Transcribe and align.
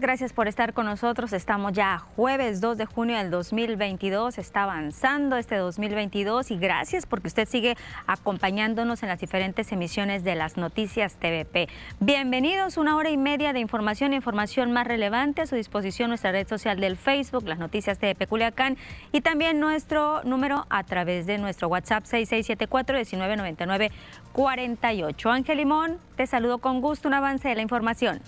gracias 0.00 0.32
por 0.32 0.48
estar 0.48 0.72
con 0.72 0.86
nosotros. 0.86 1.32
Estamos 1.32 1.72
ya 1.72 1.98
jueves 1.98 2.60
2 2.60 2.78
de 2.78 2.86
junio 2.86 3.16
del 3.18 3.30
2022, 3.30 4.38
está 4.38 4.64
avanzando 4.64 5.36
este 5.36 5.56
2022 5.56 6.50
y 6.50 6.56
gracias 6.56 7.06
porque 7.06 7.28
usted 7.28 7.48
sigue 7.48 7.76
acompañándonos 8.06 9.02
en 9.02 9.08
las 9.08 9.20
diferentes 9.20 9.70
emisiones 9.72 10.24
de 10.24 10.34
las 10.34 10.56
noticias 10.56 11.16
TVP. 11.16 11.68
Bienvenidos, 12.00 12.76
una 12.76 12.96
hora 12.96 13.10
y 13.10 13.16
media 13.16 13.52
de 13.52 13.60
información 13.60 14.12
información 14.12 14.72
más 14.72 14.86
relevante 14.86 15.42
a 15.42 15.46
su 15.46 15.56
disposición 15.56 16.08
nuestra 16.08 16.32
red 16.32 16.48
social 16.48 16.80
del 16.80 16.96
Facebook, 16.96 17.46
las 17.46 17.58
noticias 17.58 17.98
TVP 17.98 18.26
Culiacán 18.26 18.76
y 19.12 19.20
también 19.20 19.60
nuestro 19.60 20.22
número 20.24 20.66
a 20.70 20.84
través 20.84 21.26
de 21.26 21.38
nuestro 21.38 21.68
WhatsApp 21.68 22.04
6674 22.04 22.96
1999 22.96 23.90
48. 24.32 25.30
Ángel 25.30 25.58
Limón, 25.58 25.98
te 26.16 26.26
saludo 26.26 26.58
con 26.58 26.80
gusto, 26.80 27.08
un 27.08 27.14
avance 27.14 27.48
de 27.48 27.54
la 27.54 27.62
información. 27.62 28.20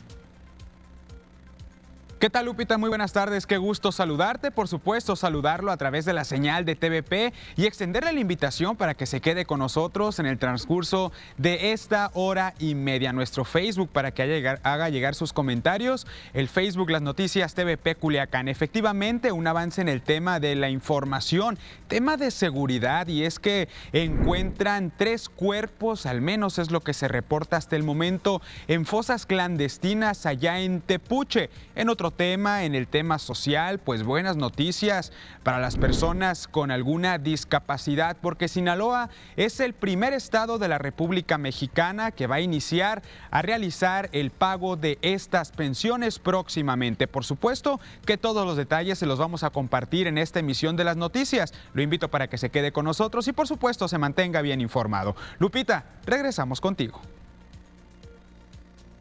¿Qué 2.19 2.31
tal 2.31 2.47
Lupita? 2.47 2.79
Muy 2.79 2.89
buenas 2.89 3.13
tardes, 3.13 3.47
qué 3.47 3.59
gusto 3.59 3.93
saludarte, 3.93 4.51
por 4.51 4.69
supuesto 4.69 5.17
saludarlo 5.17 5.71
a 5.71 5.77
través 5.77 6.07
de 6.07 6.15
la 6.15 6.25
señal 6.25 6.65
de 6.65 6.75
TVP 6.75 7.35
y 7.57 7.67
extenderle 7.67 8.11
la 8.15 8.21
invitación 8.21 8.75
para 8.75 8.95
que 8.95 9.05
se 9.05 9.21
quede 9.21 9.45
con 9.45 9.59
nosotros 9.59 10.19
en 10.19 10.25
el 10.25 10.39
transcurso 10.39 11.13
de 11.37 11.73
esta 11.73 12.11
hora 12.15 12.55
y 12.59 12.75
media. 12.75 13.13
Nuestro 13.13 13.45
Facebook 13.45 13.91
para 13.91 14.13
que 14.13 14.49
haga 14.63 14.89
llegar 14.89 15.15
sus 15.15 15.35
comentarios, 15.35 16.07
el 16.33 16.49
Facebook 16.49 16.89
Las 16.89 17.03
Noticias 17.03 17.53
TVP 17.53 17.97
Culiacán. 17.97 18.49
Efectivamente, 18.49 19.31
un 19.31 19.47
avance 19.47 19.83
en 19.83 19.91
el 19.91 20.01
tema 20.01 20.41
de 20.41 20.57
la 20.57 20.71
información, 20.71 21.59
tema 21.87 22.17
de 22.17 22.31
seguridad 22.31 23.09
y 23.09 23.25
es 23.25 23.39
que 23.39 23.69
encuentran 23.93 24.91
tres 24.97 25.29
cuerpos, 25.29 26.07
al 26.07 26.23
menos 26.23 26.59
es 26.59 26.71
lo 26.71 26.81
que 26.81 26.95
se 26.95 27.09
reporta 27.09 27.59
hasta 27.59 27.77
el 27.77 27.83
momento, 27.83 28.41
en 28.69 28.87
fosas 28.87 29.27
clandestinas 29.27 30.25
allá 30.25 30.61
en 30.61 30.81
Tepuche. 30.81 31.51
En 31.75 31.91
otro 31.91 32.06
tema, 32.11 32.65
en 32.65 32.75
el 32.75 32.89
tema 32.89 33.19
social, 33.19 33.79
pues 33.79 34.03
buenas 34.03 34.37
noticias 34.37 35.13
para 35.43 35.59
las 35.59 35.77
personas 35.77 36.49
con 36.49 36.71
alguna 36.71 37.19
discapacidad, 37.19 38.17
porque 38.21 38.49
Sinaloa 38.49 39.11
es 39.37 39.61
el 39.61 39.73
primer 39.73 40.13
estado 40.13 40.59
de 40.59 40.69
la 40.69 40.79
República 40.79 41.39
Mexicana 41.39 42.11
que 42.11 42.27
va 42.27 42.37
a 42.37 42.41
iniciar 42.41 43.03
a 43.31 43.43
realizar 43.43 44.09
el 44.13 44.31
pago 44.31 44.77
de 44.77 44.99
estas 45.03 45.53
pensiones 45.53 46.19
próximamente. 46.19 47.07
Por 47.07 47.25
supuesto 47.25 47.81
que 48.05 48.17
todos 48.17 48.47
los 48.47 48.57
detalles 48.57 48.99
se 48.99 49.07
los 49.07 49.19
vamos 49.19 49.43
a 49.43 49.51
compartir 49.51 50.07
en 50.07 50.19
esta 50.19 50.41
emisión 50.41 50.77
de 50.77 50.85
las 50.85 50.97
noticias. 50.97 51.53
Lo 51.75 51.83
invito 51.83 52.11
para 52.11 52.29
que 52.29 52.39
se 52.39 52.51
quede 52.51 52.73
con 52.73 52.85
nosotros 52.85 53.29
y 53.29 53.33
por 53.33 53.49
supuesto 53.49 53.89
se 53.89 53.99
mantenga 53.99 54.43
bien 54.43 54.61
informado. 54.61 55.17
Lupita, 55.39 55.85
regresamos 56.05 56.61
contigo. 56.61 57.01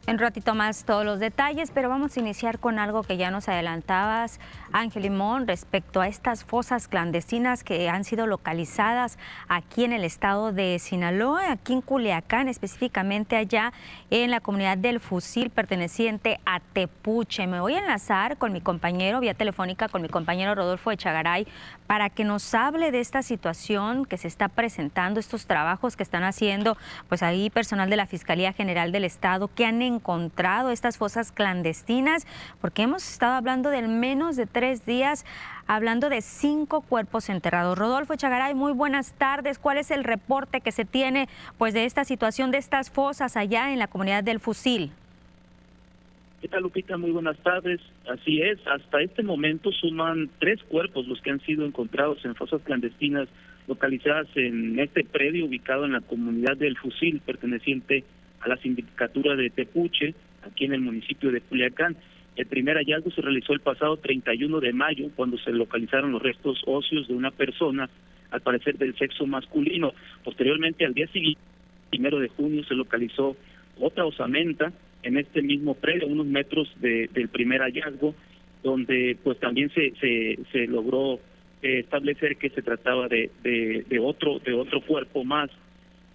En 0.08 0.20
ratito 0.20 0.54
más 0.54 0.84
todos 0.84 1.04
los 1.04 1.18
detalles, 1.18 1.72
pero 1.72 1.88
vamos 1.88 2.16
a 2.16 2.20
iniciar 2.20 2.60
con 2.60 2.78
algo 2.78 3.02
que 3.02 3.16
ya 3.16 3.32
nos 3.32 3.48
adelantabas, 3.48 4.38
Ángel 4.70 5.02
Limón, 5.02 5.48
respecto 5.48 6.00
a 6.00 6.06
estas 6.06 6.44
fosas 6.44 6.86
clandestinas 6.86 7.64
que 7.64 7.88
han 7.88 8.04
sido 8.04 8.28
localizadas 8.28 9.18
aquí 9.48 9.82
en 9.82 9.92
el 9.92 10.04
estado 10.04 10.52
de 10.52 10.78
Sinaloa, 10.78 11.50
aquí 11.50 11.72
en 11.72 11.80
Culiacán, 11.80 12.46
específicamente 12.48 13.34
allá 13.34 13.72
en 14.10 14.30
la 14.30 14.38
comunidad 14.38 14.78
del 14.78 15.00
Fusil 15.00 15.50
perteneciente 15.50 16.38
a 16.46 16.60
Tepuche. 16.60 17.48
Me 17.48 17.58
voy 17.58 17.74
a 17.74 17.78
enlazar 17.78 18.38
con 18.38 18.52
mi 18.52 18.60
compañero, 18.60 19.18
vía 19.18 19.34
telefónica, 19.34 19.88
con 19.88 20.02
mi 20.02 20.08
compañero 20.08 20.54
Rodolfo 20.54 20.92
Echagaray, 20.92 21.48
para 21.88 22.10
que 22.10 22.22
nos 22.22 22.54
hable 22.54 22.92
de 22.92 23.00
esta 23.00 23.22
situación 23.22 24.06
que 24.06 24.18
se 24.18 24.28
está 24.28 24.46
presentando, 24.46 25.18
estos 25.18 25.46
trabajos 25.46 25.96
que 25.96 26.04
están 26.04 26.22
haciendo, 26.22 26.76
pues 27.08 27.24
ahí 27.24 27.50
personal 27.50 27.90
de 27.90 27.96
la 27.96 28.06
Fiscalía 28.06 28.52
General 28.52 28.92
del 28.92 29.02
Estado, 29.02 29.48
que 29.52 29.66
han 29.66 29.82
encontrado 29.96 30.70
estas 30.70 30.96
fosas 30.96 31.32
clandestinas, 31.32 32.26
porque 32.60 32.82
hemos 32.82 33.10
estado 33.10 33.34
hablando 33.34 33.70
del 33.70 33.88
menos 33.88 34.36
de 34.36 34.46
tres 34.46 34.86
días, 34.86 35.26
hablando 35.66 36.08
de 36.08 36.22
cinco 36.22 36.80
cuerpos 36.82 37.28
enterrados. 37.28 37.76
Rodolfo 37.76 38.14
Chagaray, 38.14 38.54
muy 38.54 38.72
buenas 38.72 39.12
tardes. 39.14 39.58
¿Cuál 39.58 39.78
es 39.78 39.90
el 39.90 40.04
reporte 40.04 40.60
que 40.60 40.72
se 40.72 40.84
tiene 40.84 41.28
pues, 41.58 41.74
de 41.74 41.84
esta 41.84 42.04
situación 42.04 42.50
de 42.50 42.58
estas 42.58 42.90
fosas 42.90 43.36
allá 43.36 43.72
en 43.72 43.78
la 43.78 43.88
comunidad 43.88 44.22
del 44.22 44.40
Fusil? 44.40 44.92
¿Qué 46.40 46.48
tal, 46.48 46.62
Lupita? 46.62 46.96
Muy 46.96 47.10
buenas 47.10 47.36
tardes. 47.38 47.80
Así 48.08 48.40
es, 48.40 48.58
hasta 48.66 49.00
este 49.00 49.22
momento 49.22 49.72
suman 49.72 50.30
tres 50.38 50.62
cuerpos 50.64 51.06
los 51.08 51.20
que 51.20 51.30
han 51.30 51.40
sido 51.40 51.64
encontrados 51.64 52.24
en 52.24 52.34
fosas 52.34 52.62
clandestinas 52.62 53.28
localizadas 53.66 54.28
en 54.36 54.78
este 54.78 55.04
predio 55.04 55.46
ubicado 55.46 55.86
en 55.86 55.92
la 55.92 56.00
comunidad 56.02 56.56
del 56.56 56.76
Fusil, 56.76 57.20
perteneciente 57.20 58.04
a 58.40 58.48
la 58.48 58.56
sindicatura 58.58 59.36
de 59.36 59.50
Tepuche, 59.50 60.14
aquí 60.42 60.64
en 60.64 60.74
el 60.74 60.80
municipio 60.80 61.30
de 61.30 61.40
Culiacán. 61.40 61.96
El 62.36 62.46
primer 62.46 62.76
hallazgo 62.76 63.10
se 63.10 63.22
realizó 63.22 63.54
el 63.54 63.60
pasado 63.60 63.96
31 63.96 64.60
de 64.60 64.72
mayo, 64.72 65.10
cuando 65.16 65.38
se 65.38 65.52
localizaron 65.52 66.12
los 66.12 66.22
restos 66.22 66.62
óseos 66.66 67.08
de 67.08 67.14
una 67.14 67.30
persona, 67.30 67.88
al 68.30 68.40
parecer 68.42 68.76
del 68.76 68.96
sexo 68.96 69.26
masculino. 69.26 69.92
Posteriormente, 70.22 70.84
al 70.84 70.94
día 70.94 71.06
siguiente, 71.08 71.40
primero 71.90 72.18
de 72.18 72.28
junio, 72.28 72.64
se 72.64 72.74
localizó 72.74 73.36
otra 73.80 74.04
osamenta 74.04 74.72
en 75.02 75.16
este 75.16 75.40
mismo 75.42 75.74
predio, 75.74 76.08
unos 76.08 76.26
metros 76.26 76.68
de, 76.80 77.08
del 77.12 77.28
primer 77.28 77.60
hallazgo, 77.60 78.14
donde 78.62 79.16
pues 79.22 79.38
también 79.38 79.70
se, 79.70 79.92
se, 80.50 80.66
logró 80.66 81.20
eh, 81.62 81.78
establecer 81.80 82.36
que 82.36 82.50
se 82.50 82.62
trataba 82.62 83.06
de, 83.08 83.30
de 83.42 83.98
otro 84.00 84.40
de 84.40 84.52
otro 84.52 84.80
cuerpo 84.80 85.24
más 85.24 85.50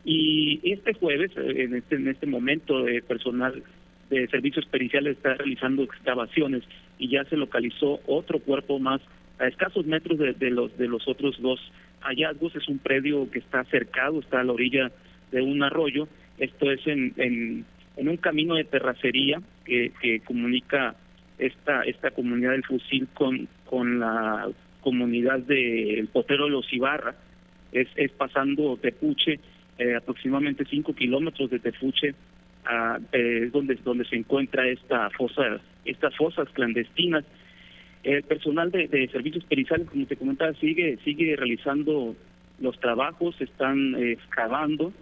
y 0.04 0.60
este 0.64 0.94
jueves, 0.94 1.32
eh, 1.38 1.64
en 1.64 1.76
este, 1.76 1.96
en 1.96 2.08
este 2.08 2.26
momento, 2.26 2.88
el 2.88 3.04
personal 3.04 3.64
de 4.10 4.28
servicios 4.28 4.66
periciales 4.66 5.18
está 5.18 5.36
realizando 5.36 5.84
excavaciones 5.84 6.64
y 6.98 7.10
ya 7.10 7.24
se 7.26 7.38
localizó 7.38 8.00
otro 8.08 8.40
cuerpo 8.40 8.80
más 8.80 9.02
a 9.40 9.48
escasos 9.48 9.86
metros 9.86 10.20
de, 10.20 10.50
los 10.52 10.78
de 10.78 10.88
los 10.88 11.08
otros 11.08 11.42
dos 11.42 11.60
hallazgos. 12.02 12.56
Es 12.56 12.68
un 12.68 12.80
predio 12.80 13.30
que 13.32 13.40
está 13.40 13.64
cercado, 13.66 14.20
está 14.20 14.42
a 14.42 14.44
la 14.44 14.54
orilla 14.54 14.92
de 15.32 15.42
un 15.42 15.64
arroyo. 15.64 16.08
Esto 16.38 16.72
es 16.72 16.86
en, 16.88 17.14
en, 17.18 17.66
un 18.08 18.18
camino 18.18 18.56
de 18.56 18.64
terracería 18.64 19.42
que, 19.64 19.92
que 20.02 20.20
comunica 20.22 20.96
esta 21.38 21.84
esta 21.84 22.12
comunidad 22.12 22.52
del 22.52 22.66
Fusil 22.66 23.08
con 23.14 23.48
con 23.66 24.00
la 24.00 24.50
comunidad 24.82 25.40
del 25.40 26.08
Potero 26.08 26.46
de 26.46 26.52
los 26.52 26.72
Ibarra. 26.74 27.16
Es, 27.72 27.88
es 27.96 28.12
pasando 28.12 28.76
Tepuche 28.78 29.40
eh, 29.78 29.96
aproximadamente 29.96 30.66
5 30.66 30.94
kilómetros 30.94 31.50
de 31.50 31.60
Tefuche, 31.60 32.14
a, 32.66 33.00
eh, 33.12 33.50
donde, 33.52 33.76
donde 33.76 34.06
se 34.06 34.16
encuentra 34.16 34.68
esta 34.68 35.10
fosa, 35.12 35.60
estas 35.86 36.16
fosas 36.16 36.48
clandestinas. 36.50 37.26
El 38.04 38.24
personal 38.24 38.72
de, 38.72 38.88
de 38.88 39.08
servicios 39.10 39.44
periciales, 39.46 39.88
como 39.90 40.06
te 40.06 40.16
comentaba, 40.16 40.54
sigue, 40.56 40.98
sigue 41.04 41.36
realizando 41.36 42.16
los 42.60 42.80
trabajos, 42.80 43.40
están 43.42 43.96
eh, 43.96 44.14
excavando. 44.14 44.94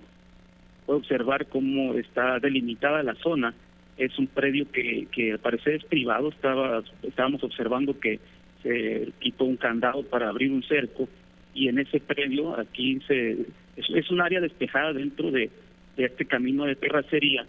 Puede 0.85 0.99
observar 0.99 1.47
cómo 1.47 1.93
está 1.93 2.39
delimitada 2.39 3.03
la 3.03 3.15
zona. 3.15 3.53
Es 3.97 4.17
un 4.17 4.27
predio 4.27 4.69
que, 4.71 5.07
que 5.11 5.33
al 5.33 5.39
parecer 5.39 5.75
es 5.75 5.85
privado. 5.85 6.29
Estaba, 6.29 6.83
estábamos 7.03 7.43
observando 7.43 7.99
que 7.99 8.19
se 8.63 9.09
quitó 9.19 9.45
un 9.45 9.57
candado 9.57 10.03
para 10.03 10.29
abrir 10.29 10.51
un 10.51 10.63
cerco 10.63 11.07
y 11.53 11.67
en 11.67 11.79
ese 11.79 11.99
predio 11.99 12.59
aquí 12.59 12.99
se 13.07 13.37
es, 13.95 14.11
un 14.11 14.21
área 14.21 14.41
despejada 14.41 14.93
dentro 14.93 15.31
de, 15.31 15.49
este 15.97 16.25
camino 16.25 16.63
de 16.63 16.75
terracería 16.75 17.45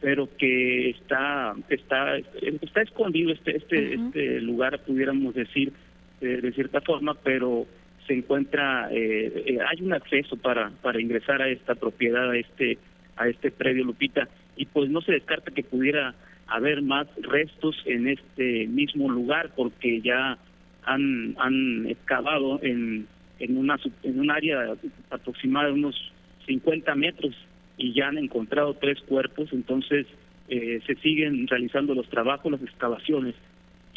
pero 0.00 0.28
que 0.36 0.90
está 0.90 1.54
está 1.68 2.18
está 2.18 2.82
escondido 2.82 3.30
este 3.30 3.58
este 3.58 3.94
este 3.94 4.40
lugar 4.40 4.80
pudiéramos 4.80 5.34
decir 5.34 5.72
de 6.20 6.50
cierta 6.52 6.80
forma 6.80 7.14
pero 7.14 7.64
se 8.06 8.14
encuentra 8.14 8.88
eh, 8.90 9.44
eh, 9.46 9.58
hay 9.68 9.82
un 9.82 9.92
acceso 9.92 10.36
para 10.36 10.70
para 10.82 11.00
ingresar 11.00 11.42
a 11.42 11.48
esta 11.48 11.76
propiedad 11.76 12.30
a 12.30 12.36
este 12.36 12.78
a 13.16 13.28
este 13.28 13.52
predio 13.52 13.84
Lupita 13.84 14.28
y 14.56 14.66
pues 14.66 14.90
no 14.90 15.00
se 15.00 15.12
descarta 15.12 15.52
que 15.52 15.62
pudiera 15.62 16.14
haber 16.48 16.82
más 16.82 17.06
restos 17.22 17.76
en 17.86 18.08
este 18.08 18.66
mismo 18.66 19.08
lugar 19.08 19.50
porque 19.54 20.00
ya 20.00 20.38
han 20.84 21.36
han 21.38 21.86
excavado 21.86 22.58
en 22.62 23.06
en 23.38 23.56
una 23.56 23.78
en 24.02 24.20
un 24.20 24.30
área 24.30 24.74
aproximada 25.10 25.66
de 25.66 25.74
unos 25.74 26.12
50 26.46 26.94
metros 26.94 27.34
y 27.76 27.92
ya 27.92 28.08
han 28.08 28.18
encontrado 28.18 28.74
tres 28.74 29.00
cuerpos, 29.02 29.50
entonces 29.52 30.06
eh, 30.48 30.80
se 30.86 30.94
siguen 30.96 31.46
realizando 31.46 31.94
los 31.94 32.08
trabajos, 32.08 32.52
las 32.52 32.62
excavaciones. 32.62 33.34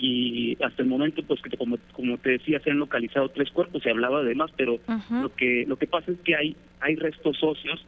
Y 0.01 0.57
hasta 0.63 0.81
el 0.81 0.87
momento 0.87 1.23
pues 1.23 1.41
que 1.41 1.57
como 1.57 1.77
como 1.91 2.17
te 2.17 2.31
decía 2.31 2.59
se 2.61 2.71
han 2.71 2.79
localizado 2.79 3.29
tres 3.29 3.51
cuerpos, 3.51 3.83
se 3.83 3.89
hablaba 3.89 4.23
de 4.23 4.33
más, 4.33 4.49
pero 4.55 4.79
lo 5.09 5.35
que 5.35 5.65
lo 5.67 5.77
que 5.77 5.87
pasa 5.87 6.11
es 6.11 6.19
que 6.19 6.35
hay 6.35 6.55
hay 6.79 6.95
restos 6.95 7.37
óseos 7.43 7.85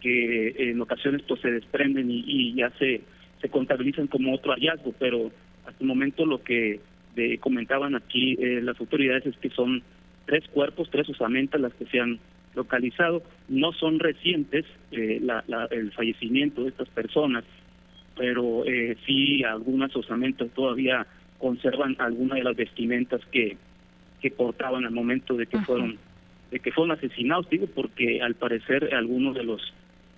que 0.00 0.70
en 0.70 0.80
ocasiones 0.80 1.22
pues 1.28 1.40
se 1.42 1.50
desprenden 1.50 2.10
y, 2.10 2.24
y 2.26 2.54
ya 2.54 2.70
se 2.78 3.02
se 3.42 3.48
contabilizan 3.50 4.06
como 4.06 4.34
otro 4.34 4.52
hallazgo, 4.52 4.94
pero 4.98 5.30
hasta 5.66 5.80
el 5.80 5.86
momento 5.86 6.24
lo 6.24 6.42
que 6.42 6.80
de, 7.14 7.38
comentaban 7.38 7.94
aquí 7.94 8.36
eh, 8.40 8.60
las 8.62 8.78
autoridades 8.80 9.26
es 9.26 9.36
que 9.36 9.50
son 9.50 9.82
tres 10.28 10.46
cuerpos, 10.48 10.90
tres 10.90 11.08
osamentas 11.08 11.58
las 11.58 11.72
que 11.72 11.86
se 11.86 11.98
han 11.98 12.18
localizado. 12.54 13.22
No 13.48 13.72
son 13.72 13.98
recientes 13.98 14.66
eh, 14.92 15.20
la, 15.22 15.42
el 15.70 15.90
fallecimiento 15.92 16.62
de 16.62 16.68
estas 16.68 16.88
personas, 16.90 17.44
pero 18.14 18.64
eh, 18.66 18.96
sí 19.06 19.42
algunas 19.42 19.96
osamentas 19.96 20.50
todavía 20.54 21.06
conservan 21.38 21.96
algunas 21.98 22.36
de 22.36 22.44
las 22.44 22.56
vestimentas 22.56 23.22
que, 23.32 23.56
que 24.20 24.30
portaban 24.30 24.84
al 24.84 24.92
momento 24.92 25.34
de 25.34 25.46
que 25.46 25.58
fueron 25.60 25.96
de 26.50 26.60
que 26.60 26.72
fueron 26.72 26.96
asesinados 26.96 27.48
digo 27.50 27.66
porque 27.74 28.20
al 28.22 28.34
parecer 28.34 28.92
algunos 28.94 29.34
de 29.34 29.44
los 29.44 29.62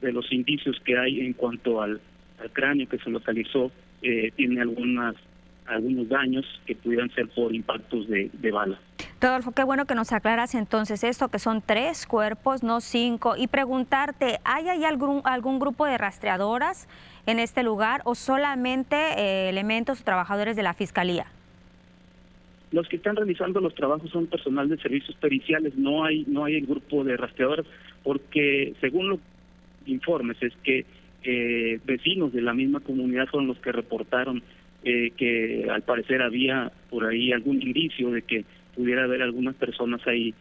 de 0.00 0.12
los 0.12 0.32
indicios 0.32 0.80
que 0.80 0.96
hay 0.96 1.20
en 1.20 1.34
cuanto 1.34 1.82
al, 1.82 2.00
cráneo 2.52 2.88
que 2.88 2.98
se 2.98 3.10
localizó 3.10 3.70
eh, 4.00 4.32
tiene 4.34 4.62
algunas 4.62 5.14
algunos 5.70 6.08
daños 6.08 6.44
que 6.66 6.74
pudieran 6.74 7.10
ser 7.10 7.28
por 7.28 7.54
impactos 7.54 8.08
de, 8.08 8.30
de 8.32 8.50
bala. 8.50 8.78
Rodolfo, 9.20 9.52
qué 9.52 9.64
bueno 9.64 9.84
que 9.84 9.94
nos 9.94 10.12
aclaras 10.12 10.54
entonces 10.54 11.04
esto, 11.04 11.28
que 11.28 11.38
son 11.38 11.62
tres 11.62 12.06
cuerpos, 12.06 12.62
no 12.62 12.80
cinco, 12.80 13.34
y 13.36 13.48
preguntarte, 13.48 14.38
¿hay 14.44 14.68
ahí 14.68 14.84
algún, 14.84 15.20
algún 15.24 15.58
grupo 15.58 15.84
de 15.84 15.98
rastreadoras 15.98 16.88
en 17.26 17.38
este 17.38 17.62
lugar 17.62 18.00
o 18.04 18.14
solamente 18.14 18.96
eh, 18.96 19.50
elementos 19.50 20.00
o 20.00 20.04
trabajadores 20.04 20.56
de 20.56 20.62
la 20.62 20.72
Fiscalía? 20.72 21.26
Los 22.72 22.88
que 22.88 22.96
están 22.96 23.16
realizando 23.16 23.60
los 23.60 23.74
trabajos 23.74 24.10
son 24.10 24.26
personal 24.26 24.68
de 24.68 24.78
servicios 24.78 25.16
periciales, 25.16 25.74
no 25.76 26.04
hay 26.04 26.24
no 26.26 26.44
hay 26.44 26.54
el 26.56 26.66
grupo 26.66 27.04
de 27.04 27.16
rastreadoras, 27.16 27.66
porque 28.02 28.74
según 28.80 29.10
los 29.10 29.18
informes 29.86 30.36
es 30.40 30.54
que 30.62 30.86
eh, 31.24 31.78
vecinos 31.84 32.32
de 32.32 32.40
la 32.40 32.54
misma 32.54 32.80
comunidad 32.80 33.26
fueron 33.26 33.48
los 33.48 33.58
que 33.58 33.72
reportaron 33.72 34.42
eh, 34.82 35.10
que 35.16 35.66
al 35.70 35.82
parecer 35.82 36.22
había 36.22 36.72
por 36.88 37.04
ahí 37.04 37.32
algún 37.32 37.60
indicio 37.60 38.10
de 38.10 38.22
que 38.22 38.44
pudiera 38.74 39.04
haber 39.04 39.20
algunas 39.20 39.54
personas 39.56 40.00
ahí 40.06 40.34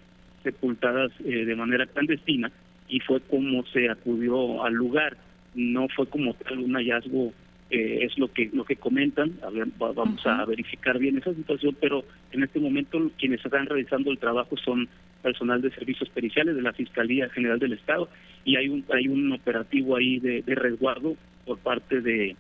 sepultadas 0.43 1.11
eh, 1.25 1.45
de 1.45 1.55
manera 1.55 1.85
clandestina 1.87 2.51
y 2.87 3.01
fue 3.01 3.19
como 3.21 3.65
se 3.67 3.89
acudió 3.89 4.63
al 4.63 4.73
lugar. 4.73 5.17
No 5.55 5.87
fue 5.89 6.07
como 6.07 6.33
tal 6.35 6.59
un 6.59 6.73
hallazgo 6.73 7.33
eh, 7.69 7.99
es 8.05 8.17
lo 8.17 8.31
que 8.31 8.49
lo 8.53 8.63
que 8.63 8.77
comentan. 8.77 9.33
A 9.43 9.49
ver, 9.49 9.67
vamos 9.77 10.25
a 10.25 10.45
verificar 10.45 10.97
bien 10.97 11.17
esa 11.17 11.33
situación 11.33 11.75
pero 11.79 12.05
en 12.31 12.43
este 12.43 12.59
momento 12.59 13.11
quienes 13.17 13.43
están 13.43 13.65
realizando 13.65 14.09
el 14.11 14.19
trabajo 14.19 14.55
son 14.57 14.87
personal 15.21 15.61
de 15.61 15.71
servicios 15.71 16.09
periciales 16.09 16.55
de 16.55 16.61
la 16.61 16.71
fiscalía 16.71 17.29
general 17.29 17.59
del 17.59 17.73
estado 17.73 18.07
y 18.45 18.55
hay 18.55 18.69
un 18.69 18.85
hay 18.93 19.09
un 19.09 19.33
operativo 19.33 19.97
ahí 19.97 20.19
de, 20.19 20.41
de 20.43 20.55
resguardo 20.55 21.17
por 21.45 21.57
parte 21.59 21.99
de 21.99 22.37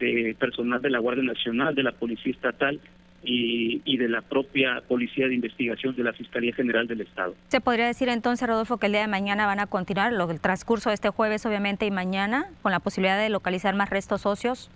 de 0.00 0.34
personal 0.38 0.82
de 0.82 0.90
la 0.90 0.98
Guardia 0.98 1.22
Nacional 1.22 1.74
de 1.74 1.84
la 1.84 1.92
Policía 1.92 2.32
Estatal 2.32 2.80
y, 3.22 3.82
y, 3.84 3.98
de 3.98 4.08
la 4.08 4.22
propia 4.22 4.82
Policía 4.88 5.28
de 5.28 5.34
Investigación 5.34 5.94
de 5.94 6.02
la 6.02 6.14
Fiscalía 6.14 6.54
General 6.54 6.86
del 6.86 7.02
Estado. 7.02 7.34
¿Se 7.48 7.60
podría 7.60 7.86
decir 7.86 8.08
entonces, 8.08 8.48
Rodolfo, 8.48 8.78
que 8.78 8.86
el 8.86 8.92
día 8.92 9.02
de 9.02 9.08
mañana 9.08 9.46
van 9.46 9.60
a 9.60 9.66
continuar, 9.66 10.12
lo, 10.12 10.30
el 10.30 10.40
transcurso 10.40 10.88
de 10.88 10.94
este 10.94 11.10
jueves 11.10 11.44
obviamente 11.44 11.84
y 11.84 11.90
mañana, 11.90 12.46
con 12.62 12.72
la 12.72 12.80
posibilidad 12.80 13.20
de 13.20 13.28
localizar 13.28 13.74
más 13.74 13.90
restos 13.90 14.24
óseos? 14.24 14.70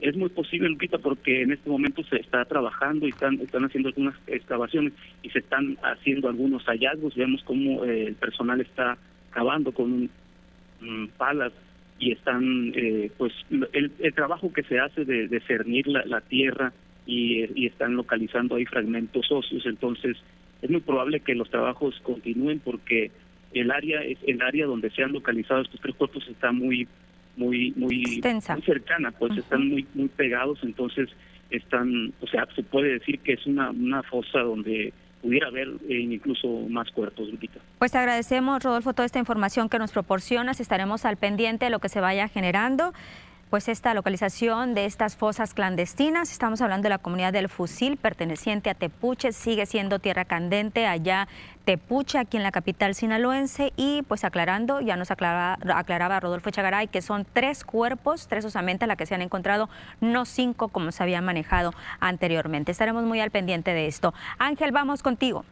Es 0.00 0.14
muy 0.14 0.28
posible, 0.28 0.68
Lupita, 0.68 0.98
porque 0.98 1.42
en 1.42 1.52
este 1.52 1.70
momento 1.70 2.02
se 2.04 2.16
está 2.16 2.44
trabajando 2.44 3.06
y 3.06 3.10
están, 3.10 3.40
están 3.40 3.64
haciendo 3.64 3.88
algunas 3.88 4.14
excavaciones 4.26 4.92
y 5.22 5.30
se 5.30 5.38
están 5.38 5.78
haciendo 5.82 6.28
algunos 6.28 6.62
hallazgos. 6.64 7.14
Vemos 7.14 7.42
cómo 7.44 7.82
eh, 7.84 8.08
el 8.08 8.14
personal 8.14 8.60
está 8.60 8.98
cavando 9.30 9.72
con 9.72 10.10
un, 10.82 11.10
palas 11.16 11.52
y 11.98 12.12
están, 12.12 12.72
eh, 12.74 13.10
pues, 13.16 13.32
el, 13.50 13.90
el, 13.98 14.14
trabajo 14.14 14.52
que 14.52 14.62
se 14.64 14.78
hace 14.78 15.04
de, 15.04 15.28
de 15.28 15.40
cernir 15.40 15.86
la, 15.86 16.04
la 16.04 16.20
tierra 16.20 16.72
y, 17.06 17.66
están 17.66 17.96
localizando 17.96 18.56
ahí 18.56 18.66
fragmentos 18.66 19.30
óseos, 19.30 19.64
entonces 19.66 20.16
es 20.62 20.70
muy 20.70 20.80
probable 20.80 21.20
que 21.20 21.34
los 21.34 21.48
trabajos 21.50 21.98
continúen 22.02 22.60
porque 22.60 23.10
el 23.52 23.70
área 23.70 24.00
el 24.02 24.42
área 24.42 24.66
donde 24.66 24.90
se 24.90 25.02
han 25.02 25.12
localizado 25.12 25.62
estos 25.62 25.80
tres 25.80 25.94
cuerpos 25.94 26.26
está 26.28 26.52
muy 26.52 26.88
muy 27.36 27.72
muy, 27.76 28.20
cercana, 28.64 29.12
pues 29.12 29.36
están 29.36 29.68
muy 29.68 29.86
muy 29.94 30.08
pegados, 30.08 30.58
entonces 30.62 31.08
están, 31.50 32.12
o 32.20 32.26
sea, 32.26 32.46
se 32.56 32.62
puede 32.62 32.94
decir 32.94 33.20
que 33.20 33.34
es 33.34 33.46
una 33.46 33.70
una 33.70 34.02
fosa 34.02 34.40
donde 34.40 34.92
pudiera 35.26 35.48
haber 35.48 35.68
eh, 35.88 35.98
incluso 35.98 36.46
más 36.68 36.88
cuerpos, 36.92 37.28
Lupita. 37.28 37.58
Pues 37.80 37.90
te 37.90 37.98
agradecemos, 37.98 38.62
Rodolfo, 38.62 38.92
toda 38.92 39.06
esta 39.06 39.18
información 39.18 39.68
que 39.68 39.78
nos 39.78 39.90
proporcionas. 39.90 40.60
Estaremos 40.60 41.04
al 41.04 41.16
pendiente 41.16 41.64
de 41.64 41.70
lo 41.70 41.80
que 41.80 41.88
se 41.88 42.00
vaya 42.00 42.28
generando 42.28 42.92
pues 43.56 43.68
esta 43.68 43.94
localización 43.94 44.74
de 44.74 44.84
estas 44.84 45.16
fosas 45.16 45.54
clandestinas. 45.54 46.30
Estamos 46.30 46.60
hablando 46.60 46.84
de 46.84 46.90
la 46.90 46.98
comunidad 46.98 47.32
del 47.32 47.48
Fusil, 47.48 47.96
perteneciente 47.96 48.68
a 48.68 48.74
Tepuche, 48.74 49.32
sigue 49.32 49.64
siendo 49.64 49.98
tierra 49.98 50.26
candente 50.26 50.86
allá 50.86 51.26
Tepuche, 51.64 52.18
aquí 52.18 52.36
en 52.36 52.42
la 52.42 52.52
capital 52.52 52.94
sinaloense, 52.94 53.72
y 53.74 54.02
pues 54.02 54.24
aclarando, 54.24 54.82
ya 54.82 54.96
nos 54.96 55.10
aclaraba, 55.10 56.20
Rodolfo 56.20 56.50
Chagaray 56.50 56.88
que 56.88 57.00
son 57.00 57.26
tres 57.32 57.64
cuerpos, 57.64 58.28
tres 58.28 58.44
osamentas 58.44 58.88
las 58.88 58.98
que 58.98 59.06
se 59.06 59.14
han 59.14 59.22
encontrado, 59.22 59.70
no 60.02 60.26
cinco 60.26 60.68
como 60.68 60.92
se 60.92 61.02
había 61.02 61.22
manejado 61.22 61.72
anteriormente. 61.98 62.72
Estaremos 62.72 63.04
muy 63.04 63.20
al 63.20 63.30
pendiente 63.30 63.72
de 63.72 63.86
esto. 63.86 64.12
Ángel, 64.36 64.70
vamos 64.70 65.02
contigo. 65.02 65.46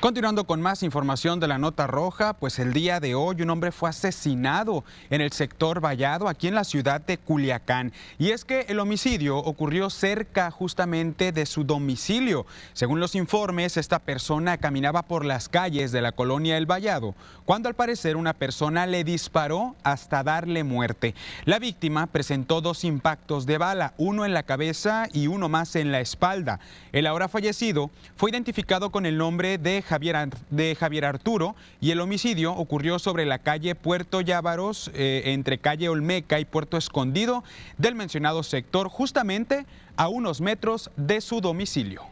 Continuando 0.00 0.44
con 0.44 0.62
más 0.62 0.84
información 0.84 1.40
de 1.40 1.48
la 1.48 1.58
nota 1.58 1.88
roja, 1.88 2.32
pues 2.32 2.60
el 2.60 2.72
día 2.72 3.00
de 3.00 3.16
hoy 3.16 3.42
un 3.42 3.50
hombre 3.50 3.72
fue 3.72 3.90
asesinado 3.90 4.84
en 5.10 5.20
el 5.20 5.32
sector 5.32 5.84
Vallado, 5.84 6.28
aquí 6.28 6.46
en 6.46 6.54
la 6.54 6.62
ciudad 6.62 7.00
de 7.00 7.18
Culiacán. 7.18 7.92
Y 8.16 8.30
es 8.30 8.44
que 8.44 8.66
el 8.68 8.78
homicidio 8.78 9.38
ocurrió 9.38 9.90
cerca 9.90 10.52
justamente 10.52 11.32
de 11.32 11.46
su 11.46 11.64
domicilio. 11.64 12.46
Según 12.74 13.00
los 13.00 13.16
informes, 13.16 13.76
esta 13.76 13.98
persona 13.98 14.58
caminaba 14.58 15.02
por 15.02 15.24
las 15.24 15.48
calles 15.48 15.90
de 15.90 16.00
la 16.00 16.12
colonia 16.12 16.58
El 16.58 16.66
Vallado, 16.70 17.16
cuando 17.44 17.68
al 17.68 17.74
parecer 17.74 18.16
una 18.16 18.34
persona 18.34 18.86
le 18.86 19.02
disparó 19.02 19.74
hasta 19.82 20.22
darle 20.22 20.62
muerte. 20.62 21.16
La 21.44 21.58
víctima 21.58 22.06
presentó 22.06 22.60
dos 22.60 22.84
impactos 22.84 23.46
de 23.46 23.58
bala, 23.58 23.94
uno 23.98 24.24
en 24.24 24.32
la 24.32 24.44
cabeza 24.44 25.08
y 25.12 25.26
uno 25.26 25.48
más 25.48 25.74
en 25.74 25.90
la 25.90 25.98
espalda. 25.98 26.60
El 26.92 27.08
ahora 27.08 27.26
fallecido 27.26 27.90
fue 28.14 28.30
identificado 28.30 28.90
con 28.90 29.04
el 29.04 29.18
nombre 29.18 29.58
de 29.58 29.82
Javier, 29.88 30.28
de 30.50 30.74
Javier 30.74 31.04
Arturo 31.06 31.56
y 31.80 31.90
el 31.90 32.00
homicidio 32.00 32.52
ocurrió 32.52 32.98
sobre 32.98 33.24
la 33.24 33.38
calle 33.38 33.74
Puerto 33.74 34.20
Llávaros, 34.20 34.90
eh, 34.94 35.22
entre 35.26 35.58
calle 35.58 35.88
Olmeca 35.88 36.38
y 36.38 36.44
Puerto 36.44 36.76
Escondido 36.76 37.42
del 37.78 37.94
mencionado 37.94 38.42
sector, 38.42 38.88
justamente 38.88 39.66
a 39.96 40.08
unos 40.08 40.40
metros 40.40 40.90
de 40.96 41.20
su 41.20 41.40
domicilio. 41.40 42.02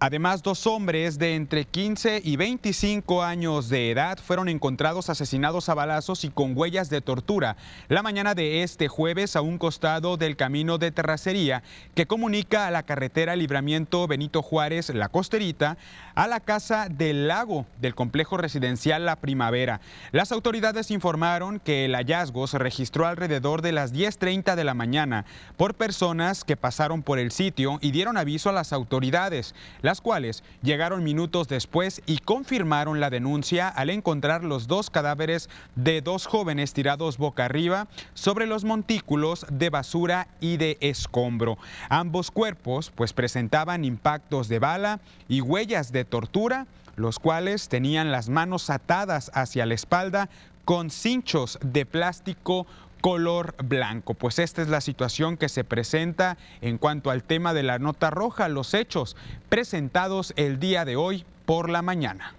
Además, 0.00 0.44
dos 0.44 0.68
hombres 0.68 1.18
de 1.18 1.34
entre 1.34 1.64
15 1.64 2.22
y 2.24 2.36
25 2.36 3.24
años 3.24 3.68
de 3.68 3.90
edad 3.90 4.18
fueron 4.18 4.48
encontrados 4.48 5.10
asesinados 5.10 5.68
a 5.68 5.74
balazos 5.74 6.22
y 6.22 6.30
con 6.30 6.56
huellas 6.56 6.88
de 6.88 7.00
tortura 7.00 7.56
la 7.88 8.04
mañana 8.04 8.36
de 8.36 8.62
este 8.62 8.86
jueves 8.86 9.34
a 9.34 9.40
un 9.40 9.58
costado 9.58 10.16
del 10.16 10.36
camino 10.36 10.78
de 10.78 10.92
terracería 10.92 11.64
que 11.96 12.06
comunica 12.06 12.68
a 12.68 12.70
la 12.70 12.84
carretera 12.84 13.34
Libramiento 13.34 14.06
Benito 14.06 14.40
Juárez, 14.40 14.90
La 14.90 15.08
Costerita, 15.08 15.76
a 16.14 16.28
la 16.28 16.38
Casa 16.38 16.86
del 16.88 17.26
Lago 17.26 17.66
del 17.80 17.96
complejo 17.96 18.36
residencial 18.36 19.04
La 19.04 19.16
Primavera. 19.16 19.80
Las 20.12 20.30
autoridades 20.30 20.92
informaron 20.92 21.58
que 21.58 21.86
el 21.86 21.96
hallazgo 21.96 22.46
se 22.46 22.58
registró 22.58 23.04
alrededor 23.04 23.62
de 23.62 23.72
las 23.72 23.92
10.30 23.92 24.54
de 24.54 24.64
la 24.64 24.74
mañana 24.74 25.24
por 25.56 25.74
personas 25.74 26.44
que 26.44 26.56
pasaron 26.56 27.02
por 27.02 27.18
el 27.18 27.32
sitio 27.32 27.78
y 27.80 27.90
dieron 27.90 28.16
aviso 28.16 28.48
a 28.48 28.52
las 28.52 28.72
autoridades 28.72 29.56
las 29.88 30.02
cuales 30.02 30.44
llegaron 30.60 31.02
minutos 31.02 31.48
después 31.48 32.02
y 32.04 32.18
confirmaron 32.18 33.00
la 33.00 33.08
denuncia 33.08 33.68
al 33.68 33.88
encontrar 33.88 34.44
los 34.44 34.66
dos 34.66 34.90
cadáveres 34.90 35.48
de 35.76 36.02
dos 36.02 36.26
jóvenes 36.26 36.74
tirados 36.74 37.16
boca 37.16 37.46
arriba 37.46 37.88
sobre 38.12 38.44
los 38.44 38.64
montículos 38.64 39.46
de 39.50 39.70
basura 39.70 40.28
y 40.40 40.58
de 40.58 40.76
escombro. 40.82 41.56
Ambos 41.88 42.30
cuerpos 42.30 42.92
pues 42.94 43.14
presentaban 43.14 43.86
impactos 43.86 44.48
de 44.48 44.58
bala 44.58 45.00
y 45.26 45.40
huellas 45.40 45.90
de 45.90 46.04
tortura, 46.04 46.66
los 46.96 47.18
cuales 47.18 47.70
tenían 47.70 48.12
las 48.12 48.28
manos 48.28 48.68
atadas 48.68 49.30
hacia 49.32 49.64
la 49.64 49.72
espalda 49.72 50.28
con 50.66 50.90
cinchos 50.90 51.58
de 51.62 51.86
plástico 51.86 52.66
color 53.00 53.54
blanco. 53.62 54.14
Pues 54.14 54.38
esta 54.38 54.62
es 54.62 54.68
la 54.68 54.80
situación 54.80 55.36
que 55.36 55.48
se 55.48 55.64
presenta 55.64 56.36
en 56.60 56.78
cuanto 56.78 57.10
al 57.10 57.22
tema 57.22 57.54
de 57.54 57.62
la 57.62 57.78
nota 57.78 58.10
roja, 58.10 58.48
los 58.48 58.74
hechos 58.74 59.16
presentados 59.48 60.32
el 60.36 60.58
día 60.58 60.84
de 60.84 60.96
hoy 60.96 61.24
por 61.46 61.70
la 61.70 61.82
mañana. 61.82 62.34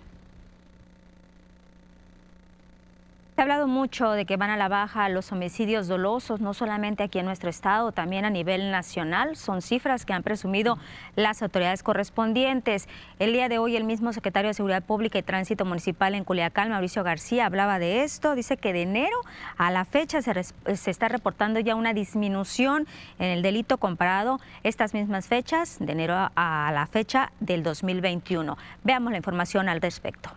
Se 3.40 3.44
ha 3.44 3.46
hablado 3.46 3.68
mucho 3.70 4.12
de 4.12 4.26
que 4.26 4.36
van 4.36 4.50
a 4.50 4.58
la 4.58 4.68
baja 4.68 5.08
los 5.08 5.32
homicidios 5.32 5.88
dolosos, 5.88 6.42
no 6.42 6.54
solamente 6.54 7.04
aquí 7.04 7.20
en 7.20 7.26
nuestro 7.26 7.50
estado, 7.50 7.94
también 7.94 8.26
a 8.26 8.30
nivel 8.30 8.70
nacional. 8.70 9.38
Son 9.38 9.62
cifras 9.62 10.06
que 10.06 10.12
han 10.12 10.24
presumido 10.24 10.78
las 11.16 11.42
autoridades 11.42 11.82
correspondientes. 11.82 12.90
El 13.18 13.32
día 13.32 13.48
de 13.48 13.58
hoy 13.58 13.78
el 13.78 13.86
mismo 13.86 14.12
secretario 14.12 14.50
de 14.50 14.56
Seguridad 14.56 14.84
Pública 14.84 15.20
y 15.20 15.24
Tránsito 15.24 15.64
Municipal 15.64 16.16
en 16.16 16.26
Culiacán, 16.26 16.70
Mauricio 16.70 17.02
García, 17.06 17.46
hablaba 17.46 17.80
de 17.80 18.04
esto. 18.04 18.36
Dice 18.36 18.58
que 18.58 18.74
de 18.74 18.82
enero 18.82 19.18
a 19.56 19.72
la 19.72 19.86
fecha 19.86 20.22
se, 20.22 20.44
se 20.44 20.92
está 20.92 21.08
reportando 21.08 21.62
ya 21.62 21.76
una 21.76 21.94
disminución 21.94 22.88
en 23.20 23.30
el 23.30 23.42
delito 23.42 23.78
comparado 23.78 24.42
estas 24.64 24.94
mismas 24.94 25.30
fechas, 25.30 25.78
de 25.80 25.94
enero 25.94 26.30
a 26.36 26.72
la 26.74 26.86
fecha 26.88 27.32
del 27.40 27.64
2021. 27.64 28.58
Veamos 28.84 29.12
la 29.12 29.18
información 29.18 29.70
al 29.70 29.80
respecto. 29.80 30.30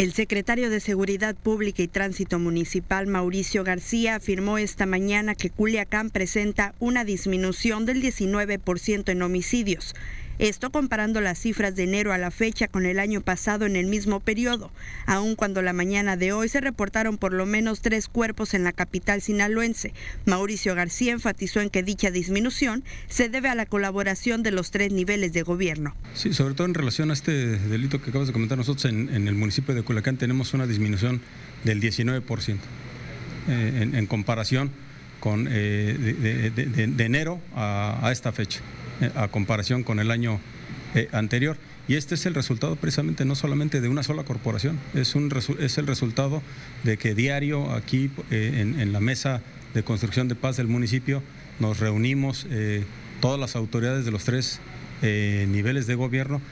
El 0.00 0.14
secretario 0.14 0.70
de 0.70 0.80
Seguridad 0.80 1.34
Pública 1.34 1.82
y 1.82 1.86
Tránsito 1.86 2.38
Municipal, 2.38 3.06
Mauricio 3.06 3.64
García, 3.64 4.14
afirmó 4.14 4.56
esta 4.56 4.86
mañana 4.86 5.34
que 5.34 5.50
Culiacán 5.50 6.08
presenta 6.08 6.74
una 6.80 7.04
disminución 7.04 7.84
del 7.84 8.00
19% 8.00 9.10
en 9.10 9.20
homicidios. 9.20 9.94
Esto 10.40 10.70
comparando 10.70 11.20
las 11.20 11.38
cifras 11.38 11.76
de 11.76 11.82
enero 11.82 12.14
a 12.14 12.18
la 12.18 12.30
fecha 12.30 12.66
con 12.66 12.86
el 12.86 12.98
año 12.98 13.20
pasado 13.20 13.66
en 13.66 13.76
el 13.76 13.84
mismo 13.84 14.20
periodo, 14.20 14.70
aun 15.04 15.36
cuando 15.36 15.60
la 15.60 15.74
mañana 15.74 16.16
de 16.16 16.32
hoy 16.32 16.48
se 16.48 16.62
reportaron 16.62 17.18
por 17.18 17.34
lo 17.34 17.44
menos 17.44 17.82
tres 17.82 18.08
cuerpos 18.08 18.54
en 18.54 18.64
la 18.64 18.72
capital 18.72 19.20
sinaloense. 19.20 19.92
Mauricio 20.24 20.74
García 20.74 21.12
enfatizó 21.12 21.60
en 21.60 21.68
que 21.68 21.82
dicha 21.82 22.10
disminución 22.10 22.84
se 23.06 23.28
debe 23.28 23.50
a 23.50 23.54
la 23.54 23.66
colaboración 23.66 24.42
de 24.42 24.50
los 24.50 24.70
tres 24.70 24.92
niveles 24.92 25.34
de 25.34 25.42
gobierno. 25.42 25.94
Sí, 26.14 26.32
sobre 26.32 26.54
todo 26.54 26.66
en 26.66 26.72
relación 26.72 27.10
a 27.10 27.12
este 27.12 27.58
delito 27.58 28.00
que 28.00 28.08
acabas 28.08 28.28
de 28.28 28.32
comentar, 28.32 28.56
nosotros 28.56 28.86
en, 28.86 29.10
el 29.10 29.34
municipio 29.34 29.74
de 29.74 29.82
Culiacán 29.82 30.16
tenemos 30.16 30.54
una 30.54 30.66
disminución 30.66 31.20
del 31.64 31.82
19% 31.82 32.56
eh, 33.46 33.90
en, 33.92 34.06
comparación 34.06 34.70
con 35.20 35.48
eh, 35.50 35.98
de, 36.96 37.04
enero 37.04 37.42
a 37.54 38.08
esta 38.10 38.32
fecha 38.32 38.62
a 39.14 39.28
comparación 39.28 39.82
con 39.82 40.00
el 40.00 40.10
año 40.10 40.40
eh, 40.94 41.08
anterior. 41.12 41.56
Y 41.86 41.94
este 41.94 42.14
es 42.14 42.26
el 42.26 42.34
resultado 42.34 42.76
precisamente 42.76 43.24
no 43.24 43.34
solamente 43.34 43.80
de 43.80 43.88
una 43.88 44.02
sola 44.02 44.24
corporación, 44.24 44.78
es, 44.94 45.14
un, 45.14 45.32
es 45.58 45.78
el 45.78 45.86
resultado 45.86 46.42
de 46.84 46.96
que 46.96 47.14
diario 47.14 47.72
aquí 47.72 48.10
eh, 48.30 48.74
en, 48.78 48.92
la 48.92 49.00
mesa 49.00 49.40
de 49.74 49.82
construcción 49.82 50.28
de 50.28 50.34
paz 50.34 50.56
del 50.56 50.66
municipio 50.66 51.22
nos 51.58 51.78
reunimos 51.78 52.46
eh, 52.50 52.84
todas 53.20 53.38
las 53.38 53.56
autoridades 53.56 54.04
de 54.04 54.10
los 54.10 54.24
tres 54.24 54.60
niveles 55.00 55.86
de 55.86 55.94
gobierno 55.94 56.42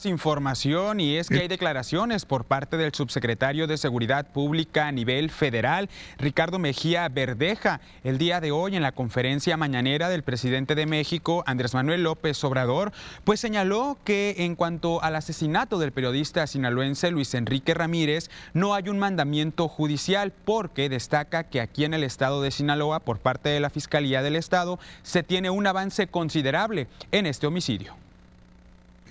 más 0.00 0.06
información 0.06 0.98
y 1.00 1.16
es 1.16 1.28
que 1.28 1.40
hay 1.40 1.48
declaraciones 1.48 2.24
por 2.24 2.44
parte 2.44 2.76
del 2.78 2.94
subsecretario 2.94 3.66
de 3.66 3.76
Seguridad 3.76 4.26
Pública 4.26 4.86
a 4.86 4.92
nivel 4.92 5.30
federal, 5.30 5.90
Ricardo 6.16 6.58
Mejía 6.58 7.06
Verdeja, 7.08 7.80
el 8.02 8.16
día 8.16 8.40
de 8.40 8.50
hoy 8.50 8.76
en 8.76 8.82
la 8.82 8.92
conferencia 8.92 9.58
mañanera 9.58 10.08
del 10.08 10.22
presidente 10.22 10.74
de 10.74 10.86
México, 10.86 11.42
Andrés 11.46 11.74
Manuel 11.74 12.04
López 12.04 12.42
Obrador, 12.44 12.92
pues 13.24 13.40
señaló 13.40 13.98
que 14.04 14.36
en 14.38 14.54
cuanto 14.54 15.02
al 15.02 15.16
asesinato 15.16 15.78
del 15.78 15.92
periodista 15.92 16.46
sinaloense 16.46 17.10
Luis 17.10 17.34
Enrique 17.34 17.74
Ramírez, 17.74 18.30
no 18.54 18.74
hay 18.74 18.88
un 18.88 18.98
mandamiento 18.98 19.68
judicial 19.68 20.32
porque 20.46 20.88
destaca 20.88 21.44
que 21.44 21.60
aquí 21.60 21.84
en 21.84 21.92
el 21.92 22.04
estado 22.04 22.40
de 22.40 22.50
Sinaloa, 22.50 23.00
por 23.00 23.18
parte 23.18 23.50
de 23.50 23.60
la 23.60 23.70
Fiscalía 23.70 24.22
del 24.22 24.36
Estado, 24.36 24.78
se 25.02 25.22
tiene 25.22 25.50
un 25.50 25.66
avance 25.66 26.06
considerable 26.06 26.86
en 27.12 27.26
este 27.26 27.46
homicidio. 27.46 27.99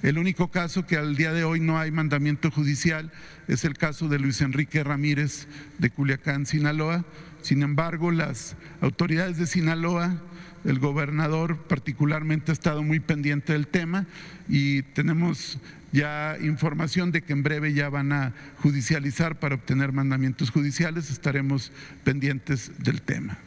El 0.01 0.17
único 0.17 0.49
caso 0.49 0.87
que 0.87 0.95
al 0.95 1.17
día 1.17 1.33
de 1.33 1.43
hoy 1.43 1.59
no 1.59 1.77
hay 1.77 1.91
mandamiento 1.91 2.51
judicial 2.51 3.11
es 3.49 3.65
el 3.65 3.77
caso 3.77 4.07
de 4.07 4.17
Luis 4.17 4.39
Enrique 4.39 4.81
Ramírez 4.81 5.47
de 5.77 5.89
Culiacán, 5.89 6.45
Sinaloa. 6.45 7.03
Sin 7.41 7.63
embargo, 7.63 8.09
las 8.11 8.55
autoridades 8.79 9.37
de 9.37 9.45
Sinaloa, 9.45 10.21
el 10.63 10.79
gobernador 10.79 11.57
particularmente 11.57 12.51
ha 12.51 12.53
estado 12.53 12.81
muy 12.81 13.01
pendiente 13.01 13.51
del 13.51 13.67
tema 13.67 14.05
y 14.47 14.83
tenemos 14.83 15.59
ya 15.91 16.37
información 16.41 17.11
de 17.11 17.21
que 17.21 17.33
en 17.33 17.43
breve 17.43 17.73
ya 17.73 17.89
van 17.89 18.13
a 18.13 18.33
judicializar 18.61 19.37
para 19.37 19.55
obtener 19.55 19.91
mandamientos 19.91 20.49
judiciales. 20.49 21.09
Estaremos 21.09 21.73
pendientes 22.05 22.71
del 22.77 23.01
tema. 23.01 23.37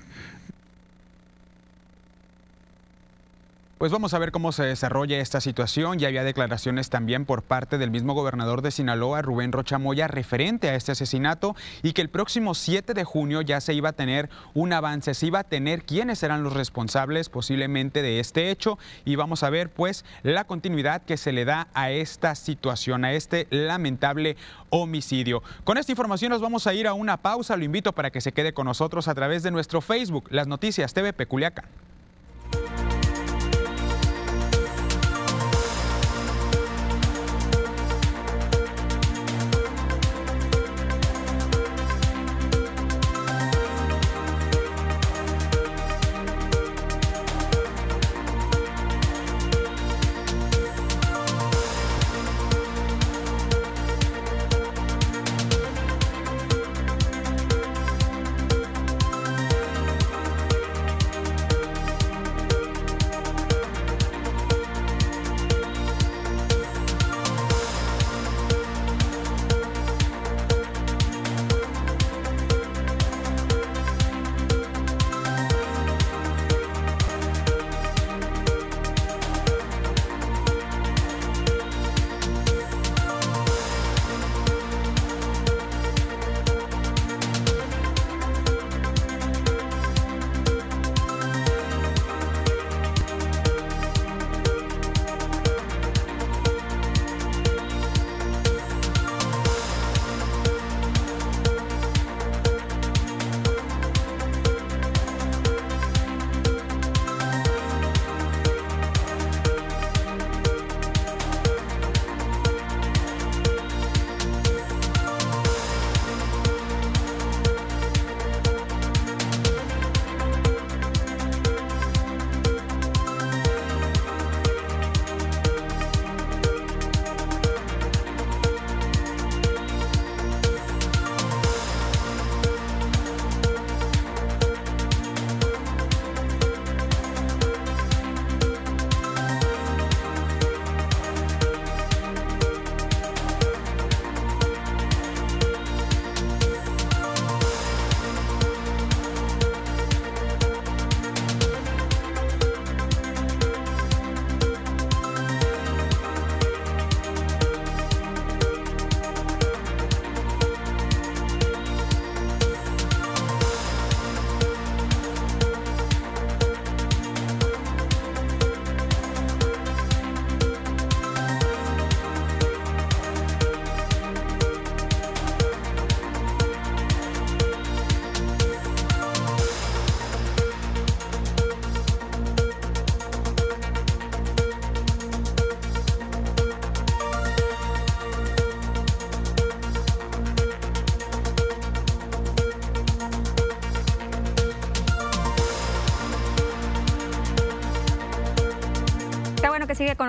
Pues 3.82 3.90
vamos 3.90 4.14
a 4.14 4.20
ver 4.20 4.30
cómo 4.30 4.52
se 4.52 4.62
desarrolla 4.62 5.18
esta 5.18 5.40
situación. 5.40 5.98
Ya 5.98 6.06
había 6.06 6.22
declaraciones 6.22 6.88
también 6.88 7.24
por 7.24 7.42
parte 7.42 7.78
del 7.78 7.90
mismo 7.90 8.14
gobernador 8.14 8.62
de 8.62 8.70
Sinaloa, 8.70 9.22
Rubén 9.22 9.50
Rochamoya, 9.50 10.06
referente 10.06 10.68
a 10.68 10.76
este 10.76 10.92
asesinato 10.92 11.56
y 11.82 11.92
que 11.92 12.00
el 12.00 12.08
próximo 12.08 12.54
7 12.54 12.94
de 12.94 13.02
junio 13.02 13.40
ya 13.40 13.60
se 13.60 13.74
iba 13.74 13.88
a 13.88 13.92
tener 13.92 14.30
un 14.54 14.72
avance, 14.72 15.14
se 15.14 15.26
iba 15.26 15.40
a 15.40 15.42
tener 15.42 15.82
quiénes 15.82 16.22
eran 16.22 16.44
los 16.44 16.52
responsables 16.52 17.28
posiblemente 17.28 18.02
de 18.02 18.20
este 18.20 18.52
hecho 18.52 18.78
y 19.04 19.16
vamos 19.16 19.42
a 19.42 19.50
ver 19.50 19.68
pues 19.68 20.04
la 20.22 20.44
continuidad 20.44 21.02
que 21.02 21.16
se 21.16 21.32
le 21.32 21.44
da 21.44 21.66
a 21.74 21.90
esta 21.90 22.36
situación, 22.36 23.04
a 23.04 23.14
este 23.14 23.48
lamentable 23.50 24.36
homicidio. 24.70 25.42
Con 25.64 25.76
esta 25.76 25.90
información 25.90 26.30
nos 26.30 26.40
vamos 26.40 26.68
a 26.68 26.74
ir 26.74 26.86
a 26.86 26.94
una 26.94 27.16
pausa. 27.16 27.56
Lo 27.56 27.64
invito 27.64 27.92
para 27.92 28.12
que 28.12 28.20
se 28.20 28.30
quede 28.30 28.54
con 28.54 28.66
nosotros 28.66 29.08
a 29.08 29.14
través 29.16 29.42
de 29.42 29.50
nuestro 29.50 29.80
Facebook, 29.80 30.28
Las 30.30 30.46
Noticias 30.46 30.94
TV 30.94 31.12
Peculiaca. 31.12 31.64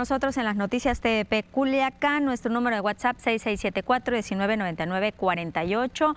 Nosotros 0.04 0.36
en 0.36 0.44
las 0.44 0.58
noticias 0.58 1.00
TVP 1.00 1.46
Culiacán. 1.50 2.26
Nuestro 2.26 2.52
número 2.52 2.76
de 2.76 2.82
WhatsApp 2.82 3.16
6674-1999-48. 3.20 6.14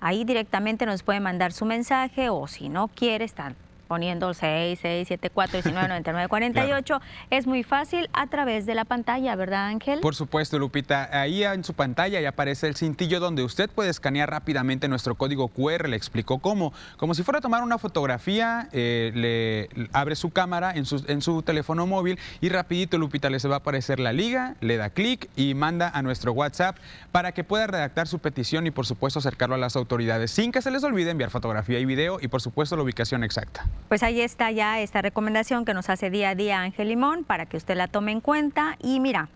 Ahí 0.00 0.24
directamente 0.24 0.86
nos 0.86 1.02
puede 1.02 1.20
mandar 1.20 1.52
su 1.52 1.66
mensaje 1.66 2.30
o 2.30 2.46
si 2.46 2.70
no 2.70 2.88
quiere 2.88 3.26
estar 3.26 3.54
poniendo 3.86 4.34
6, 4.34 4.78
6, 4.80 5.08
7, 5.08 5.30
4, 5.30 5.52
19, 5.58 5.88
99, 5.88 6.28
48. 6.28 7.00
Es 7.30 7.46
muy 7.46 7.62
fácil 7.62 8.08
a 8.12 8.26
través 8.26 8.66
de 8.66 8.74
la 8.74 8.84
pantalla, 8.84 9.34
¿verdad, 9.36 9.66
Ángel? 9.66 10.00
Por 10.00 10.14
supuesto, 10.14 10.58
Lupita. 10.58 11.08
Ahí 11.12 11.44
en 11.44 11.64
su 11.64 11.74
pantalla 11.74 12.20
ya 12.20 12.30
aparece 12.30 12.66
el 12.68 12.76
cintillo 12.76 13.20
donde 13.20 13.42
usted 13.42 13.70
puede 13.70 13.90
escanear 13.90 14.30
rápidamente 14.30 14.88
nuestro 14.88 15.14
código 15.14 15.48
QR. 15.48 15.88
Le 15.88 15.96
explicó 15.96 16.38
cómo. 16.38 16.72
Como 16.96 17.14
si 17.14 17.22
fuera 17.22 17.38
a 17.38 17.42
tomar 17.42 17.62
una 17.62 17.78
fotografía, 17.78 18.68
eh, 18.72 19.12
le 19.14 19.88
abre 19.92 20.16
su 20.16 20.30
cámara 20.30 20.72
en 20.74 20.84
su, 20.84 21.04
en 21.08 21.22
su 21.22 21.42
teléfono 21.42 21.86
móvil 21.86 22.18
y 22.40 22.48
rapidito, 22.48 22.98
Lupita, 22.98 23.30
le 23.30 23.40
se 23.40 23.48
va 23.48 23.56
a 23.56 23.58
aparecer 23.58 24.00
la 24.00 24.12
liga, 24.12 24.54
le 24.60 24.76
da 24.76 24.90
clic 24.90 25.28
y 25.36 25.54
manda 25.54 25.88
a 25.88 26.02
nuestro 26.02 26.32
WhatsApp 26.32 26.76
para 27.12 27.32
que 27.32 27.44
pueda 27.44 27.66
redactar 27.66 28.08
su 28.08 28.18
petición 28.18 28.66
y, 28.66 28.70
por 28.70 28.86
supuesto, 28.86 29.18
acercarlo 29.18 29.54
a 29.54 29.58
las 29.58 29.76
autoridades 29.76 30.30
sin 30.30 30.52
que 30.52 30.62
se 30.62 30.70
les 30.70 30.84
olvide 30.84 31.10
enviar 31.10 31.30
fotografía 31.30 31.78
y 31.78 31.84
video 31.84 32.18
y, 32.20 32.28
por 32.28 32.40
supuesto, 32.40 32.76
la 32.76 32.82
ubicación 32.82 33.24
exacta. 33.24 33.66
Pues 33.88 34.02
ahí 34.02 34.20
está 34.20 34.50
ya 34.50 34.80
esta 34.80 35.00
recomendación 35.00 35.64
que 35.64 35.72
nos 35.72 35.88
hace 35.90 36.10
día 36.10 36.30
a 36.30 36.34
día 36.34 36.60
Ángel 36.60 36.88
Limón 36.88 37.24
para 37.24 37.46
que 37.46 37.56
usted 37.56 37.76
la 37.76 37.86
tome 37.86 38.12
en 38.12 38.20
cuenta. 38.20 38.76
Y 38.82 38.98
mira, 38.98 39.28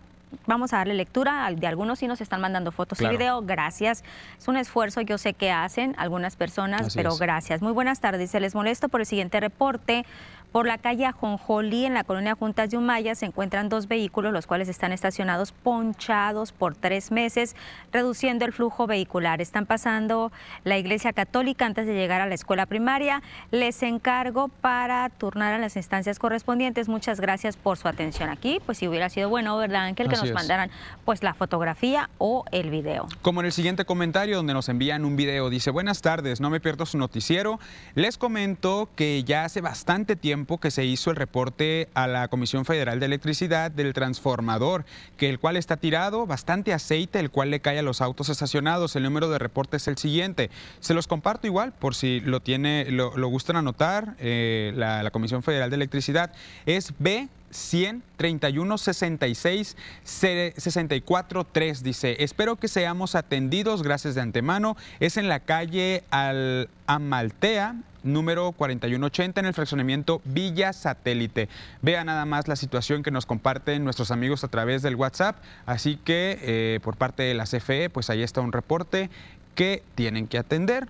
vamos 0.46 0.72
a 0.72 0.79
darle 0.79 0.94
lectura. 0.94 1.48
De 1.55 1.66
algunos 1.66 1.98
sí 1.98 2.07
nos 2.07 2.20
están 2.20 2.40
mandando 2.40 2.72
fotos 2.72 3.00
y 3.00 3.07
video. 3.07 3.42
Gracias. 3.42 4.05
Es 4.38 4.48
un 4.48 4.57
esfuerzo, 4.57 5.00
yo 5.00 5.18
sé 5.18 5.35
que 5.35 5.50
hacen 5.50 5.94
algunas 5.98 6.37
personas, 6.37 6.94
pero 6.94 7.16
gracias. 7.16 7.62
Muy 7.62 7.72
buenas 7.72 8.00
tardes. 8.00 8.31
Se 8.31 8.40
les 8.40 8.55
molesto 8.55 8.88
por 8.88 9.00
el 9.00 9.07
siguiente 9.07 9.40
reporte. 9.40 10.05
Por 10.52 10.66
la 10.66 10.78
calle 10.78 11.06
Ajonjolí, 11.06 11.86
en 11.86 11.94
la 11.94 12.02
colonia 12.02 12.34
Juntas 12.34 12.70
de 12.70 12.76
Humaya, 12.76 13.14
se 13.14 13.24
encuentran 13.24 13.68
dos 13.68 13.86
vehículos, 13.86 14.32
los 14.32 14.48
cuales 14.48 14.68
están 14.68 14.90
estacionados 14.90 15.52
ponchados 15.52 16.50
por 16.50 16.74
tres 16.74 17.12
meses, 17.12 17.54
reduciendo 17.92 18.44
el 18.44 18.52
flujo 18.52 18.88
vehicular. 18.88 19.40
Están 19.40 19.64
pasando 19.64 20.32
la 20.64 20.76
Iglesia 20.76 21.12
Católica 21.12 21.66
antes 21.66 21.86
de 21.86 21.94
llegar 21.94 22.20
a 22.20 22.26
la 22.26 22.34
escuela 22.34 22.66
primaria. 22.66 23.22
Les 23.52 23.80
encargo 23.84 24.48
para 24.48 25.08
turnar 25.08 25.54
a 25.54 25.58
las 25.58 25.76
instancias 25.76 26.18
correspondientes. 26.18 26.88
Muchas 26.88 27.20
gracias 27.20 27.56
por 27.56 27.78
su 27.78 27.86
atención 27.86 28.28
aquí. 28.28 28.60
Pues 28.66 28.78
si 28.78 28.88
hubiera 28.88 29.08
sido 29.08 29.28
bueno, 29.28 29.56
¿verdad, 29.56 29.84
Ángel? 29.84 30.08
Que 30.08 30.16
nos 30.16 30.32
mandaran 30.32 30.70
pues 31.04 31.22
la 31.22 31.32
fotografía 31.32 32.10
o 32.18 32.44
el 32.50 32.70
video. 32.70 33.06
Como 33.22 33.38
en 33.38 33.46
el 33.46 33.52
siguiente 33.52 33.84
comentario 33.84 34.38
donde 34.38 34.54
nos 34.54 34.68
envían 34.68 35.04
un 35.04 35.14
video, 35.14 35.48
dice, 35.48 35.70
buenas 35.70 36.02
tardes, 36.02 36.40
no 36.40 36.50
me 36.50 36.58
pierdo 36.58 36.86
su 36.86 36.98
noticiero. 36.98 37.60
Les 37.94 38.18
comento 38.18 38.88
que 38.96 39.22
ya 39.22 39.44
hace 39.44 39.60
bastante 39.60 40.16
tiempo 40.16 40.39
que 40.61 40.70
se 40.70 40.85
hizo 40.85 41.11
el 41.11 41.16
reporte 41.16 41.88
a 41.94 42.07
la 42.07 42.29
Comisión 42.29 42.64
Federal 42.64 43.00
de 43.00 43.07
Electricidad 43.07 43.70
del 43.70 43.92
transformador, 43.92 44.85
que 45.16 45.29
el 45.29 45.38
cual 45.38 45.57
está 45.57 45.76
tirado, 45.76 46.26
bastante 46.26 46.72
aceite, 46.72 47.20
el 47.20 47.31
cual 47.31 47.50
le 47.50 47.61
cae 47.61 47.79
a 47.79 47.83
los 47.83 48.00
autos 48.00 48.29
estacionados. 48.29 48.96
El 48.96 49.05
número 49.05 49.31
de 49.31 49.38
reporte 49.38 49.76
es 49.76 49.88
el 49.88 49.98
siguiente. 49.98 50.50
Se 50.81 50.94
los 50.94 51.07
comparto 51.07 51.46
igual, 51.46 51.72
por 51.72 51.94
si 51.94 52.20
lo 52.20 52.40
tiene, 52.40 52.90
lo, 52.90 53.29
gustan 53.29 53.57
anotar, 53.57 54.16
eh, 54.18 54.72
la, 54.76 55.03
la 55.03 55.11
Comisión 55.11 55.42
Federal 55.42 55.70
de 55.70 55.76
Electricidad, 55.76 56.33
es 56.66 56.92
B 56.98 57.29
100 57.50 58.02
31 58.16 58.78
66 58.78 59.76
64 60.04 61.44
3 61.44 61.82
dice, 61.82 62.16
espero 62.20 62.56
que 62.56 62.68
seamos 62.68 63.14
atendidos, 63.14 63.82
gracias 63.82 64.14
de 64.14 64.20
antemano. 64.20 64.76
Es 65.00 65.16
en 65.16 65.28
la 65.28 65.40
calle 65.40 66.04
Al 66.10 66.68
Amaltea, 66.86 67.76
número 68.02 68.52
4180 68.52 69.40
en 69.40 69.46
el 69.46 69.54
fraccionamiento 69.54 70.20
Villa 70.24 70.72
Satélite. 70.72 71.48
Vea 71.82 72.04
nada 72.04 72.24
más 72.24 72.48
la 72.48 72.56
situación 72.56 73.02
que 73.02 73.10
nos 73.10 73.26
comparten 73.26 73.84
nuestros 73.84 74.10
amigos 74.10 74.44
a 74.44 74.48
través 74.48 74.82
del 74.82 74.96
WhatsApp. 74.96 75.36
Así 75.66 75.96
que 75.96 76.38
eh, 76.42 76.80
por 76.82 76.96
parte 76.96 77.22
de 77.22 77.34
la 77.34 77.44
CFE, 77.44 77.90
pues 77.90 78.10
ahí 78.10 78.22
está 78.22 78.40
un 78.40 78.52
reporte 78.52 79.10
que 79.54 79.82
tienen 79.94 80.26
que 80.26 80.38
atender 80.38 80.88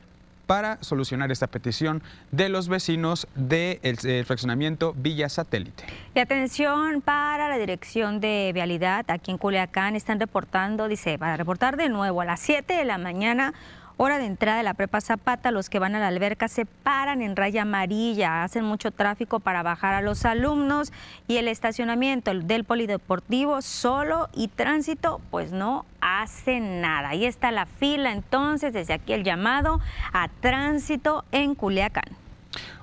para 0.51 0.79
solucionar 0.83 1.31
esta 1.31 1.47
petición 1.47 2.03
de 2.33 2.49
los 2.49 2.69
vecinos 2.69 3.29
del 3.37 4.25
fraccionamiento 4.25 4.95
Villa 4.97 5.29
Satélite. 5.29 5.85
Y 6.13 6.19
atención 6.19 7.03
para 7.03 7.49
la 7.49 7.57
dirección 7.57 8.19
de 8.19 8.51
vialidad 8.53 9.09
aquí 9.13 9.31
en 9.31 9.39
Culiacán, 9.39 9.95
están 9.95 10.19
reportando, 10.19 10.89
dice, 10.89 11.21
para 11.21 11.37
reportar 11.37 11.77
de 11.77 11.89
nuevo 11.89 12.21
a 12.21 12.25
las 12.25 12.41
7 12.41 12.75
de 12.75 12.85
la 12.85 12.99
mañana 12.99 13.55
hora 14.03 14.19
de 14.19 14.25
entrada 14.25 14.57
de 14.57 14.63
la 14.63 14.73
prepa 14.73 15.03
Zapata, 15.03 15.51
los 15.51 15.69
que 15.69 15.79
van 15.79 15.95
a 15.95 16.01
la 16.01 16.09
alberca 16.09 16.49
se 16.49 16.65
paran 16.65 17.21
en 17.21 17.37
raya 17.37 17.63
amarilla, 17.63 18.45
hacen 18.45 18.65
mucho 18.65 18.93
tráfico 18.93 19.41
para 19.41 19.63
bajar 19.63 19.93
a 19.93 20.01
los 20.01 20.25
alumnos 20.25 20.91
y 21.29 21.37
el 21.37 21.49
estacionamiento 21.49 22.33
del 22.33 22.65
polideportivo 22.65 23.61
solo 23.61 24.31
y 24.33 24.49
tránsito 24.49 25.21
pues 25.31 25.53
no 25.53 25.85
hace 26.01 26.61
nada. 26.61 27.11
Ahí 27.11 27.27
está 27.27 27.51
la 27.51 27.67
fila 27.67 28.11
entonces, 28.11 28.73
desde 28.73 28.95
aquí 28.95 29.13
el 29.13 29.23
llamado 29.23 29.81
a 30.15 30.29
tránsito 30.41 31.27
en 31.31 31.55
Culiacán. 31.55 32.17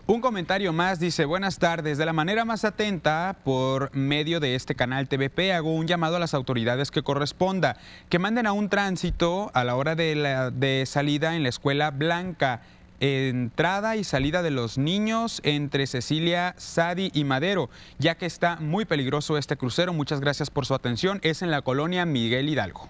Un 0.10 0.22
comentario 0.22 0.72
más 0.72 1.02
dice, 1.02 1.26
buenas 1.26 1.60
tardes, 1.60 1.98
de 1.98 2.06
la 2.06 2.14
manera 2.14 2.46
más 2.46 2.64
atenta, 2.64 3.36
por 3.44 3.94
medio 3.94 4.40
de 4.40 4.56
este 4.56 4.74
canal 4.74 5.10
TVP, 5.10 5.52
hago 5.52 5.74
un 5.74 5.86
llamado 5.86 6.16
a 6.16 6.20
las 6.20 6.34
autoridades 6.34 6.92
que 6.92 7.04
corresponda, 7.04 7.76
que 8.08 8.18
manden 8.18 8.48
a 8.48 8.54
un 8.54 8.70
tránsito 8.70 9.52
a 9.54 9.66
la 9.66 9.76
hora 9.76 9.96
de, 9.96 10.16
la, 10.16 10.50
de 10.50 10.86
salida 10.86 11.36
en 11.36 11.44
la 11.44 11.50
escuela 11.50 11.92
blanca 11.92 12.62
entrada 13.02 13.98
y 13.98 14.06
salida 14.06 14.44
de 14.44 14.52
los 14.52 14.78
niños 14.78 15.42
entre 15.44 15.86
Cecilia, 15.88 16.56
Sadi 16.58 17.12
y 17.14 17.26
Madero, 17.26 17.70
ya 18.00 18.16
que 18.16 18.28
está 18.28 18.56
muy 18.56 18.86
peligroso 18.86 19.38
este 19.38 19.58
crucero. 19.58 19.92
Muchas 19.92 20.22
gracias 20.22 20.50
por 20.50 20.66
su 20.66 20.74
atención. 20.74 21.20
Es 21.22 21.42
en 21.42 21.52
la 21.52 21.62
colonia 21.64 22.06
Miguel 22.06 22.48
Hidalgo. 22.48 22.88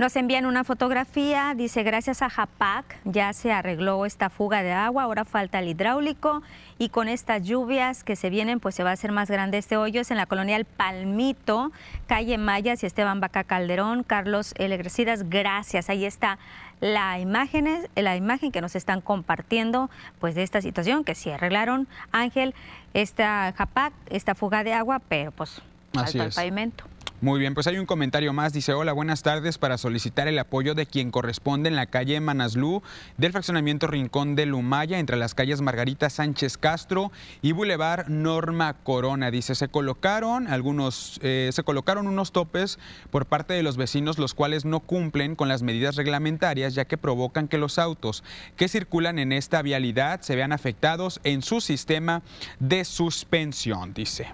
Nos 0.00 0.16
envían 0.16 0.46
una 0.46 0.64
fotografía, 0.64 1.52
dice, 1.54 1.82
gracias 1.82 2.22
a 2.22 2.30
JAPAC 2.30 2.96
ya 3.04 3.34
se 3.34 3.52
arregló 3.52 4.06
esta 4.06 4.30
fuga 4.30 4.62
de 4.62 4.72
agua, 4.72 5.02
ahora 5.02 5.26
falta 5.26 5.58
el 5.58 5.68
hidráulico 5.68 6.42
y 6.78 6.88
con 6.88 7.06
estas 7.06 7.42
lluvias 7.42 8.02
que 8.02 8.16
se 8.16 8.30
vienen, 8.30 8.60
pues 8.60 8.74
se 8.74 8.82
va 8.82 8.88
a 8.88 8.92
hacer 8.94 9.12
más 9.12 9.30
grande 9.30 9.58
este 9.58 9.76
hoyo. 9.76 10.00
Es 10.00 10.10
en 10.10 10.16
la 10.16 10.24
colonial 10.24 10.64
Palmito, 10.64 11.70
calle 12.06 12.38
Mayas 12.38 12.82
y 12.82 12.86
Esteban 12.86 13.20
Baca 13.20 13.44
Calderón, 13.44 14.02
Carlos 14.02 14.54
Elegresidas, 14.56 15.28
gracias. 15.28 15.90
Ahí 15.90 16.06
está 16.06 16.38
la 16.80 17.18
imagen, 17.18 17.68
la 17.94 18.16
imagen 18.16 18.52
que 18.52 18.62
nos 18.62 18.76
están 18.76 19.02
compartiendo 19.02 19.90
pues 20.18 20.34
de 20.34 20.44
esta 20.44 20.62
situación 20.62 21.04
que 21.04 21.14
sí 21.14 21.30
arreglaron, 21.30 21.88
Ángel, 22.10 22.54
esta 22.94 23.52
JAPAC, 23.52 23.92
esta 24.08 24.34
fuga 24.34 24.64
de 24.64 24.72
agua, 24.72 25.02
pero 25.10 25.30
pues 25.30 25.60
falta 25.92 26.24
el 26.24 26.32
pavimento. 26.32 26.89
Muy 27.22 27.38
bien, 27.38 27.52
pues 27.52 27.66
hay 27.66 27.76
un 27.76 27.84
comentario 27.84 28.32
más. 28.32 28.54
Dice, 28.54 28.72
hola, 28.72 28.94
buenas 28.94 29.22
tardes 29.22 29.58
para 29.58 29.76
solicitar 29.76 30.26
el 30.26 30.38
apoyo 30.38 30.74
de 30.74 30.86
quien 30.86 31.10
corresponde 31.10 31.68
en 31.68 31.76
la 31.76 31.84
calle 31.84 32.18
Manaslu 32.18 32.82
del 33.18 33.32
fraccionamiento 33.32 33.86
Rincón 33.86 34.36
de 34.36 34.46
Lumaya 34.46 34.98
entre 34.98 35.18
las 35.18 35.34
calles 35.34 35.60
Margarita 35.60 36.08
Sánchez 36.08 36.56
Castro 36.56 37.12
y 37.42 37.52
Boulevard 37.52 38.08
Norma 38.08 38.72
Corona. 38.72 39.30
Dice, 39.30 39.54
se 39.54 39.68
colocaron 39.68 40.48
algunos, 40.48 41.20
eh, 41.22 41.50
se 41.52 41.62
colocaron 41.62 42.06
unos 42.06 42.32
topes 42.32 42.78
por 43.10 43.26
parte 43.26 43.52
de 43.52 43.62
los 43.62 43.76
vecinos 43.76 44.18
los 44.18 44.32
cuales 44.32 44.64
no 44.64 44.80
cumplen 44.80 45.36
con 45.36 45.48
las 45.48 45.62
medidas 45.62 45.96
reglamentarias 45.96 46.74
ya 46.74 46.86
que 46.86 46.96
provocan 46.96 47.48
que 47.48 47.58
los 47.58 47.78
autos 47.78 48.24
que 48.56 48.66
circulan 48.66 49.18
en 49.18 49.32
esta 49.32 49.60
vialidad 49.60 50.22
se 50.22 50.36
vean 50.36 50.52
afectados 50.52 51.20
en 51.24 51.42
su 51.42 51.60
sistema 51.60 52.22
de 52.60 52.86
suspensión, 52.86 53.92
dice. 53.92 54.28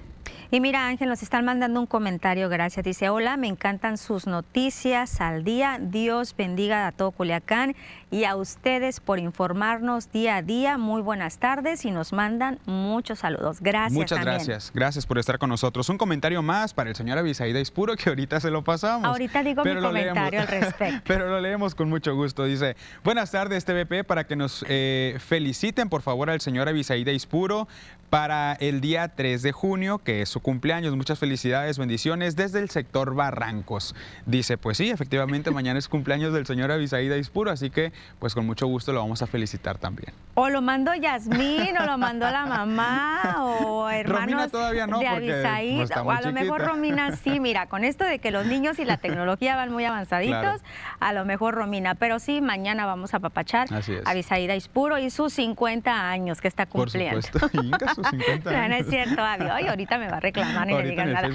Y 0.50 0.60
mira, 0.60 0.86
Ángel, 0.86 1.08
nos 1.08 1.22
están 1.24 1.44
mandando 1.44 1.80
un 1.80 1.86
comentario, 1.86 2.48
gracias. 2.48 2.84
Dice, 2.84 3.08
hola, 3.08 3.36
me 3.36 3.48
encantan 3.48 3.98
sus 3.98 4.28
noticias 4.28 5.20
al 5.20 5.42
día. 5.42 5.78
Dios 5.80 6.36
bendiga 6.36 6.86
a 6.86 6.92
todo 6.92 7.10
Culiacán 7.10 7.74
y 8.10 8.24
a 8.24 8.36
ustedes 8.36 9.00
por 9.00 9.18
informarnos 9.18 10.12
día 10.12 10.36
a 10.36 10.42
día. 10.42 10.78
Muy 10.78 11.02
buenas 11.02 11.38
tardes 11.38 11.84
y 11.84 11.90
nos 11.90 12.12
mandan 12.12 12.58
muchos 12.64 13.18
saludos. 13.18 13.58
Gracias. 13.60 13.92
Muchas 13.92 14.20
gracias. 14.20 14.72
Gracias 14.72 15.06
por 15.06 15.18
estar 15.18 15.38
con 15.38 15.50
nosotros. 15.50 15.88
Un 15.88 15.98
comentario 15.98 16.42
más 16.42 16.72
para 16.72 16.90
el 16.90 16.96
señor 16.96 17.18
Avisaída 17.18 17.58
Ispuro 17.60 17.96
que 17.96 18.08
ahorita 18.08 18.38
se 18.40 18.50
lo 18.50 18.62
pasamos. 18.62 19.06
Ahorita 19.06 19.42
digo 19.42 19.64
mi 19.64 19.74
comentario 19.74 20.40
al 20.40 20.48
respecto. 20.48 21.02
Pero 21.04 21.28
lo 21.28 21.40
leemos 21.40 21.74
con 21.74 21.88
mucho 21.88 22.14
gusto. 22.14 22.44
Dice, 22.44 22.76
buenas 23.02 23.30
tardes 23.32 23.64
TVP 23.64 24.04
para 24.04 24.24
que 24.24 24.36
nos 24.36 24.64
eh, 24.68 25.18
feliciten 25.18 25.88
por 25.88 26.02
favor 26.02 26.30
al 26.30 26.40
señor 26.40 26.68
Avisaída 26.68 27.12
Ispuro 27.12 27.66
para 28.10 28.52
el 28.54 28.80
día 28.80 29.08
3 29.08 29.42
de 29.42 29.52
junio, 29.52 29.98
que 29.98 30.22
es 30.22 30.28
su 30.28 30.40
cumpleaños. 30.40 30.94
Muchas 30.96 31.18
felicidades, 31.18 31.78
bendiciones 31.78 32.36
desde 32.36 32.60
el 32.60 32.70
sector 32.70 33.14
Barrancos. 33.14 33.94
Dice, 34.26 34.58
pues 34.58 34.78
sí, 34.78 34.90
efectivamente, 34.90 35.50
mañana 35.50 35.78
es 35.78 35.88
cumpleaños 35.88 36.32
del 36.32 36.46
señor 36.46 36.70
Avisaída 36.70 37.16
Ispuro, 37.16 37.50
así 37.50 37.70
que 37.70 37.92
pues 38.18 38.34
con 38.34 38.46
mucho 38.46 38.66
gusto 38.66 38.92
lo 38.92 39.00
vamos 39.00 39.22
a 39.22 39.26
felicitar 39.26 39.78
también. 39.78 40.12
O 40.34 40.48
lo 40.48 40.62
mandó 40.62 40.94
Yasmín, 40.94 41.76
o 41.78 41.86
lo 41.86 41.98
mandó 41.98 42.30
la 42.30 42.46
mamá, 42.46 43.36
o 43.40 43.88
hermanos 43.90 44.20
Romina 44.20 44.48
todavía 44.48 44.86
no, 44.86 44.98
de 44.98 45.86
o 46.02 46.10
a 46.10 46.20
lo 46.20 46.32
mejor 46.32 46.62
Romina 46.62 47.16
sí, 47.16 47.40
mira, 47.40 47.66
con 47.66 47.84
esto 47.84 48.04
de 48.04 48.18
que 48.18 48.30
los 48.30 48.46
niños 48.46 48.78
y 48.78 48.84
la 48.84 48.96
tecnología 48.98 49.56
van 49.56 49.72
muy 49.72 49.84
avanzaditos, 49.84 50.62
a 51.00 51.12
lo 51.12 51.24
mejor 51.24 51.54
Romina, 51.54 51.94
pero 51.94 52.18
sí, 52.18 52.40
mañana 52.40 52.86
vamos 52.86 53.14
a 53.14 53.20
papachar 53.20 53.68
a 53.72 54.10
Avisaída 54.10 54.54
Ispuro 54.54 54.98
y 54.98 55.10
sus 55.10 55.32
50 55.34 56.10
años 56.10 56.40
que 56.40 56.48
está 56.48 56.66
cumpliendo. 56.66 57.20
Por 57.20 57.40
supuesto, 57.50 57.88
sus 57.94 58.08
50 58.08 58.50
años. 58.50 58.62
No, 58.62 58.68
no 58.68 58.74
es 58.74 58.88
cierto, 58.88 59.22
Avi. 59.22 59.46
Oye, 59.46 59.68
ahorita 59.68 59.98
me 59.98 60.08
va 60.08 60.18
a 60.18 60.20
reclamar 60.20 60.70
y 60.70 60.74
en 60.74 61.00
el 61.00 61.12
nada. 61.12 61.28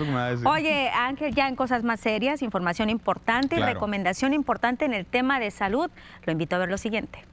Oye, 0.46 0.90
Ángel, 0.90 1.34
ya 1.34 1.48
en 1.48 1.56
cosas 1.56 1.84
más 1.84 2.00
serias, 2.00 2.42
información 2.42 2.90
importante 2.90 3.56
Claro. 3.58 3.74
recomendación 3.74 4.34
importante 4.34 4.86
en 4.86 4.94
el 4.94 5.06
tema 5.06 5.40
de 5.40 5.52
salud. 5.52 5.90
Lo 6.26 6.32
a 6.56 6.60
ver 6.60 6.70
lo 6.70 6.78
siguiente. 6.78 7.31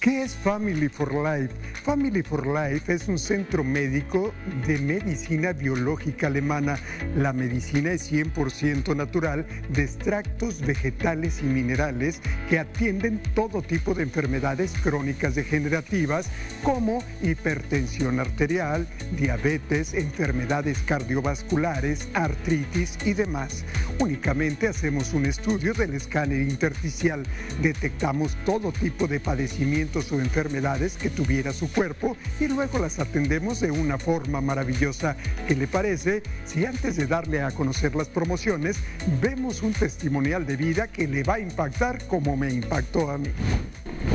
¿Qué 0.00 0.22
es 0.22 0.34
Family 0.34 0.88
for 0.88 1.12
Life? 1.12 1.54
Family 1.84 2.22
for 2.22 2.46
Life 2.46 2.90
es 2.90 3.06
un 3.06 3.18
centro 3.18 3.62
médico 3.62 4.32
de 4.66 4.78
medicina 4.78 5.52
biológica 5.52 6.28
alemana. 6.28 6.78
La 7.18 7.34
medicina 7.34 7.92
es 7.92 8.10
100% 8.10 8.96
natural 8.96 9.44
de 9.68 9.82
extractos 9.82 10.62
vegetales 10.62 11.40
y 11.42 11.44
minerales 11.44 12.22
que 12.48 12.58
atienden 12.58 13.20
todo 13.34 13.60
tipo 13.60 13.92
de 13.92 14.04
enfermedades 14.04 14.72
crónicas 14.82 15.34
degenerativas 15.34 16.30
como 16.62 17.04
hipertensión 17.20 18.20
arterial, 18.20 18.88
diabetes, 19.18 19.92
enfermedades 19.92 20.78
cardiovasculares, 20.78 22.08
artritis 22.14 22.96
y 23.04 23.12
demás. 23.12 23.66
Únicamente 23.98 24.66
hacemos 24.66 25.12
un 25.12 25.26
estudio 25.26 25.74
del 25.74 25.92
escáner 25.92 26.40
intersticial. 26.40 27.22
Detectamos 27.60 28.34
todo 28.46 28.72
tipo 28.72 29.06
de 29.06 29.20
padecimientos 29.20 29.89
o 29.96 30.20
enfermedades 30.20 30.96
que 30.96 31.10
tuviera 31.10 31.52
su 31.52 31.70
cuerpo 31.72 32.16
y 32.38 32.46
luego 32.46 32.78
las 32.78 33.00
atendemos 33.00 33.58
de 33.60 33.72
una 33.72 33.98
forma 33.98 34.40
maravillosa. 34.40 35.16
¿Qué 35.48 35.56
le 35.56 35.66
parece 35.66 36.22
si 36.44 36.64
antes 36.64 36.96
de 36.96 37.08
darle 37.08 37.42
a 37.42 37.50
conocer 37.50 37.96
las 37.96 38.08
promociones 38.08 38.78
vemos 39.20 39.62
un 39.62 39.72
testimonial 39.72 40.46
de 40.46 40.56
vida 40.56 40.86
que 40.86 41.08
le 41.08 41.24
va 41.24 41.34
a 41.34 41.40
impactar 41.40 42.06
como 42.06 42.36
me 42.36 42.52
impactó 42.52 43.10
a 43.10 43.18
mí? 43.18 43.30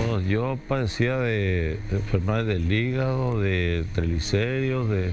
Pues 0.08 0.26
yo 0.28 0.58
padecía 0.68 1.18
de 1.18 1.78
enfermedades 1.92 2.48
del 2.48 2.72
hígado, 2.72 3.42
de 3.42 3.86
triglicéridos, 3.94 4.90
de... 4.90 5.12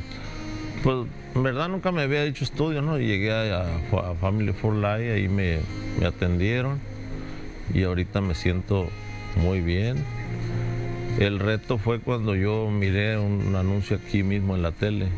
Pues 0.84 1.08
en 1.34 1.42
verdad 1.42 1.68
nunca 1.68 1.90
me 1.90 2.02
había 2.02 2.24
hecho 2.24 2.44
estudios, 2.44 2.84
¿no? 2.84 3.00
Y 3.00 3.06
llegué 3.06 3.32
a, 3.32 3.62
a 3.62 4.14
Family 4.20 4.52
for 4.52 4.74
Life, 4.74 5.12
ahí 5.12 5.28
me, 5.28 5.58
me 5.98 6.06
atendieron 6.06 6.78
y 7.74 7.82
ahorita 7.82 8.20
me 8.20 8.34
siento 8.34 8.88
muy 9.36 9.60
bien. 9.60 9.96
El 11.18 11.38
reto 11.38 11.78
fue 11.78 12.00
cuando 12.00 12.34
yo 12.34 12.68
miré 12.70 13.18
un 13.18 13.54
anuncio 13.54 13.98
aquí 14.04 14.22
mismo 14.22 14.56
en 14.56 14.62
la 14.62 14.72
tele. 14.72 15.08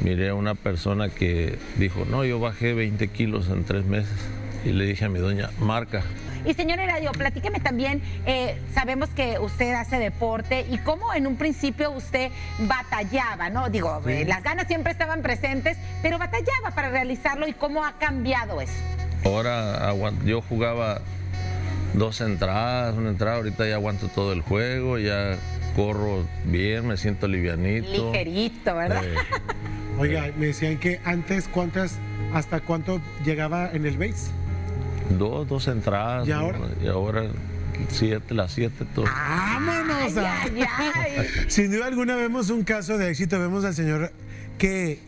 Miré 0.00 0.30
a 0.30 0.34
una 0.34 0.54
persona 0.54 1.08
que 1.08 1.58
dijo, 1.78 2.04
no, 2.04 2.24
yo 2.24 2.38
bajé 2.38 2.74
20 2.74 3.08
kilos 3.08 3.48
en 3.48 3.64
tres 3.64 3.84
meses. 3.84 4.16
Y 4.64 4.72
le 4.72 4.84
dije 4.84 5.04
a 5.04 5.08
mi 5.08 5.20
doña, 5.20 5.50
marca, 5.60 6.02
Y 6.44 6.54
señor 6.54 6.80
Eladio, 6.80 7.12
platíqueme 7.12 7.60
también, 7.60 8.02
eh, 8.26 8.56
sabemos 8.74 9.08
que 9.10 9.38
usted 9.38 9.74
hace 9.74 9.98
deporte 9.98 10.66
y 10.68 10.78
cómo 10.78 11.14
en 11.14 11.26
un 11.26 11.36
principio 11.36 11.92
usted 11.92 12.30
batallaba, 12.58 13.48
¿no? 13.48 13.70
Digo, 13.70 14.02
eh, 14.08 14.24
las 14.26 14.42
ganas 14.42 14.66
siempre 14.66 14.92
estaban 14.92 15.22
presentes, 15.22 15.78
pero 16.02 16.18
batallaba 16.18 16.72
para 16.74 16.90
realizarlo 16.90 17.46
y 17.46 17.52
cómo 17.52 17.84
ha 17.84 17.92
cambiado 17.98 18.60
eso. 18.60 18.74
Ahora 19.24 19.92
yo 20.24 20.40
jugaba 20.40 21.00
dos 21.94 22.20
entradas, 22.20 22.96
una 22.96 23.10
entrada, 23.10 23.36
ahorita 23.36 23.66
ya 23.66 23.74
aguanto 23.74 24.08
todo 24.08 24.32
el 24.32 24.40
juego, 24.40 24.98
ya 24.98 25.36
corro 25.74 26.24
bien, 26.44 26.86
me 26.86 26.96
siento 26.96 27.28
livianito. 27.28 28.12
Ligerito, 28.12 28.74
¿verdad? 28.74 29.04
Eh, 29.04 29.14
Oiga, 29.98 30.30
me 30.36 30.46
decían 30.46 30.78
que 30.78 31.00
antes, 31.04 31.48
¿cuántas, 31.48 31.98
hasta 32.34 32.60
cuánto 32.60 33.00
llegaba 33.24 33.70
en 33.72 33.86
el 33.86 33.96
base? 33.96 34.30
dos, 35.10 35.48
dos 35.48 35.68
entradas. 35.68 36.26
¿Y 36.26 36.30
¿no? 36.30 36.36
ahora? 36.36 36.58
Y 36.82 36.86
ahora 36.88 37.24
siete, 37.88 38.34
las 38.34 38.52
siete, 38.52 38.84
todo. 38.94 39.04
¡Vámonos! 39.04 40.16
Ay, 40.16 40.62
ay, 40.76 40.92
ay. 41.18 41.26
Sin 41.48 41.70
duda 41.70 41.86
alguna 41.86 42.16
vemos 42.16 42.50
un 42.50 42.64
caso 42.64 42.98
de 42.98 43.10
éxito, 43.10 43.38
vemos 43.38 43.64
al 43.64 43.74
señor 43.74 44.12
que 44.58 45.00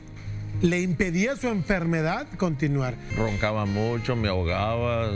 le 0.63 0.81
impedía 0.81 1.37
su 1.37 1.49
enfermedad 1.49 2.27
continuar. 2.37 2.95
Roncaba 3.17 3.65
mucho, 3.65 4.17
me 4.17 4.29
ahogaba, 4.29 5.11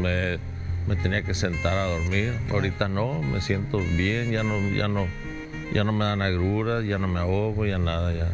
me, 0.00 0.38
me 0.86 0.96
tenía 0.96 1.22
que 1.22 1.34
sentar 1.34 1.76
a 1.76 1.84
dormir. 1.86 2.32
Ahorita 2.50 2.88
no, 2.88 3.20
me 3.22 3.40
siento 3.40 3.78
bien, 3.96 4.30
ya 4.30 4.42
no, 4.42 4.58
ya 4.70 4.88
no, 4.88 5.06
ya 5.72 5.84
no 5.84 5.92
me 5.92 6.04
dan 6.04 6.22
agruras, 6.22 6.84
ya 6.84 6.98
no 6.98 7.08
me 7.08 7.20
ahogo, 7.20 7.66
ya 7.66 7.78
nada, 7.78 8.12
ya. 8.12 8.28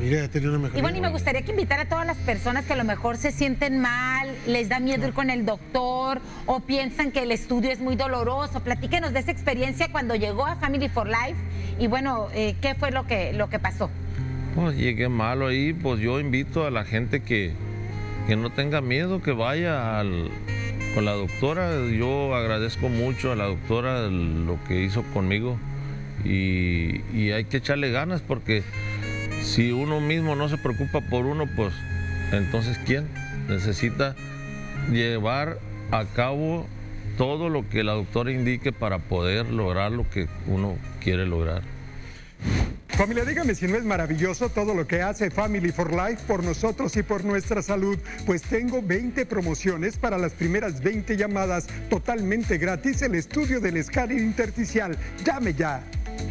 Mire, 0.00 0.20
ha 0.22 0.28
tenido 0.28 0.52
una 0.52 0.60
mejor. 0.60 0.78
Y 0.78 0.82
bueno, 0.82 0.98
y 0.98 1.00
me 1.00 1.08
gustaría 1.10 1.42
que 1.42 1.50
invitara 1.50 1.82
a 1.82 1.88
todas 1.88 2.06
las 2.06 2.16
personas 2.18 2.64
que 2.64 2.74
a 2.74 2.76
lo 2.76 2.84
mejor 2.84 3.16
se 3.16 3.32
sienten 3.32 3.80
mal, 3.80 4.28
les 4.46 4.68
da 4.68 4.78
miedo 4.80 5.06
ir 5.08 5.12
con 5.12 5.28
el 5.28 5.44
doctor 5.44 6.20
o 6.46 6.60
piensan 6.60 7.10
que 7.10 7.22
el 7.24 7.32
estudio 7.32 7.70
es 7.72 7.80
muy 7.80 7.96
doloroso. 7.96 8.60
Platíquenos 8.60 9.12
de 9.12 9.20
esa 9.20 9.32
experiencia 9.32 9.88
cuando 9.90 10.14
llegó 10.14 10.46
a 10.46 10.54
Family 10.56 10.88
for 10.88 11.08
Life 11.08 11.36
y 11.80 11.88
bueno, 11.88 12.28
eh, 12.32 12.54
¿qué 12.60 12.74
fue 12.74 12.90
lo 12.92 13.06
que, 13.06 13.32
lo 13.32 13.48
que 13.50 13.58
pasó? 13.58 13.90
Pues 14.54 14.76
llegué 14.76 15.08
malo 15.08 15.48
ahí, 15.48 15.72
pues 15.72 16.00
yo 16.00 16.20
invito 16.20 16.64
a 16.64 16.70
la 16.70 16.84
gente 16.84 17.20
que, 17.22 17.52
que 18.28 18.36
no 18.36 18.50
tenga 18.50 18.80
miedo, 18.80 19.20
que 19.20 19.32
vaya 19.32 19.98
al- 19.98 20.30
con 20.94 21.04
la 21.04 21.12
doctora. 21.12 21.86
Yo 21.88 22.34
agradezco 22.34 22.88
mucho 22.88 23.32
a 23.32 23.36
la 23.36 23.44
doctora 23.44 24.08
lo 24.08 24.58
que 24.66 24.82
hizo 24.82 25.02
conmigo 25.14 25.58
y, 26.24 27.30
hay 27.30 27.44
que 27.44 27.58
echarle 27.58 27.90
ganas 27.90 28.22
porque 28.22 28.62
si 29.42 29.70
uno 29.72 30.00
mismo 30.00 30.34
no 30.34 30.48
se 30.48 30.58
preocupa 30.58 31.00
por 31.00 31.26
uno, 31.26 31.44
pues 31.56 31.72
entonces 32.32 32.78
¿quién? 32.84 33.06
Necesita 33.48 34.16
llevar 34.90 35.58
a 35.90 36.04
cabo 36.04 36.66
todo 37.16 37.48
lo 37.48 37.68
que 37.68 37.84
la 37.84 37.92
doctora 37.92 38.32
indique 38.32 38.72
para 38.72 38.98
poder 38.98 39.50
lograr 39.50 39.92
lo 39.92 40.08
que 40.08 40.28
uno 40.46 40.76
quiere 41.00 41.26
lograr. 41.26 41.62
Familia, 42.98 43.24
dígame 43.24 43.54
si 43.54 43.68
no 43.68 43.76
es 43.76 43.84
maravilloso 43.84 44.48
todo 44.48 44.74
lo 44.74 44.88
que 44.88 45.02
hace 45.02 45.30
Family 45.30 45.70
for 45.70 45.92
Life 45.92 46.24
por 46.26 46.42
nosotros 46.42 46.96
y 46.96 47.04
por 47.04 47.24
nuestra 47.24 47.62
salud. 47.62 47.96
Pues 48.26 48.42
tengo 48.42 48.82
20 48.82 49.24
promociones 49.24 49.96
para 49.96 50.18
las 50.18 50.32
primeras 50.32 50.82
20 50.82 51.16
llamadas 51.16 51.68
totalmente 51.88 52.58
gratis 52.58 53.00
el 53.02 53.14
estudio 53.14 53.60
del 53.60 53.76
escáner 53.76 54.18
intersticial. 54.18 54.98
Llame 55.24 55.54
ya. 55.54 55.80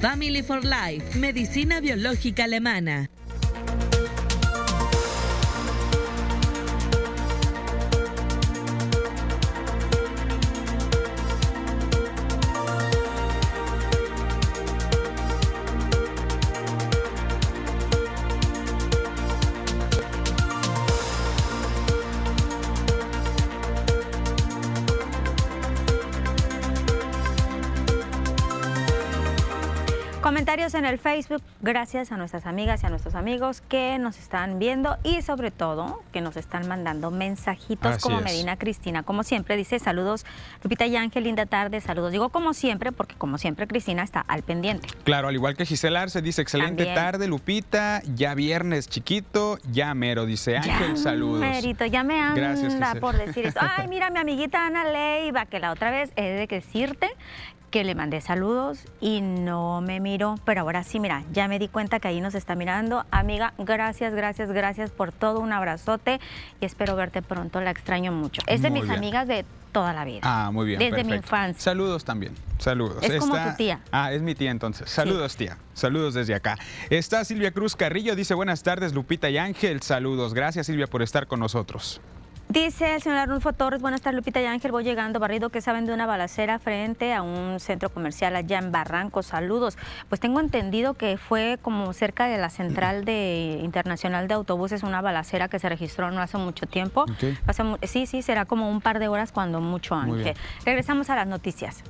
Family 0.01 0.43
for 0.43 0.61
Life, 0.65 1.17
medicina 1.17 1.79
biológica 1.79 2.43
alemana. 2.43 3.09
Comentarios 30.57 30.83
en 30.83 30.91
el 30.91 30.97
Facebook, 30.97 31.43
gracias 31.61 32.11
a 32.11 32.17
nuestras 32.17 32.47
amigas 32.47 32.81
y 32.81 32.87
a 32.87 32.89
nuestros 32.89 33.13
amigos 33.13 33.61
que 33.61 33.99
nos 33.99 34.17
están 34.17 34.57
viendo 34.57 34.97
y 35.03 35.21
sobre 35.21 35.51
todo 35.51 36.01
que 36.11 36.19
nos 36.19 36.35
están 36.35 36.67
mandando 36.67 37.11
mensajitos 37.11 37.97
Así 37.97 38.01
como 38.01 38.17
es. 38.17 38.23
Medina 38.23 38.57
Cristina. 38.57 39.03
Como 39.03 39.21
siempre 39.21 39.55
dice, 39.55 39.77
saludos 39.77 40.25
Lupita 40.63 40.87
y 40.87 40.95
Ángel, 40.95 41.25
linda 41.25 41.45
tarde, 41.45 41.79
saludos. 41.79 42.11
Digo 42.11 42.29
como 42.29 42.55
siempre 42.55 42.91
porque 42.91 43.13
como 43.13 43.37
siempre 43.37 43.67
Cristina 43.67 44.01
está 44.01 44.19
al 44.21 44.41
pendiente. 44.41 44.87
Claro, 45.03 45.27
al 45.27 45.35
igual 45.35 45.55
que 45.55 45.63
Gisela 45.63 46.01
Arce, 46.01 46.23
dice 46.23 46.41
excelente 46.41 46.85
También. 46.85 46.95
tarde, 46.95 47.27
Lupita. 47.27 48.01
Ya 48.15 48.33
viernes 48.33 48.89
chiquito, 48.89 49.59
ya 49.71 49.93
mero, 49.93 50.25
dice 50.25 50.57
Ángel, 50.57 50.95
Ya, 50.95 50.97
saludos. 50.97 51.39
Mérito, 51.39 51.85
ya 51.85 52.01
me 52.01 52.19
anda 52.19 52.41
Gracias, 52.41 52.97
por 52.97 53.15
decir 53.15 53.45
esto. 53.45 53.59
Ay, 53.77 53.87
mira, 53.87 54.09
mi 54.09 54.17
amiguita 54.17 54.65
Ana 54.65 54.85
Leiva, 54.85 55.45
que 55.45 55.59
la 55.59 55.71
otra 55.71 55.91
vez 55.91 56.11
he 56.15 56.23
de 56.23 56.47
decirte 56.47 57.11
que 57.77 57.83
le 57.83 57.93
mandé 57.93 58.21
saludos 58.21 58.79
y 58.99 59.21
no 59.21 59.81
me 59.81 59.99
miró, 59.99 60.39
pero 60.45 60.61
ahora 60.61 60.81
sí, 60.81 60.99
mira, 60.99 61.23
ya 61.31 61.47
me 61.47 61.59
di 61.59 61.67
cuenta 61.67 61.99
que 61.99 62.07
ahí 62.07 62.21
nos 62.21 62.33
está 62.33 62.55
mirando. 62.55 63.05
Amiga, 63.11 63.53
gracias, 63.59 64.15
gracias, 64.15 64.51
gracias 64.51 64.89
por 64.89 65.11
todo, 65.11 65.41
un 65.41 65.53
abrazote 65.53 66.19
y 66.59 66.65
espero 66.65 66.95
verte 66.95 67.21
pronto, 67.21 67.61
la 67.61 67.69
extraño 67.69 68.11
mucho. 68.11 68.41
Es 68.47 68.63
de 68.63 68.71
Muy 68.71 68.79
mis 68.79 68.89
bien. 68.89 68.97
amigas 68.97 69.27
de 69.27 69.45
toda 69.71 69.93
la 69.93 70.05
vida. 70.05 70.21
Ah, 70.23 70.49
muy 70.51 70.65
bien. 70.65 70.79
Desde 70.79 71.03
mi 71.03 71.13
infancia. 71.13 71.61
Saludos 71.61 72.03
también. 72.03 72.33
Saludos. 72.57 72.97
Es 73.03 73.19
como 73.19 73.35
tu 73.35 73.55
tía. 73.57 73.81
Ah, 73.91 74.11
es 74.11 74.23
mi 74.23 74.33
tía 74.33 74.49
entonces. 74.49 74.89
Saludos, 74.89 75.37
tía. 75.37 75.59
Saludos 75.75 76.15
desde 76.15 76.33
acá. 76.33 76.57
Está 76.89 77.23
Silvia 77.25 77.51
Cruz 77.51 77.75
Carrillo, 77.75 78.15
dice 78.15 78.33
buenas 78.33 78.63
tardes, 78.63 78.91
Lupita 78.95 79.29
y 79.29 79.37
Ángel. 79.37 79.83
Saludos. 79.83 80.33
Gracias, 80.33 80.65
Silvia, 80.65 80.87
por 80.87 81.03
estar 81.03 81.27
con 81.27 81.39
nosotros. 81.39 82.01
Dice 82.49 82.95
el 82.95 83.01
señor 83.01 83.17
Arnulfo 83.17 83.51
Torres, 83.51 83.81
buenas 83.81 84.01
tardes 84.01 84.15
Lupita 84.15 84.41
y 84.41 84.45
Ángel, 84.45 84.71
voy 84.71 84.85
llegando 84.85 85.19
barrido, 85.19 85.49
que 85.49 85.59
saben 85.59 85.85
de 85.85 85.93
una 85.93 86.05
balacera 86.05 86.59
frente 86.59 87.13
a 87.13 87.21
un 87.21 87.59
centro 87.59 87.89
comercial 87.89 88.37
allá 88.37 88.57
en 88.59 88.71
Barranco? 88.71 89.21
Saludos. 89.21 89.77
Pues 90.07 90.21
tengo 90.21 90.39
entendido 90.39 90.93
que 90.93 91.17
fue 91.17 91.59
como 91.61 91.91
cerca 91.91 92.27
de 92.27 92.37
la 92.37 92.49
central 92.49 93.03
de 93.03 93.59
internacional 93.61 94.29
de 94.29 94.35
autobuses, 94.35 94.83
una 94.83 95.01
balacera 95.01 95.49
que 95.49 95.59
se 95.59 95.67
registró 95.67 96.09
no 96.09 96.21
hace 96.21 96.37
mucho 96.37 96.67
tiempo. 96.67 97.01
Ok. 97.01 97.37
Hace 97.47 97.63
sí, 97.83 98.05
sí, 98.05 98.21
será 98.21 98.45
como 98.45 98.71
un 98.71 98.79
par 98.79 98.99
de 98.99 99.09
horas 99.09 99.33
cuando 99.33 99.59
mucho 99.59 99.95
Ángel. 99.95 100.33
Regresamos 100.63 101.09
a 101.09 101.15
las 101.17 101.27
noticias. 101.27 101.83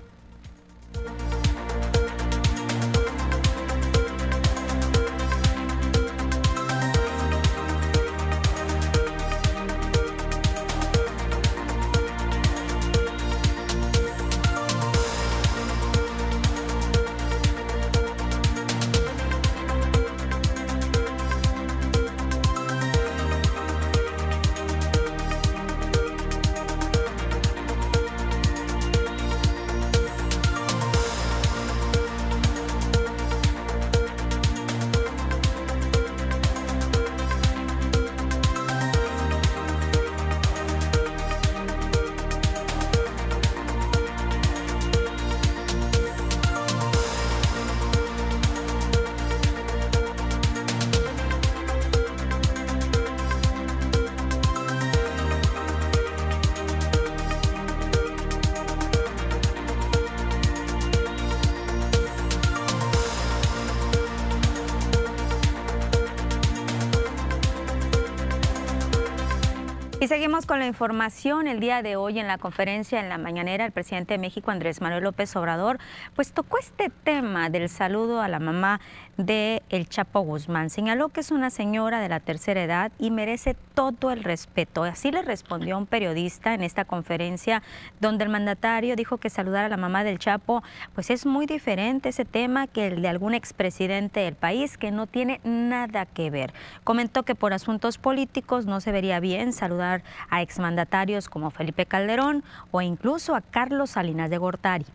Con 70.48 70.60
la 70.60 70.66
información. 70.66 71.48
El 71.48 71.60
día 71.60 71.84
de 71.84 71.98
hoy 71.98 72.20
en 72.20 72.26
la 72.26 72.38
conferencia 72.38 73.02
en 73.02 73.10
la 73.10 73.18
mañanera, 73.18 73.66
el 73.66 73.74
presidente 73.74 74.14
de 74.14 74.18
México, 74.18 74.50
Andrés 74.50 74.82
Manuel 74.82 75.04
López 75.04 75.36
Obrador, 75.36 75.78
pues 76.16 76.32
tocó 76.32 76.58
este 76.58 76.90
tema 76.90 77.50
del 77.50 77.68
saludo 77.68 78.22
a 78.22 78.30
la 78.30 78.40
mamá 78.40 78.80
de 79.18 79.64
El 79.70 79.90
Chapo 79.90 80.22
Guzmán. 80.22 80.70
Señaló 80.70 81.10
que 81.10 81.20
es 81.20 81.32
una 81.32 81.50
señora 81.50 82.00
de 82.00 82.08
la 82.08 82.20
tercera 82.20 82.64
edad 82.64 82.92
y 82.98 83.12
merece 83.12 83.56
todo 83.74 84.12
el 84.12 84.24
respeto. 84.24 84.84
Así 84.84 85.12
le 85.12 85.22
respondió 85.22 85.78
un 85.78 85.86
periodista 85.86 86.54
en 86.54 86.64
esta 86.64 86.86
conferencia 86.86 87.62
donde 88.00 88.24
el 88.24 88.30
mandatario 88.30 88.96
dijo 88.96 89.18
que 89.18 89.30
saludar 89.30 89.66
a 89.66 89.70
la 89.70 89.78
mamá 89.78 90.04
del 90.04 90.20
Chapo 90.20 90.64
pues 90.94 91.10
es 91.10 91.26
muy 91.26 91.46
diferente 91.46 92.10
ese 92.10 92.26
tema 92.26 92.68
que 92.68 92.88
el 92.88 93.02
de 93.02 93.10
algún 93.10 93.34
expresidente 93.34 94.22
del 94.22 94.36
país 94.36 94.78
que 94.78 94.92
no 94.92 95.08
tiene 95.08 95.42
nada 95.44 96.06
que 96.06 96.30
ver. 96.30 96.54
Comentó 96.84 97.24
que 97.24 97.36
por 97.36 97.54
asuntos 97.54 97.98
políticos 97.98 98.66
no 98.66 98.80
se 98.80 98.92
vería 98.92 99.20
bien 99.20 99.52
saludar 99.52 100.04
a 100.30 100.37
exmandatarios 100.42 101.30
como 101.30 101.52
Felipe 101.52 101.86
Calderón 101.86 102.44
o 102.72 102.82
incluso 102.82 103.36
a 103.36 103.42
Carlos 103.42 103.92
Salinas 103.92 104.30
de 104.30 104.38
Gortari. 104.38 104.86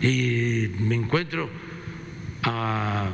Y 0.00 0.68
me 0.78 0.94
encuentro 0.94 1.50
a 2.42 3.10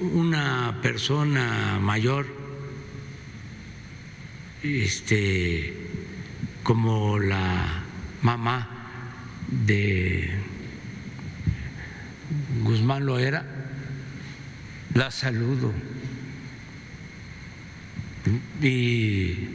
una 0.00 0.78
persona 0.82 1.78
mayor, 1.80 2.26
este, 4.62 5.74
como 6.64 7.18
la 7.18 7.84
mamá 8.22 8.68
de 9.46 10.30
Guzmán 12.64 13.06
lo 13.06 13.18
era, 13.18 13.44
la 14.94 15.10
saludo 15.10 15.72
y 18.62 19.48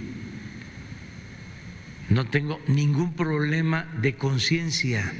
no 2.09 2.25
tengo 2.25 2.59
ningún 2.67 3.13
problema 3.13 3.87
de 4.01 4.15
conciencia. 4.15 5.11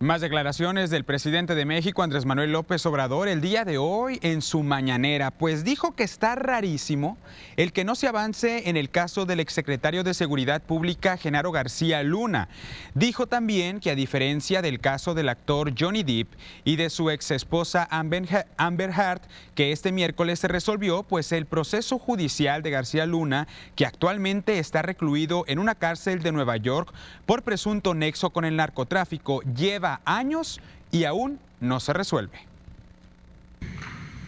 Más 0.00 0.20
declaraciones 0.20 0.90
del 0.90 1.02
presidente 1.02 1.56
de 1.56 1.64
México, 1.64 2.04
Andrés 2.04 2.24
Manuel 2.24 2.52
López 2.52 2.86
Obrador, 2.86 3.26
el 3.26 3.40
día 3.40 3.64
de 3.64 3.78
hoy 3.78 4.20
en 4.22 4.42
su 4.42 4.62
mañanera, 4.62 5.32
pues 5.32 5.64
dijo 5.64 5.96
que 5.96 6.04
está 6.04 6.36
rarísimo 6.36 7.18
el 7.56 7.72
que 7.72 7.82
no 7.82 7.96
se 7.96 8.06
avance 8.06 8.68
en 8.68 8.76
el 8.76 8.90
caso 8.90 9.26
del 9.26 9.40
exsecretario 9.40 10.04
de 10.04 10.14
Seguridad 10.14 10.62
Pública, 10.62 11.16
Genaro 11.16 11.50
García 11.50 12.04
Luna. 12.04 12.48
Dijo 12.94 13.26
también 13.26 13.80
que 13.80 13.90
a 13.90 13.96
diferencia 13.96 14.62
del 14.62 14.78
caso 14.78 15.14
del 15.14 15.28
actor 15.28 15.74
Johnny 15.76 16.04
Depp 16.04 16.32
y 16.64 16.76
de 16.76 16.90
su 16.90 17.10
ex 17.10 17.32
esposa 17.32 17.88
Amber 17.90 18.92
Hart, 18.92 19.24
que 19.56 19.72
este 19.72 19.90
miércoles 19.90 20.38
se 20.38 20.46
resolvió, 20.46 21.02
pues 21.02 21.32
el 21.32 21.46
proceso 21.46 21.98
judicial 21.98 22.62
de 22.62 22.70
García 22.70 23.04
Luna, 23.04 23.48
que 23.74 23.84
actualmente 23.84 24.60
está 24.60 24.80
recluido 24.82 25.42
en 25.48 25.58
una 25.58 25.74
cárcel 25.74 26.22
de 26.22 26.30
Nueva 26.30 26.56
York 26.56 26.94
por 27.26 27.42
presunto 27.42 27.94
nexo 27.94 28.30
con 28.30 28.44
el 28.44 28.54
narcotráfico, 28.54 29.42
lleva 29.42 29.87
años 30.04 30.60
y 30.90 31.04
aún 31.04 31.38
no 31.60 31.80
se 31.80 31.92
resuelve. 31.92 32.38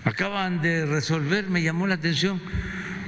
Acaban 0.05 0.62
de 0.62 0.87
resolver, 0.87 1.49
me 1.49 1.62
llamó 1.62 1.87
la 1.87 1.94
atención, 1.94 2.40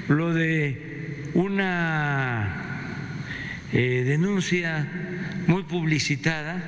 lo 0.08 0.34
de 0.34 1.30
una 1.34 2.72
eh, 3.72 4.04
denuncia 4.04 4.86
muy 5.46 5.62
publicitada 5.62 6.62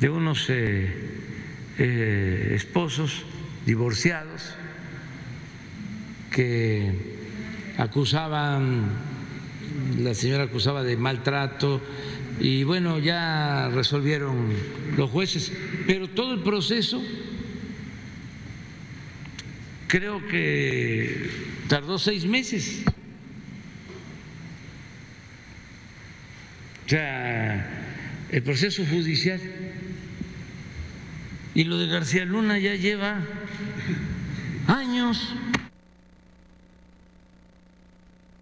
de 0.00 0.08
unos 0.08 0.46
eh, 0.48 0.92
eh, 1.78 2.52
esposos 2.54 3.24
divorciados 3.66 4.54
que 6.30 7.16
acusaban, 7.78 8.84
la 9.98 10.14
señora 10.14 10.44
acusaba 10.44 10.82
de 10.82 10.96
maltrato, 10.96 11.82
y 12.38 12.64
bueno, 12.64 12.98
ya 12.98 13.70
resolvieron 13.72 14.52
los 14.96 15.10
jueces, 15.10 15.52
pero 15.86 16.08
todo 16.08 16.34
el 16.34 16.40
proceso 16.40 17.02
creo 19.86 20.26
que 20.26 21.30
tardó 21.68 21.98
seis 21.98 22.24
meses. 22.26 22.82
O 26.84 26.88
sea, 26.88 27.86
el 28.30 28.42
proceso 28.42 28.84
judicial. 28.84 29.40
Y 31.54 31.64
lo 31.64 31.78
de 31.78 31.86
García 31.86 32.24
Luna 32.24 32.58
ya 32.58 32.74
lleva 32.74 33.22
años. 34.66 35.34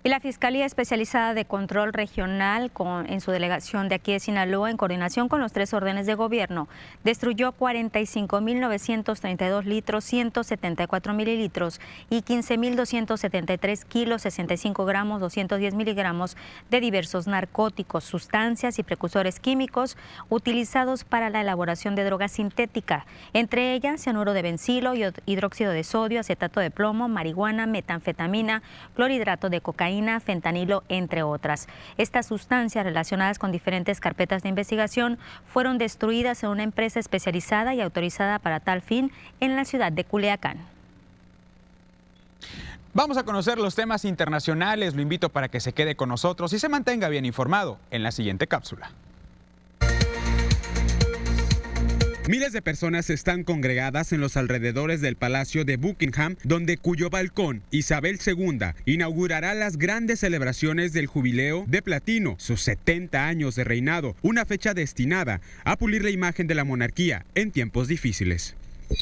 Y 0.07 0.11
la 0.11 0.21
Fiscalía 0.21 0.67
Especializada 0.67 1.33
de 1.33 1.47
Control 1.47 1.95
Regional, 1.95 2.71
en 3.09 3.23
su 3.23 3.31
delegación 3.31 3.88
de 3.88 3.95
aquí 3.95 4.12
de 4.12 4.21
Sinaloa, 4.21 4.71
en 4.71 4.77
coordinación 4.77 5.31
con 5.31 5.40
los 5.40 5.55
tres 5.55 5.73
órdenes 5.73 6.05
de 6.05 6.14
gobierno, 6.14 6.69
destruyó 7.05 7.57
45.932 7.57 9.64
litros, 9.64 10.05
174 10.05 11.14
mililitros 11.14 11.81
y 12.11 12.21
15.273 12.21 13.83
kilos, 13.87 14.21
65 14.21 14.85
gramos, 14.85 15.23
210 15.23 15.75
miligramos 15.75 16.37
de 16.69 16.81
diversos 16.81 17.27
narcóticos, 17.27 18.05
sustancias 18.05 18.79
y 18.79 18.83
precursores 18.83 19.40
químicos 19.40 19.97
utilizados 20.29 21.05
para 21.05 21.31
la 21.31 21.40
elaboración 21.40 21.95
de 21.95 22.05
droga 22.05 22.29
sintética, 22.29 23.07
entre 23.33 23.73
ellas 23.73 24.03
cianuro 24.03 24.35
de 24.35 24.43
bencilo, 24.43 24.93
hidróxido 25.25 25.73
de 25.73 25.83
sodio, 25.83 26.21
acetato 26.21 26.61
de 26.61 26.71
plomo, 26.71 27.09
marihuana, 27.09 27.67
metanfetamina, 27.67 28.62
clorhidrato 28.95 29.49
de 29.49 29.62
cocaína, 29.62 29.93
fentanilo, 30.20 30.83
entre 30.88 31.22
otras. 31.22 31.68
Estas 31.98 32.26
sustancias 32.26 32.85
relacionadas 32.85 33.38
con 33.38 33.52
diferentes 33.52 34.00
carpetas 34.00 34.42
de 34.42 34.48
investigación 34.48 35.18
fueron 35.46 35.78
destruidas 35.78 36.42
en 36.42 36.50
una 36.50 36.62
empresa 36.62 37.00
especializada 37.00 37.74
y 37.74 37.80
autorizada 37.80 38.38
para 38.38 38.61
tal 38.61 38.83
fin 38.83 39.12
en 39.40 39.57
la 39.57 39.64
ciudad 39.64 39.92
de 39.92 40.04
Culiacán. 40.04 40.59
Vamos 42.92 43.16
a 43.16 43.24
conocer 43.24 43.59
los 43.59 43.74
temas 43.74 44.04
internacionales, 44.04 44.94
lo 44.94 45.02
invito 45.02 45.28
para 45.28 45.48
que 45.48 45.59
se 45.59 45.72
quede 45.72 45.96
con 45.96 46.09
nosotros 46.09 46.52
y 46.52 46.61
se 46.61 46.68
mantenga 46.68 47.09
bien 47.09 47.24
informado 47.24 47.78
en 47.90 48.04
la 48.04 48.12
siguiente 48.12 48.46
cápsula. 48.46 48.90
Miles 52.26 52.54
de 52.54 52.62
personas 52.62 53.10
están 53.10 53.44
congregadas 53.44 54.10
en 54.12 54.20
los 54.22 54.38
alrededores 54.38 55.02
del 55.02 55.14
Palacio 55.14 55.66
de 55.66 55.76
Buckingham, 55.76 56.37
donde 56.42 56.78
cuyo 56.78 57.10
balcón 57.10 57.62
Isabel 57.70 58.18
II 58.24 58.60
inaugurará 58.87 59.52
las 59.52 59.76
grandes 59.76 60.20
celebraciones 60.20 60.94
del 60.94 61.06
jubileo 61.06 61.66
de 61.68 61.82
platino, 61.82 62.37
sus 62.38 62.62
70 62.62 63.26
años 63.26 63.56
de 63.56 63.64
reinado, 63.64 64.16
una 64.22 64.46
fecha 64.46 64.72
destinada 64.72 65.42
a 65.64 65.76
pulir 65.76 66.02
la 66.02 66.08
imagen 66.08 66.46
de 66.46 66.54
la 66.54 66.64
monarquía 66.64 67.26
en 67.34 67.50
tiempos 67.50 67.88
difíciles. 67.88 68.56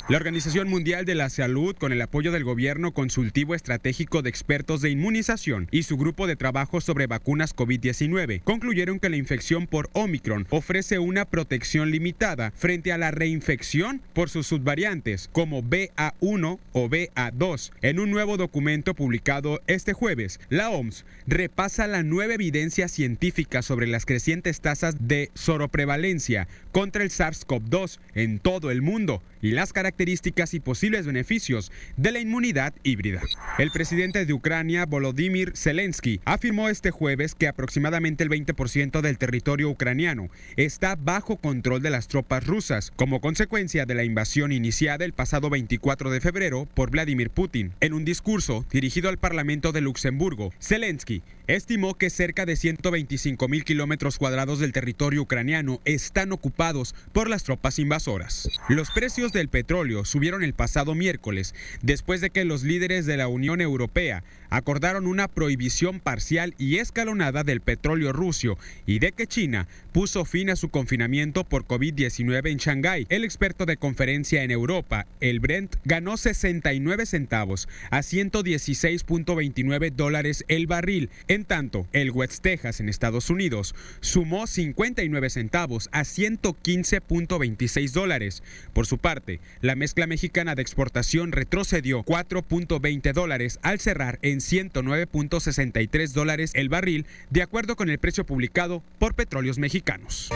La 0.09 0.17
Organización 0.17 0.69
Mundial 0.69 1.05
de 1.05 1.15
la 1.15 1.31
Salud, 1.31 1.77
con 1.77 1.93
el 1.93 2.03
apoyo 2.03 2.33
del 2.33 2.45
Gobierno 2.45 2.93
Consultivo 2.93 3.55
Estratégico 3.55 4.23
de 4.23 4.31
Expertos 4.31 4.81
de 4.81 4.91
Inmunización 4.91 5.69
y 5.71 5.85
su 5.85 5.97
grupo 5.97 6.27
de 6.27 6.37
trabajo 6.37 6.81
sobre 6.81 7.07
vacunas 7.07 7.55
COVID-19, 7.55 8.43
concluyeron 8.43 9.01
que 9.01 9.09
la 9.09 9.17
infección 9.17 9.67
por 9.67 9.91
Omicron 9.93 10.47
ofrece 10.51 10.99
una 10.99 11.25
protección 11.25 11.91
limitada 11.91 12.53
frente 12.55 12.93
a 12.93 12.99
la 12.99 13.11
reinfección 13.11 14.03
por 14.13 14.31
sus 14.31 14.47
subvariantes, 14.47 15.29
como 15.33 15.63
BA1 15.63 16.59
o 16.73 16.89
BA2. 16.89 17.71
En 17.83 18.01
un 18.01 18.11
nuevo 18.11 18.37
documento 18.37 18.95
publicado 18.95 19.61
este 19.67 19.93
jueves, 19.93 20.41
la 20.49 20.71
OMS 20.71 21.05
repasa 21.27 21.87
la 21.87 22.03
nueva 22.03 22.35
evidencia 22.35 22.89
científica 22.89 23.63
sobre 23.63 23.87
las 23.87 24.07
crecientes 24.07 24.61
tasas 24.61 25.09
de 25.09 25.31
soroprevalencia 25.35 26.49
contra 26.73 27.05
el 27.05 27.11
SARS-CoV-2 27.11 27.99
en 28.15 28.39
todo 28.39 28.71
el 28.71 28.83
mundo 28.83 29.23
y 29.41 29.53
las 29.53 29.73
características 29.73 30.55
y 30.55 30.61
posibles 30.61 31.07
beneficios 31.07 31.71
de 31.97 32.13
la 32.13 32.21
inmunidad 32.21 32.75
híbrida. 32.83 33.21
El 33.59 33.71
presidente 33.71 34.25
de 34.25 34.33
Ucrania, 34.33 34.87
Volodymyr 34.87 35.57
Zelensky, 35.57 36.21
afirmó 36.25 36.69
este 36.69 36.91
jueves 36.91 37.35
que 37.35 37.49
aproximadamente 37.49 38.25
el 38.25 38.31
20% 38.31 39.01
del 39.01 39.19
territorio 39.19 39.69
ucraniano 39.69 40.31
está 40.57 40.97
bajo 40.97 41.37
control 41.37 41.83
de 41.83 41.91
las 41.91 42.09
tropas 42.09 42.47
rusas 42.47 42.93
como 42.97 43.21
consecuencia 43.21 43.85
de 43.85 43.95
la 43.95 44.05
invasión 44.05 44.53
iniciada 44.53 45.05
el 45.05 45.13
pasado 45.13 45.51
24 45.51 46.11
de 46.11 46.21
febrero 46.21 46.67
por 46.75 46.91
Vladimir 46.91 47.31
Putin. 47.31 47.73
En 47.81 47.93
un 47.93 48.05
discurso 48.05 48.65
dirigido 48.71 49.09
al 49.09 49.19
Parlamento 49.19 49.73
de 49.73 49.81
Luxemburgo, 49.81 50.53
Zelensky 50.61 51.23
estimó 51.57 51.95
que 51.95 52.09
cerca 52.09 52.47
de 52.47 52.57
125 52.57 53.49
mil 53.49 53.65
kilómetros 53.65 54.19
cuadrados 54.19 54.59
del 54.59 54.73
territorio 54.73 55.23
ucraniano 55.23 55.81
están 55.85 56.33
ocupados 56.33 56.95
por 57.13 57.29
las 57.29 57.45
tropas 57.45 57.79
invasoras. 57.79 58.49
Los 58.69 58.91
precios 58.91 59.33
del 59.33 59.49
petróleo 59.49 60.05
subieron 60.05 60.43
el 60.43 60.55
pasado 60.55 60.95
miércoles 60.95 61.55
después 61.83 62.21
de 62.21 62.31
que 62.31 62.45
los 62.45 62.63
líderes 62.63 63.07
de 63.07 63.17
la 63.17 63.29
Unión 63.29 63.61
Europea 63.61 64.25
acordaron 64.53 65.07
una 65.07 65.29
prohibición 65.29 65.99
parcial 65.99 66.55
y 66.59 66.77
escalonada 66.77 67.43
del 67.43 67.63
petróleo 67.63 68.13
ruso 68.13 68.59
y 68.87 68.99
de 68.99 69.13
que 69.13 69.27
China 69.27 69.67
puso 69.93 70.27
fin 70.27 70.51
a 70.51 70.57
su 70.57 70.69
confinamiento 70.69 71.45
por 71.45 71.65
COVID-19 71.65 72.51
en 72.51 72.59
Shanghái. 72.59 73.07
El 73.09 73.25
experto 73.25 73.65
de 73.65 73.79
conferencia 73.79 74.43
en 74.43 74.51
Europa, 74.51 75.07
el 75.21 75.41
Brent, 75.41 75.77
ganó 75.85 76.19
69 76.19 77.07
centavos 77.07 77.67
a 77.91 78.01
116.29 78.01 79.93
dólares 79.93 80.45
el 80.49 80.67
barril. 80.67 81.09
En 81.29 81.47
tanto, 81.47 81.87
el 81.93 82.11
West 82.11 82.43
Texas 82.43 82.81
en 82.81 82.91
Estados 82.91 83.31
Unidos 83.31 83.75
sumó 84.01 84.47
59 84.47 85.31
centavos 85.31 85.89
a 85.93 86.03
115.26 86.03 87.93
dólares. 87.93 88.43
Por 88.75 88.87
su 88.87 88.99
parte, 88.99 89.41
la 89.63 89.77
mezcla 89.77 90.07
mexicana 90.07 90.55
de 90.55 90.61
exportación 90.63 91.33
retrocedió 91.33 92.05
4.20 92.05 93.15
dólares 93.15 93.59
al 93.63 93.81
cerrar 93.81 94.19
en 94.21 94.42
109.63 94.51 96.13
dólares 96.13 96.53
el 96.55 96.69
barril, 96.69 97.07
de 97.31 97.43
acuerdo 97.43 97.77
con 97.77 97.89
el 97.91 97.99
precio 97.99 98.27
publicado 98.27 98.83
por 98.99 99.15
Petróleos 99.15 99.59
Mexicanos. 99.59 100.31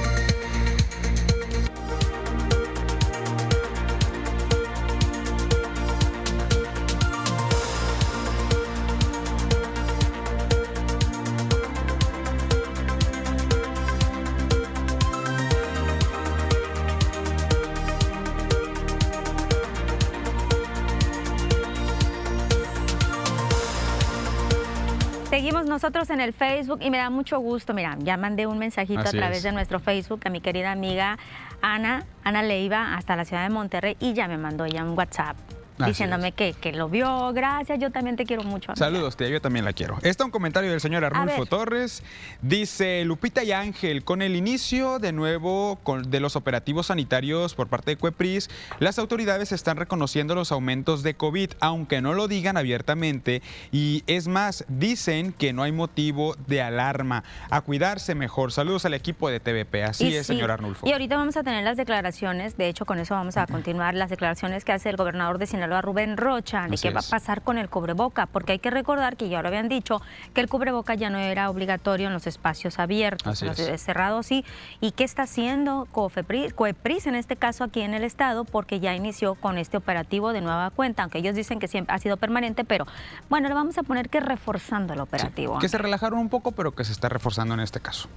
Seguimos 25.36 25.66
nosotros 25.66 26.08
en 26.08 26.22
el 26.22 26.32
Facebook 26.32 26.78
y 26.80 26.88
me 26.88 26.96
da 26.96 27.10
mucho 27.10 27.38
gusto. 27.38 27.74
Mira, 27.74 27.98
ya 27.98 28.16
mandé 28.16 28.46
un 28.46 28.56
mensajito 28.56 29.00
Así 29.00 29.18
a 29.18 29.20
través 29.20 29.36
es. 29.36 29.42
de 29.42 29.52
nuestro 29.52 29.80
Facebook 29.80 30.20
a 30.24 30.30
mi 30.30 30.40
querida 30.40 30.72
amiga 30.72 31.18
Ana, 31.60 32.06
Ana 32.24 32.42
Leiva, 32.42 32.96
hasta 32.96 33.16
la 33.16 33.26
ciudad 33.26 33.42
de 33.42 33.50
Monterrey 33.50 33.98
y 34.00 34.14
ya 34.14 34.28
me 34.28 34.38
mandó 34.38 34.64
ella 34.64 34.82
un 34.82 34.96
WhatsApp 34.96 35.36
Así 35.78 35.90
diciéndome 35.90 36.32
que, 36.32 36.54
que 36.54 36.72
lo 36.72 36.88
vio. 36.88 37.32
Gracias, 37.32 37.78
yo 37.78 37.90
también 37.90 38.16
te 38.16 38.24
quiero 38.24 38.42
mucho. 38.42 38.72
amiga. 38.72 38.84
Saludos, 38.86 39.16
tía, 39.16 39.28
yo 39.28 39.40
también 39.40 39.64
la 39.64 39.72
quiero. 39.72 39.98
Está 40.02 40.24
un 40.24 40.30
comentario 40.30 40.70
del 40.70 40.80
señor 40.80 41.04
Arnulfo. 41.04 41.46
Torres. 41.46 42.02
Dice, 42.42 43.04
Lupita 43.04 43.42
y 43.44 43.52
Ángel, 43.52 44.04
con 44.04 44.22
el 44.22 44.36
inicio 44.36 44.98
de 44.98 45.12
nuevo 45.12 45.78
con- 45.82 46.10
de 46.10 46.20
los 46.20 46.36
operativos 46.36 46.86
sanitarios 46.86 47.54
por 47.54 47.68
parte 47.68 47.92
de 47.92 47.96
Cuepris, 47.96 48.48
las 48.78 48.98
autoridades 48.98 49.52
están 49.52 49.76
reconociendo 49.76 50.34
los 50.34 50.52
aumentos 50.52 51.02
de 51.02 51.14
COVID, 51.14 51.50
aunque 51.60 52.00
no 52.00 52.14
lo 52.14 52.28
digan 52.28 52.56
abiertamente. 52.56 53.42
Y 53.72 54.02
es 54.06 54.28
más, 54.28 54.64
dicen 54.68 55.32
que 55.32 55.52
no 55.52 55.62
hay 55.62 55.72
motivo 55.72 56.36
de 56.46 56.62
alarma. 56.62 57.24
A 57.50 57.60
cuidarse 57.60 58.14
mejor. 58.14 58.52
Saludos 58.52 58.84
al 58.84 58.94
equipo 58.94 59.28
de 59.30 59.40
TVP. 59.40 59.82
Así 59.84 60.06
Y 60.08 60.14
es, 60.14 60.26
sí, 60.26 60.34
señor 60.34 60.50
Arnulfo. 60.50 60.86
Y 60.86 60.92
ahorita 60.92 61.16
vamos 61.16 61.36
a 61.36 61.42
tener 61.42 61.64
las 61.64 61.76
declaraciones, 61.76 62.56
de 62.56 62.68
hecho 62.68 62.84
con 62.86 62.98
eso 62.98 63.14
vamos 63.14 63.36
a 63.36 63.46
continuar, 63.46 63.94
las 63.94 64.10
declaraciones 64.10 64.64
que 64.64 64.72
hace 64.72 64.88
el 64.90 64.96
gobernador 64.96 65.38
de 65.38 65.46
Sinaloa, 65.46 65.65
Rubén 65.82 66.16
Rocha, 66.16 66.66
de 66.68 66.76
qué 66.76 66.90
va 66.90 67.00
a 67.00 67.10
pasar 67.10 67.42
con 67.42 67.58
el 67.58 67.68
cubreboca, 67.68 68.26
porque 68.26 68.52
hay 68.52 68.58
que 68.58 68.70
recordar 68.70 69.16
que 69.16 69.28
ya 69.28 69.42
lo 69.42 69.48
habían 69.48 69.68
dicho, 69.68 70.00
que 70.34 70.40
el 70.40 70.48
cubreboca 70.48 70.94
ya 70.94 71.10
no 71.10 71.18
era 71.18 71.50
obligatorio 71.50 72.06
en 72.06 72.12
los 72.12 72.26
espacios 72.26 72.78
abiertos, 72.78 73.26
Así 73.26 73.44
en 73.44 73.48
los 73.50 73.58
es. 73.58 73.82
cerrados 73.82 74.26
sí. 74.26 74.44
¿Y 74.80 74.92
qué 74.92 75.04
está 75.04 75.22
haciendo 75.22 75.86
Cofepris, 75.92 76.54
Coepris 76.54 77.06
en 77.06 77.14
este 77.14 77.36
caso 77.36 77.64
aquí 77.64 77.82
en 77.82 77.94
el 77.94 78.04
estado? 78.04 78.44
Porque 78.44 78.80
ya 78.80 78.94
inició 78.94 79.34
con 79.34 79.58
este 79.58 79.76
operativo 79.76 80.32
de 80.32 80.40
nueva 80.40 80.70
cuenta, 80.70 81.02
aunque 81.02 81.18
ellos 81.18 81.34
dicen 81.34 81.58
que 81.58 81.68
siempre 81.68 81.94
ha 81.94 81.98
sido 81.98 82.16
permanente, 82.16 82.64
pero 82.64 82.86
bueno, 83.28 83.48
le 83.48 83.54
vamos 83.54 83.78
a 83.78 83.82
poner 83.82 84.08
que 84.08 84.20
reforzando 84.20 84.94
el 84.94 85.00
operativo. 85.00 85.58
Que 85.58 85.68
se 85.68 85.78
relajaron 85.78 86.18
un 86.18 86.28
poco, 86.28 86.52
pero 86.52 86.72
que 86.74 86.84
se 86.84 86.92
está 86.92 87.08
reforzando 87.08 87.54
en 87.54 87.60
este 87.60 87.80
caso. 87.80 88.08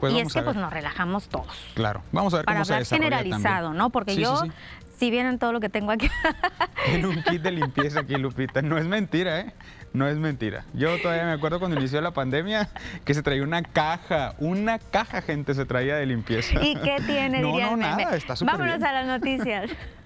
Pues 0.00 0.12
y 0.12 0.20
es 0.20 0.32
que 0.32 0.40
a 0.40 0.44
pues 0.44 0.56
nos 0.56 0.72
relajamos 0.72 1.28
todos. 1.28 1.46
Claro. 1.74 2.02
Vamos 2.12 2.34
a 2.34 2.38
ver 2.38 2.46
Para 2.46 2.58
cómo 2.58 2.64
se 2.64 2.72
hablar 2.72 2.82
desarrolla 2.82 3.04
generalizado, 3.16 3.66
también. 3.68 3.78
¿no? 3.78 3.90
Porque 3.90 4.14
sí, 4.14 4.20
yo, 4.22 4.36
sí. 4.36 4.50
Si 5.00 5.10
vieran 5.10 5.38
todo 5.38 5.54
lo 5.54 5.60
que 5.60 5.70
tengo 5.70 5.90
aquí, 5.92 6.10
Tiene 6.84 7.06
un 7.06 7.22
kit 7.22 7.40
de 7.40 7.50
limpieza 7.50 8.00
aquí, 8.00 8.16
Lupita. 8.16 8.60
No 8.60 8.76
es 8.76 8.84
mentira, 8.86 9.40
¿eh? 9.40 9.52
No 9.94 10.06
es 10.06 10.18
mentira. 10.18 10.66
Yo 10.74 11.00
todavía 11.00 11.24
me 11.24 11.32
acuerdo 11.32 11.58
cuando 11.58 11.78
inició 11.78 12.02
la 12.02 12.10
pandemia 12.12 12.68
que 13.04 13.14
se 13.14 13.22
traía 13.22 13.42
una 13.42 13.62
caja, 13.62 14.34
una 14.38 14.78
caja, 14.78 15.22
gente, 15.22 15.54
se 15.54 15.64
traía 15.64 15.96
de 15.96 16.04
limpieza. 16.04 16.62
¿y 16.62 16.76
qué 16.76 16.98
tiene? 17.06 17.40
No, 17.50 17.58
no, 17.58 17.76
nada, 17.78 18.14
está 18.14 18.36
súper 18.36 18.52
Vámonos 18.52 18.76
bien. 18.76 18.86
a 18.86 18.92
las 18.92 19.06
noticias. 19.06 19.70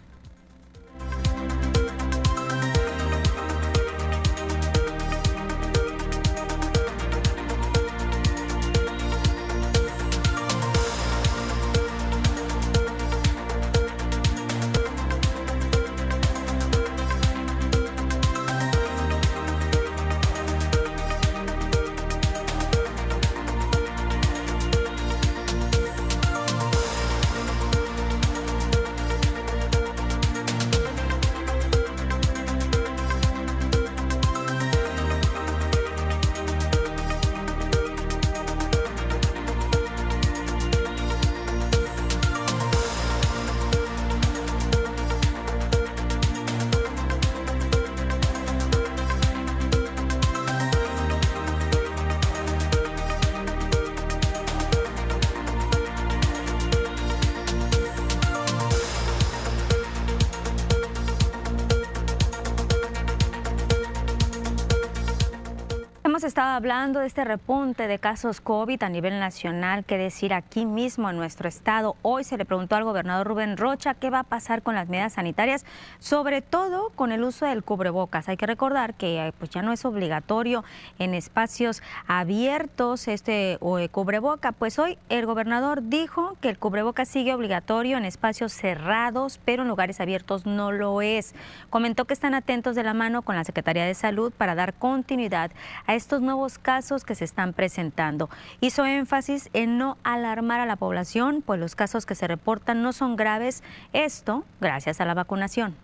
hablando 66.64 67.00
de 67.00 67.06
este 67.06 67.24
repunte 67.24 67.86
de 67.88 67.98
casos 67.98 68.40
COVID 68.40 68.82
a 68.84 68.88
nivel 68.88 69.20
nacional, 69.20 69.84
qué 69.84 69.98
decir 69.98 70.32
aquí 70.32 70.64
mismo 70.64 71.10
en 71.10 71.16
nuestro 71.18 71.46
estado. 71.46 71.94
Hoy 72.00 72.24
se 72.24 72.38
le 72.38 72.46
preguntó 72.46 72.74
al 72.74 72.84
gobernador 72.84 73.26
Rubén 73.26 73.58
Rocha 73.58 73.92
qué 73.92 74.08
va 74.08 74.20
a 74.20 74.22
pasar 74.22 74.62
con 74.62 74.74
las 74.74 74.88
medidas 74.88 75.12
sanitarias, 75.12 75.66
sobre 75.98 76.40
todo 76.40 76.88
con 76.94 77.12
el 77.12 77.22
uso 77.22 77.44
del 77.44 77.64
cubrebocas. 77.64 78.30
Hay 78.30 78.38
que 78.38 78.46
recordar 78.46 78.94
que 78.94 79.26
eh, 79.26 79.32
pues 79.38 79.50
ya 79.50 79.60
no 79.60 79.74
es 79.74 79.84
obligatorio 79.84 80.64
en 80.98 81.12
espacios 81.12 81.82
abiertos 82.06 83.08
este 83.08 83.58
eh, 83.60 83.88
cubreboca. 83.90 84.52
Pues 84.52 84.78
hoy 84.78 84.96
el 85.10 85.26
gobernador 85.26 85.82
dijo 85.82 86.38
que 86.40 86.48
el 86.48 86.58
cubreboca 86.58 87.04
sigue 87.04 87.34
obligatorio 87.34 87.98
en 87.98 88.06
espacios 88.06 88.54
cerrados, 88.54 89.38
pero 89.44 89.64
en 89.64 89.68
lugares 89.68 90.00
abiertos 90.00 90.46
no 90.46 90.72
lo 90.72 91.02
es. 91.02 91.34
Comentó 91.68 92.06
que 92.06 92.14
están 92.14 92.32
atentos 92.32 92.74
de 92.74 92.84
la 92.84 92.94
mano 92.94 93.20
con 93.20 93.36
la 93.36 93.44
Secretaría 93.44 93.84
de 93.84 93.92
Salud 93.92 94.32
para 94.32 94.54
dar 94.54 94.72
continuidad 94.72 95.50
a 95.86 95.94
estos 95.94 96.22
nuevos 96.22 96.53
casos 96.58 97.04
que 97.04 97.14
se 97.14 97.24
están 97.24 97.52
presentando. 97.52 98.30
Hizo 98.60 98.86
énfasis 98.86 99.50
en 99.52 99.78
no 99.78 99.98
alarmar 100.02 100.60
a 100.60 100.66
la 100.66 100.76
población, 100.76 101.42
pues 101.44 101.60
los 101.60 101.74
casos 101.74 102.06
que 102.06 102.14
se 102.14 102.26
reportan 102.26 102.82
no 102.82 102.92
son 102.92 103.16
graves, 103.16 103.62
esto 103.92 104.44
gracias 104.60 105.00
a 105.00 105.04
la 105.04 105.14
vacunación. 105.14 105.74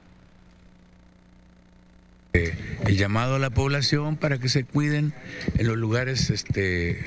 el 2.32 2.96
llamado 2.96 3.36
a 3.36 3.38
la 3.38 3.50
población 3.50 4.16
para 4.16 4.38
que 4.38 4.48
se 4.48 4.64
cuiden 4.64 5.12
en 5.58 5.66
los 5.66 5.76
lugares 5.76 6.30
este, 6.30 7.04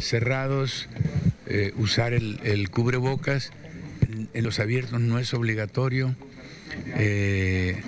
cerrados, 0.00 0.88
eh, 1.46 1.72
usar 1.76 2.12
el, 2.12 2.70
cubrebocas, 2.70 3.52
en, 4.02 4.28
en 4.32 4.44
los 4.44 4.60
abiertos 4.60 5.00
no 5.00 5.18
es 5.18 5.34
obligatorio. 5.34 6.14
Eh, 6.96 7.82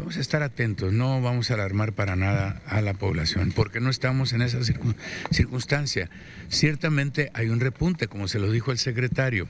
vamos 0.00 0.16
a 0.16 0.20
estar 0.20 0.42
atentos, 0.42 0.92
no 0.92 1.20
vamos 1.22 1.50
a 1.50 1.54
alarmar 1.54 1.92
para 1.92 2.16
nada 2.16 2.60
a 2.66 2.80
la 2.80 2.94
población, 2.94 3.52
porque 3.54 3.80
no 3.80 3.90
estamos 3.90 4.32
en 4.32 4.42
esa 4.42 4.58
circun- 4.58 4.96
circunstancia. 5.30 6.10
Ciertamente 6.48 7.30
hay 7.34 7.48
un 7.48 7.60
repunte, 7.60 8.08
como 8.08 8.26
se 8.26 8.38
lo 8.38 8.50
dijo 8.50 8.72
el 8.72 8.78
secretario, 8.78 9.46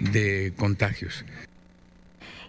de 0.00 0.52
contagios. 0.56 1.24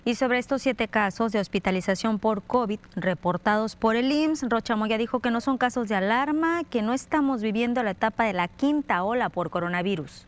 Y 0.03 0.15
sobre 0.15 0.39
estos 0.39 0.63
siete 0.63 0.88
casos 0.88 1.32
de 1.32 1.39
hospitalización 1.39 2.17
por 2.17 2.41
COVID 2.43 2.79
reportados 2.95 3.75
por 3.75 3.95
el 3.95 4.11
IMSS, 4.11 4.49
Rocha 4.49 4.75
Moya 4.75 4.97
dijo 4.97 5.19
que 5.19 5.29
no 5.32 5.41
son 5.41 5.57
casos 5.57 5.88
de 5.88 5.95
alarma, 5.95 6.63
que 6.69 6.82
no 6.82 6.93
estamos 6.93 7.41
viviendo 7.41 7.84
la 7.84 7.91
etapa 7.91 8.23
de 8.25 8.34
la 8.34 8.47
quinta 8.47 9.03
ola 9.03 9.29
por 9.29 9.51
coronavirus. 9.51 10.25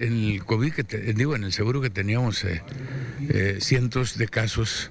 En 0.00 0.30
el 0.30 0.44
COVID, 0.44 0.72
que 0.72 0.82
digo, 1.14 1.36
en 1.36 1.44
el 1.44 1.52
seguro 1.52 1.80
que 1.80 1.90
teníamos 1.90 2.44
eh, 2.44 2.62
eh, 3.28 3.58
cientos 3.60 4.18
de 4.18 4.26
casos, 4.26 4.90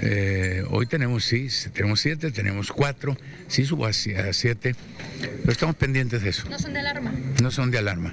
eh, 0.00 0.64
hoy 0.70 0.86
tenemos 0.86 1.24
sí, 1.24 1.48
tenemos 1.72 2.00
siete, 2.00 2.30
tenemos 2.30 2.70
cuatro, 2.70 3.16
sí 3.48 3.64
subo 3.64 3.86
a 3.86 3.92
siete, 3.92 4.76
pero 5.40 5.52
estamos 5.52 5.76
pendientes 5.76 6.22
de 6.22 6.28
eso. 6.28 6.48
¿No 6.48 6.58
son 6.58 6.74
de 6.74 6.80
alarma? 6.80 7.12
No 7.42 7.50
son 7.50 7.70
de 7.70 7.78
alarma. 7.78 8.12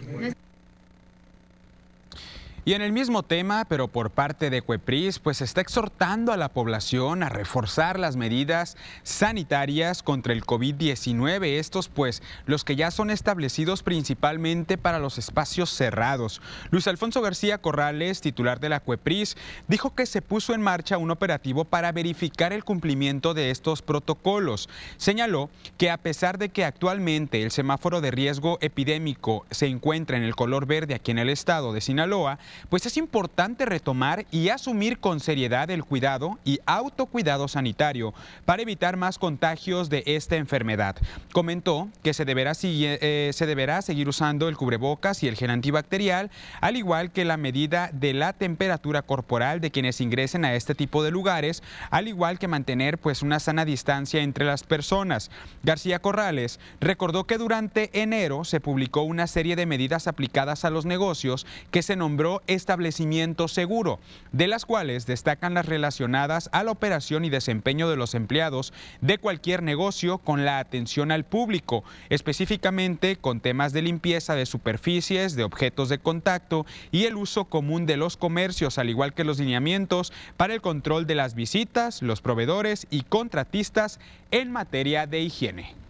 Y 2.67 2.73
en 2.73 2.81
el 2.81 2.91
mismo 2.91 3.21
tema, 3.21 3.65
pero 3.69 3.87
por 3.87 4.09
parte 4.09 4.49
de 4.49 4.63
Cuepris, 4.63 5.19
pues 5.19 5.41
está 5.41 5.61
exhortando 5.61 6.33
a 6.33 6.37
la 6.37 6.49
población 6.49 7.21
a 7.21 7.29
reforzar 7.29 7.99
las 7.99 8.15
medidas 8.15 8.75
sanitarias 9.03 10.01
contra 10.01 10.33
el 10.33 10.43
COVID-19. 10.43 11.59
Estos, 11.59 11.89
pues, 11.89 12.23
los 12.47 12.63
que 12.63 12.75
ya 12.75 12.89
son 12.89 13.11
establecidos 13.11 13.83
principalmente 13.83 14.79
para 14.79 14.97
los 14.97 15.19
espacios 15.19 15.69
cerrados. 15.69 16.41
Luis 16.71 16.87
Alfonso 16.87 17.21
García 17.21 17.59
Corrales, 17.59 18.21
titular 18.21 18.59
de 18.59 18.69
la 18.69 18.79
Cuepris, 18.79 19.37
dijo 19.67 19.93
que 19.93 20.07
se 20.07 20.23
puso 20.23 20.55
en 20.55 20.63
marcha 20.63 20.97
un 20.97 21.11
operativo 21.11 21.65
para 21.65 21.91
verificar 21.91 22.51
el 22.51 22.63
cumplimiento 22.63 23.35
de 23.35 23.51
estos 23.51 23.83
protocolos. 23.83 24.69
Señaló 24.97 25.51
que 25.77 25.91
a 25.91 25.97
pesar 25.97 26.39
de 26.39 26.49
que 26.49 26.65
actualmente 26.65 27.43
el 27.43 27.51
semáforo 27.51 28.01
de 28.01 28.09
riesgo 28.09 28.57
epidémico 28.61 29.45
se 29.51 29.67
encuentra 29.67 30.17
en 30.17 30.23
el 30.23 30.35
color 30.35 30.65
verde 30.65 30.95
aquí 30.95 31.11
en 31.11 31.19
el 31.19 31.29
estado 31.29 31.71
de 31.71 31.81
Sinaloa, 31.81 32.39
pues 32.69 32.85
es 32.85 32.97
importante 32.97 33.65
retomar 33.65 34.25
y 34.31 34.49
asumir 34.49 34.99
con 34.99 35.19
seriedad 35.19 35.69
el 35.69 35.83
cuidado 35.83 36.39
y 36.43 36.59
autocuidado 36.65 37.47
sanitario 37.47 38.13
para 38.45 38.61
evitar 38.61 38.97
más 38.97 39.17
contagios 39.17 39.89
de 39.89 40.03
esta 40.05 40.35
enfermedad. 40.35 40.95
Comentó 41.33 41.89
que 42.03 42.13
se 42.13 42.25
deberá, 42.25 42.53
eh, 42.61 43.31
se 43.33 43.45
deberá 43.45 43.81
seguir 43.81 44.07
usando 44.07 44.47
el 44.47 44.57
cubrebocas 44.57 45.23
y 45.23 45.27
el 45.27 45.35
gel 45.35 45.49
antibacterial, 45.49 46.31
al 46.61 46.77
igual 46.77 47.11
que 47.11 47.25
la 47.25 47.37
medida 47.37 47.89
de 47.93 48.13
la 48.13 48.33
temperatura 48.33 49.01
corporal 49.01 49.61
de 49.61 49.71
quienes 49.71 50.01
ingresen 50.01 50.45
a 50.45 50.55
este 50.55 50.75
tipo 50.75 51.03
de 51.03 51.11
lugares, 51.11 51.63
al 51.89 52.07
igual 52.07 52.39
que 52.39 52.47
mantener 52.47 52.97
pues 52.97 53.21
una 53.21 53.39
sana 53.39 53.65
distancia 53.65 54.21
entre 54.21 54.45
las 54.45 54.63
personas. 54.63 55.31
García 55.63 55.99
Corrales 55.99 56.59
recordó 56.79 57.25
que 57.25 57.37
durante 57.37 57.89
enero 58.01 58.43
se 58.43 58.59
publicó 58.59 59.01
una 59.03 59.27
serie 59.27 59.55
de 59.55 59.65
medidas 59.65 60.07
aplicadas 60.07 60.65
a 60.65 60.69
los 60.69 60.85
negocios 60.85 61.45
que 61.71 61.81
se 61.81 61.95
nombró 61.95 62.41
establecimiento 62.47 63.47
seguro, 63.47 63.99
de 64.31 64.47
las 64.47 64.65
cuales 64.65 65.05
destacan 65.05 65.53
las 65.53 65.65
relacionadas 65.65 66.49
a 66.51 66.63
la 66.63 66.71
operación 66.71 67.25
y 67.25 67.29
desempeño 67.29 67.89
de 67.89 67.95
los 67.95 68.15
empleados 68.15 68.73
de 69.01 69.17
cualquier 69.17 69.63
negocio 69.63 70.17
con 70.17 70.45
la 70.45 70.59
atención 70.59 71.11
al 71.11 71.25
público, 71.25 71.83
específicamente 72.09 73.15
con 73.15 73.39
temas 73.39 73.73
de 73.73 73.81
limpieza 73.81 74.35
de 74.35 74.45
superficies, 74.45 75.35
de 75.35 75.43
objetos 75.43 75.89
de 75.89 75.99
contacto 75.99 76.65
y 76.91 77.05
el 77.05 77.15
uso 77.15 77.45
común 77.45 77.85
de 77.85 77.97
los 77.97 78.17
comercios, 78.17 78.77
al 78.77 78.89
igual 78.89 79.13
que 79.13 79.23
los 79.23 79.39
lineamientos 79.39 80.13
para 80.37 80.53
el 80.53 80.61
control 80.61 81.07
de 81.07 81.15
las 81.15 81.35
visitas, 81.35 82.01
los 82.01 82.21
proveedores 82.21 82.87
y 82.89 83.03
contratistas 83.03 83.99
en 84.31 84.51
materia 84.51 85.07
de 85.07 85.21
higiene. 85.21 85.84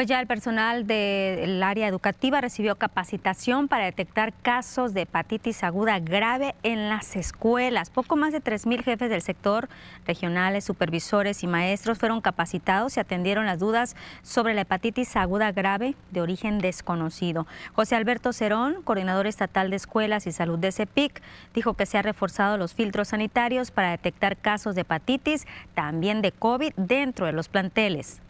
Pues 0.00 0.08
ya 0.08 0.18
el 0.18 0.26
personal 0.26 0.86
del 0.86 1.62
área 1.62 1.86
educativa 1.86 2.40
recibió 2.40 2.76
capacitación 2.76 3.68
para 3.68 3.84
detectar 3.84 4.32
casos 4.32 4.94
de 4.94 5.02
hepatitis 5.02 5.62
aguda 5.62 5.98
grave 5.98 6.54
en 6.62 6.88
las 6.88 7.16
escuelas. 7.16 7.90
Poco 7.90 8.16
más 8.16 8.32
de 8.32 8.42
3.000 8.42 8.82
jefes 8.82 9.10
del 9.10 9.20
sector, 9.20 9.68
regionales, 10.06 10.64
supervisores 10.64 11.44
y 11.44 11.46
maestros 11.48 11.98
fueron 11.98 12.22
capacitados 12.22 12.96
y 12.96 13.00
atendieron 13.00 13.44
las 13.44 13.58
dudas 13.58 13.94
sobre 14.22 14.54
la 14.54 14.62
hepatitis 14.62 15.16
aguda 15.16 15.52
grave 15.52 15.94
de 16.12 16.22
origen 16.22 16.60
desconocido. 16.60 17.46
José 17.74 17.94
Alberto 17.94 18.32
Cerón, 18.32 18.80
coordinador 18.80 19.26
estatal 19.26 19.68
de 19.68 19.76
escuelas 19.76 20.26
y 20.26 20.32
salud 20.32 20.58
de 20.58 20.72
CEPIC, 20.72 21.20
dijo 21.52 21.74
que 21.74 21.84
se 21.84 21.98
han 21.98 22.04
reforzado 22.04 22.56
los 22.56 22.72
filtros 22.72 23.08
sanitarios 23.08 23.70
para 23.70 23.90
detectar 23.90 24.38
casos 24.38 24.74
de 24.74 24.80
hepatitis, 24.80 25.46
también 25.74 26.22
de 26.22 26.32
COVID, 26.32 26.72
dentro 26.78 27.26
de 27.26 27.32
los 27.32 27.48
planteles. 27.48 28.22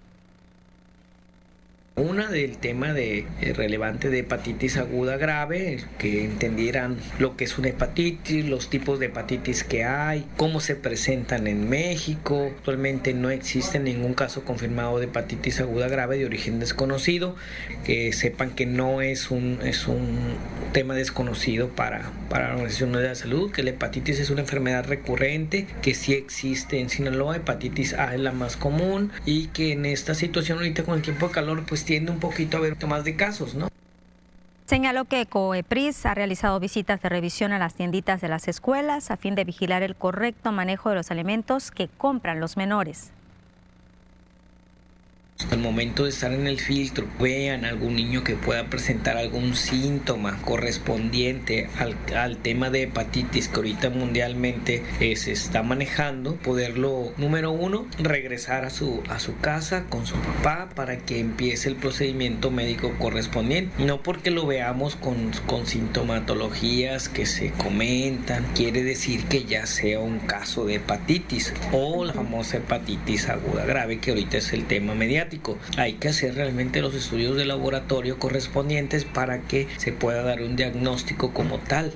Una 2.01 2.30
del 2.30 2.57
tema 2.57 2.94
de 2.94 3.26
eh, 3.42 3.53
relevante 3.53 4.09
de 4.09 4.20
hepatitis 4.20 4.78
aguda 4.78 5.18
grave, 5.18 5.84
que 5.98 6.24
entendieran 6.24 6.96
lo 7.18 7.36
que 7.36 7.44
es 7.44 7.59
una 7.59 7.68
hepatitis, 7.68 8.46
los 8.46 8.70
tipos 8.70 8.98
de 8.98 9.07
hepatitis 9.07 9.64
que 9.64 9.84
hay, 9.84 10.24
cómo 10.38 10.61
se 10.61 10.76
presentan 10.76 11.46
en 11.46 11.68
México. 11.68 12.53
Actualmente 12.57 13.12
no 13.12 13.28
existe 13.28 13.78
ningún 13.80 14.14
caso 14.14 14.46
confirmado 14.46 14.98
de 14.98 15.05
hepatitis 15.05 15.61
aguda 15.61 15.88
grave 15.88 16.16
de 16.16 16.24
origen 16.24 16.59
desconocido. 16.59 17.36
Que 17.84 18.14
sepan 18.14 18.53
que 18.53 18.64
no 18.64 19.03
es 19.03 19.30
un, 19.30 19.59
es 19.62 19.86
un 19.86 20.16
tema 20.72 20.94
desconocido 20.94 21.68
para, 21.68 22.12
para 22.30 22.48
la 22.48 22.55
Organización 22.55 22.92
de 22.92 23.03
la 23.03 23.14
Salud, 23.14 23.53
que 23.53 23.62
la 23.62 23.70
hepatitis 23.70 24.20
es 24.20 24.30
una 24.30 24.40
enfermedad 24.40 24.86
recurrente, 24.86 25.66
que 25.82 25.92
sí 25.92 26.14
existe 26.14 26.80
en 26.80 26.88
Sinaloa, 26.88 27.36
hepatitis 27.36 27.92
A 27.92 28.14
es 28.14 28.20
la 28.20 28.32
más 28.32 28.57
común 28.57 29.11
y 29.26 29.48
que 29.48 29.72
en 29.72 29.84
esta 29.84 30.14
situación 30.14 30.59
ahorita 30.59 30.84
con 30.84 30.94
el 30.94 31.03
tiempo 31.03 31.28
de 31.28 31.34
calor 31.34 31.64
pues 31.68 31.89
un 31.99 32.20
poquito 32.20 32.57
a 32.57 32.61
ver 32.61 32.76
más 32.86 33.05
de 33.05 33.16
casos, 33.16 33.55
¿no? 33.55 33.68
Señaló 34.66 35.05
que 35.07 35.26
COEPRIS 35.26 36.07
ha 36.07 36.14
realizado 36.14 36.61
visitas 36.61 37.03
de 37.03 37.09
revisión 37.09 37.53
a 37.53 37.59
las 37.59 37.74
tienditas 37.74 38.20
de 38.20 38.28
las 38.28 38.47
escuelas 38.47 39.11
a 39.11 39.16
fin 39.16 39.34
de 39.34 39.43
vigilar 39.43 39.82
el 39.82 39.97
correcto 39.97 40.53
manejo 40.53 40.91
de 40.91 40.95
los 40.95 41.11
alimentos 41.11 41.72
que 41.72 41.88
compran 41.88 42.38
los 42.38 42.57
menores. 42.57 43.11
Al 45.51 45.59
momento 45.59 46.05
de 46.05 46.11
estar 46.11 46.32
en 46.32 46.47
el 46.47 46.61
filtro, 46.61 47.07
vean 47.18 47.64
algún 47.64 47.97
niño 47.97 48.22
que 48.24 48.34
pueda 48.34 48.66
presentar 48.66 49.16
algún 49.16 49.55
síntoma 49.55 50.41
correspondiente 50.43 51.68
al, 51.78 52.36
tema 52.36 52.70
de 52.70 52.82
hepatitis 52.84 53.49
que 53.49 53.57
ahorita 53.57 53.91
mundialmente 53.91 54.82
eh, 55.01 55.16
se 55.16 55.32
está 55.32 55.62
manejando, 55.62 56.36
poderlo, 56.36 57.12
número 57.16 57.51
uno, 57.51 57.86
regresar 57.99 58.64
a 58.64 58.70
su, 58.70 59.03
a 59.09 59.18
su 59.18 59.38
casa 59.38 59.84
con 59.88 60.07
su 60.07 60.16
papá 60.16 60.68
para 60.74 60.99
que 60.99 61.18
empiece 61.18 61.68
el 61.68 61.76
procedimiento 61.76 62.51
médico 62.51 62.93
correspondiente. 62.99 63.84
No 63.84 64.03
porque 64.03 64.30
lo 64.30 64.47
veamos 64.47 64.97
con, 64.97 65.32
con 65.47 65.66
sintomatologías 65.66 67.09
que 67.09 67.26
se 67.26 67.51
comentan, 67.53 68.45
quiere 68.55 68.82
decir 68.82 69.24
que 69.24 69.45
ya 69.45 69.66
sea 69.66 70.01
un 70.01 70.18
caso 70.18 70.64
de 70.64 70.76
hepatitis 70.76 71.53
o 71.72 72.05
la 72.05 72.12
famosa 72.12 72.59
hepatitis 72.59 73.28
aguda 73.28 73.64
grave 73.64 73.99
que 73.99 74.11
ahorita 74.11 74.38
es 74.38 74.53
el 74.53 74.66
tema 74.66 74.95
mediático. 74.95 75.29
Hay 75.76 75.94
que 75.94 76.08
hacer 76.08 76.34
realmente 76.34 76.80
los 76.80 76.94
estudios 76.94 77.36
de 77.36 77.44
laboratorio 77.44 78.18
correspondientes 78.18 79.04
para 79.04 79.42
que 79.42 79.68
se 79.76 79.92
pueda 79.92 80.22
dar 80.22 80.42
un 80.42 80.56
diagnóstico 80.56 81.32
como 81.32 81.58
tal. 81.58 81.92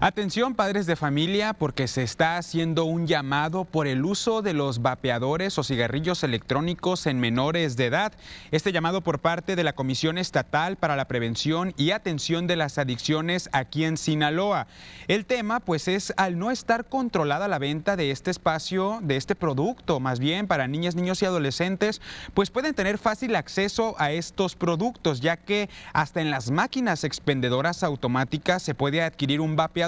Atención 0.00 0.56
padres 0.56 0.86
de 0.86 0.96
familia 0.96 1.52
porque 1.52 1.86
se 1.86 2.02
está 2.02 2.36
haciendo 2.36 2.84
un 2.84 3.06
llamado 3.06 3.64
por 3.64 3.86
el 3.86 4.04
uso 4.04 4.42
de 4.42 4.52
los 4.52 4.82
vapeadores 4.82 5.56
o 5.56 5.62
cigarrillos 5.62 6.24
electrónicos 6.24 7.06
en 7.06 7.20
menores 7.20 7.76
de 7.76 7.86
edad. 7.86 8.12
Este 8.50 8.72
llamado 8.72 9.02
por 9.02 9.20
parte 9.20 9.54
de 9.54 9.62
la 9.62 9.74
Comisión 9.74 10.18
Estatal 10.18 10.76
para 10.76 10.96
la 10.96 11.06
Prevención 11.06 11.74
y 11.76 11.92
Atención 11.92 12.48
de 12.48 12.56
las 12.56 12.76
Adicciones 12.78 13.48
aquí 13.52 13.84
en 13.84 13.96
Sinaloa. 13.96 14.66
El 15.06 15.26
tema 15.26 15.60
pues 15.60 15.86
es 15.86 16.12
al 16.16 16.40
no 16.40 16.50
estar 16.50 16.86
controlada 16.86 17.46
la 17.46 17.60
venta 17.60 17.94
de 17.94 18.10
este 18.10 18.32
espacio, 18.32 18.98
de 19.00 19.16
este 19.16 19.36
producto, 19.36 20.00
más 20.00 20.18
bien 20.18 20.48
para 20.48 20.66
niñas, 20.66 20.96
niños 20.96 21.22
y 21.22 21.26
adolescentes, 21.26 22.02
pues 22.34 22.50
pueden 22.50 22.74
tener 22.74 22.98
fácil 22.98 23.36
acceso 23.36 23.94
a 23.98 24.10
estos 24.10 24.56
productos 24.56 25.20
ya 25.20 25.36
que 25.36 25.70
hasta 25.92 26.20
en 26.20 26.32
las 26.32 26.50
máquinas 26.50 27.04
expendedoras 27.04 27.84
automáticas 27.84 28.60
se 28.60 28.74
puede 28.74 29.00
adquirir 29.00 29.40
un 29.40 29.54
vapeador 29.54 29.83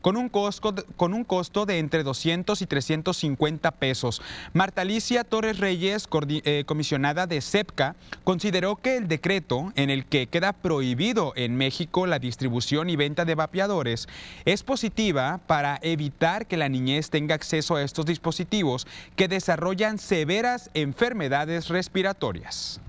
con 0.00 0.16
un, 0.16 0.28
costo, 0.28 1.66
de 1.66 1.78
entre 1.78 2.02
200 2.02 2.60
y 2.62 2.66
350 2.66 3.70
pesos. 3.72 4.22
Marta 4.52 4.82
Alicia 4.82 5.24
Torres 5.24 5.58
Reyes, 5.58 6.08
eh, 6.28 6.64
comisionada 6.66 7.26
de 7.26 7.40
CEPCA, 7.40 7.96
consideró 8.24 8.76
que 8.76 8.96
el 8.96 9.08
decreto 9.08 9.72
en 9.76 9.90
el 9.90 10.06
que 10.06 10.26
queda 10.26 10.52
prohibido 10.52 11.32
en 11.36 11.56
México 11.56 12.06
la 12.06 12.18
distribución 12.18 12.90
y 12.90 12.96
venta 12.96 13.24
de 13.24 13.34
vapeadores 13.34 14.08
es 14.44 14.62
positiva 14.62 15.40
para 15.46 15.78
evitar 15.82 16.46
que 16.46 16.56
la 16.56 16.68
niñez 16.68 17.10
tenga 17.10 17.34
acceso 17.34 17.76
a 17.76 17.82
estos 17.82 18.06
dispositivos 18.06 18.86
que 19.16 19.28
desarrollan 19.28 19.98
severas 19.98 20.70
enfermedades 20.74 21.68
respiratorias. 21.68 22.80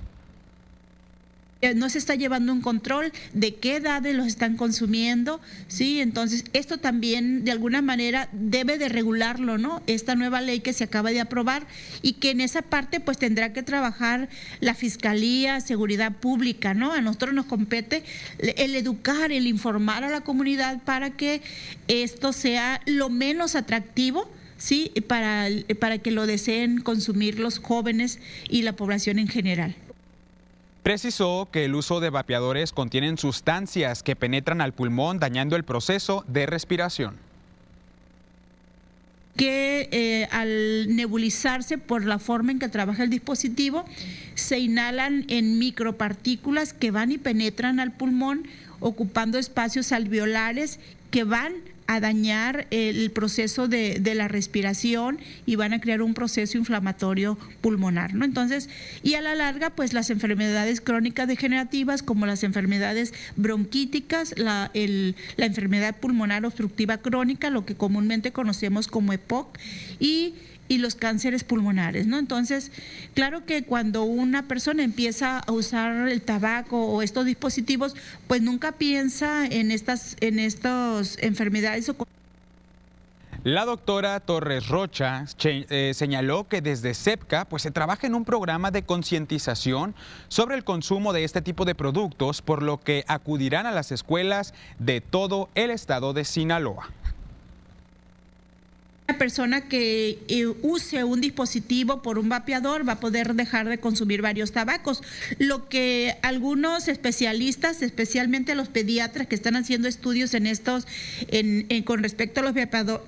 No 1.74 1.90
se 1.90 1.98
está 1.98 2.16
llevando 2.16 2.54
un 2.54 2.62
control 2.62 3.12
de 3.34 3.56
qué 3.56 3.78
edades 3.78 4.16
los 4.16 4.28
están 4.28 4.56
consumiendo, 4.58 5.40
¿sí? 5.68 6.02
Entonces, 6.02 6.44
esto 6.54 6.78
también 6.78 7.44
de 7.44 7.52
alguna 7.52 7.82
manera 7.82 8.30
debe 8.34 8.78
de 8.78 8.90
regularlo, 8.90 9.58
¿no? 9.58 9.82
Esta 9.88 10.16
nueva 10.16 10.42
ley 10.42 10.60
que 10.60 10.74
se 10.74 10.84
acaba 10.84 11.12
de 11.12 11.22
aprobar 11.22 11.66
y 12.02 12.14
que 12.14 12.32
en 12.32 12.42
esa 12.42 12.62
parte 12.62 13.00
pues 13.00 13.18
tendrá 13.18 13.54
que 13.54 13.64
trabajar 13.64 14.30
la 14.60 14.76
Fiscalía, 14.76 15.62
Seguridad 15.62 16.12
Pública, 16.12 16.74
¿no? 16.74 16.92
A 16.92 17.02
nosotros 17.02 17.34
nos 17.34 17.46
compete 17.46 18.04
el 18.40 18.76
educar, 18.76 19.32
el 19.32 19.48
informar 19.48 20.04
a 20.04 20.10
la 20.10 20.22
comunidad 20.22 20.84
para 20.84 21.12
que 21.12 21.42
esto 21.88 22.34
sea 22.34 22.82
lo 22.86 23.10
menos 23.10 23.56
atractivo 23.56 24.30
¿sí? 24.58 24.92
Para, 25.08 25.48
para 25.80 25.98
que 25.98 26.12
lo 26.12 26.26
deseen 26.26 26.80
consumir 26.80 27.40
los 27.40 27.60
jóvenes 27.60 28.20
y 28.50 28.62
la 28.62 28.74
población 28.74 29.20
en 29.20 29.28
general. 29.28 29.76
Precisó 30.86 31.50
que 31.52 31.66
el 31.66 31.74
uso 31.74 32.00
de 32.00 32.12
vapeadores 32.12 32.72
contienen 32.72 33.18
sustancias 33.18 34.04
que 34.04 34.16
penetran 34.16 34.62
al 34.62 34.72
pulmón 34.72 35.18
dañando 35.18 35.56
el 35.56 35.64
proceso 35.64 36.24
de 36.28 36.46
respiración. 36.46 37.16
Que 39.36 39.90
eh, 39.92 40.28
al 40.30 40.96
nebulizarse 40.96 41.80
por 41.80 42.06
la 42.06 42.20
forma 42.20 42.52
en 42.52 42.60
que 42.60 42.70
trabaja 42.70 43.02
el 43.02 43.10
dispositivo, 43.10 43.84
se 44.36 44.60
inhalan 44.60 45.26
en 45.28 45.58
micropartículas 45.58 46.74
que 46.74 46.92
van 46.92 47.12
y 47.12 47.18
penetran 47.18 47.80
al 47.80 47.92
pulmón, 47.92 48.48
ocupando 48.80 49.40
espacios 49.40 49.92
alveolares 49.92 50.80
que 51.10 51.24
van 51.24 51.54
a 51.88 52.00
dañar 52.00 52.68
el 52.72 53.12
proceso 53.12 53.68
de, 53.68 54.02
la 54.16 54.28
respiración 54.28 55.20
y 55.46 55.56
van 55.56 55.74
a 55.74 55.82
crear 55.82 56.02
un 56.02 56.14
proceso 56.14 56.58
inflamatorio 56.58 57.38
pulmonar, 57.62 58.14
¿no? 58.14 58.26
Entonces, 58.26 58.70
y 59.04 59.16
a 59.16 59.22
la 59.22 59.36
larga, 59.36 59.70
pues 59.72 59.94
las 59.94 60.10
enfermedades 60.10 60.82
crónicas 60.82 61.28
degenerativas 61.28 62.02
como 62.02 62.26
las 62.26 62.44
enfermedades 62.44 63.14
bronquíticas, 63.36 64.38
la, 64.38 64.72
la 64.74 65.46
enfermedad 65.46 65.96
pulmonar 65.98 66.46
obstructiva 66.46 66.98
crónica, 66.98 67.50
lo 67.50 67.66
que 67.66 67.76
comúnmente 67.76 68.32
conocemos 68.32 68.88
como 68.88 69.14
EPOC, 69.14 69.58
y 70.00 70.36
y 70.68 70.80
los 70.80 70.96
cánceres 70.96 71.44
pulmonares, 71.44 72.08
¿no? 72.08 72.18
Entonces, 72.18 72.72
claro 73.14 73.46
que 73.46 73.64
cuando 73.64 74.04
una 74.04 74.48
persona 74.48 74.84
empieza 74.84 75.40
a 75.40 75.52
usar 75.52 76.08
el 76.08 76.22
tabaco 76.22 76.86
o 76.86 77.02
estos 77.02 77.26
dispositivos, 77.26 77.96
pues 78.28 78.42
nunca 78.42 78.74
piensa 78.74 79.46
en 79.46 79.72
estas 79.72 80.18
en 80.22 80.40
estas 80.40 81.18
enfermedades 81.22 81.90
o 81.90 81.96
la 83.46 83.64
doctora 83.64 84.20
Torres 84.22 84.70
Rocha 84.70 85.26
eh, 85.44 85.92
señaló 85.94 86.48
que 86.48 86.64
desde 86.64 86.96
CEPCA 86.96 87.46
pues, 87.46 87.62
se 87.62 87.70
trabaja 87.70 88.08
en 88.08 88.16
un 88.16 88.26
programa 88.26 88.72
de 88.72 88.82
concientización 88.82 89.94
sobre 90.30 90.56
el 90.56 90.64
consumo 90.64 91.14
de 91.14 91.24
este 91.24 91.44
tipo 91.44 91.64
de 91.64 91.76
productos, 91.76 92.42
por 92.42 92.64
lo 92.64 92.80
que 92.80 93.06
acudirán 93.08 93.68
a 93.68 93.72
las 93.72 93.92
escuelas 93.92 94.56
de 94.80 95.00
todo 95.00 95.50
el 95.54 95.70
estado 95.70 96.14
de 96.14 96.26
Sinaloa. 96.26 96.90
Una 99.08 99.20
persona 99.20 99.62
que 99.62 100.18
eh, 100.30 100.48
use 100.64 101.04
un 101.04 101.22
dispositivo 101.22 102.02
por 102.02 102.18
un 102.18 102.28
vapeador 102.28 102.88
va 102.88 102.94
a 102.94 103.00
poder 103.00 103.36
dejar 103.36 103.70
de 103.70 103.78
consumir 103.78 104.24
varios 104.24 104.52
tabacos. 104.52 105.04
Lo 105.38 105.70
que 105.70 106.18
algunos 106.24 106.88
especialistas, 106.88 107.84
especialmente 107.84 108.56
los 108.56 108.68
pediatras 108.68 109.28
que 109.28 109.36
están 109.36 109.56
haciendo 109.56 109.88
estudios 109.88 110.34
en 110.34 110.48
estos, 110.48 110.88
con 111.86 112.02
respecto 112.02 112.40
a 112.40 112.44
los 112.44 112.56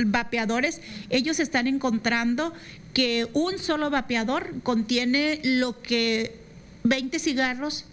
vapeadores, 0.05 0.81
ellos 1.09 1.39
están 1.39 1.65
encontrando 1.65 2.53
que 2.93 3.27
un 3.33 3.57
solo 3.57 3.89
vapeador 3.89 4.53
contiene 4.61 5.39
lo 5.43 5.81
que 5.81 6.35
20 6.83 7.17
cigarros 7.17 7.85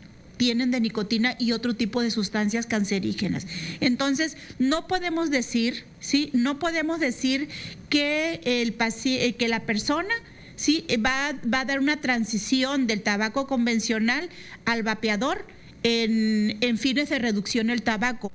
tienen 0.45 0.71
de 0.71 0.79
nicotina 0.79 1.37
y 1.39 1.53
otro 1.53 1.75
tipo 1.75 2.03
de 2.03 2.11
sustancias 2.11 2.67
cancerígenas. 2.67 3.47
Entonces, 3.81 4.37
no 4.59 4.87
podemos 4.87 5.31
decir, 5.31 5.85
¿sí? 6.01 6.29
No 6.35 6.59
podemos 6.59 7.01
decir 7.01 7.49
que, 7.89 8.43
el 8.45 8.77
eh, 8.79 9.35
que 9.37 9.49
la 9.49 9.61
persona 9.61 10.15
¿sí? 10.55 10.85
va, 11.03 11.33
va 11.51 11.61
a 11.61 11.65
dar 11.65 11.81
una 11.81 12.03
transición 12.03 12.87
del 12.87 13.01
tabaco 13.01 13.47
convencional 13.47 14.29
al 14.67 14.83
vapeador 14.83 15.47
en, 15.83 16.59
en 16.61 16.77
fines 16.77 17.09
de 17.09 17.21
reducción 17.21 17.69
del 17.69 17.83
tabaco. 17.83 18.31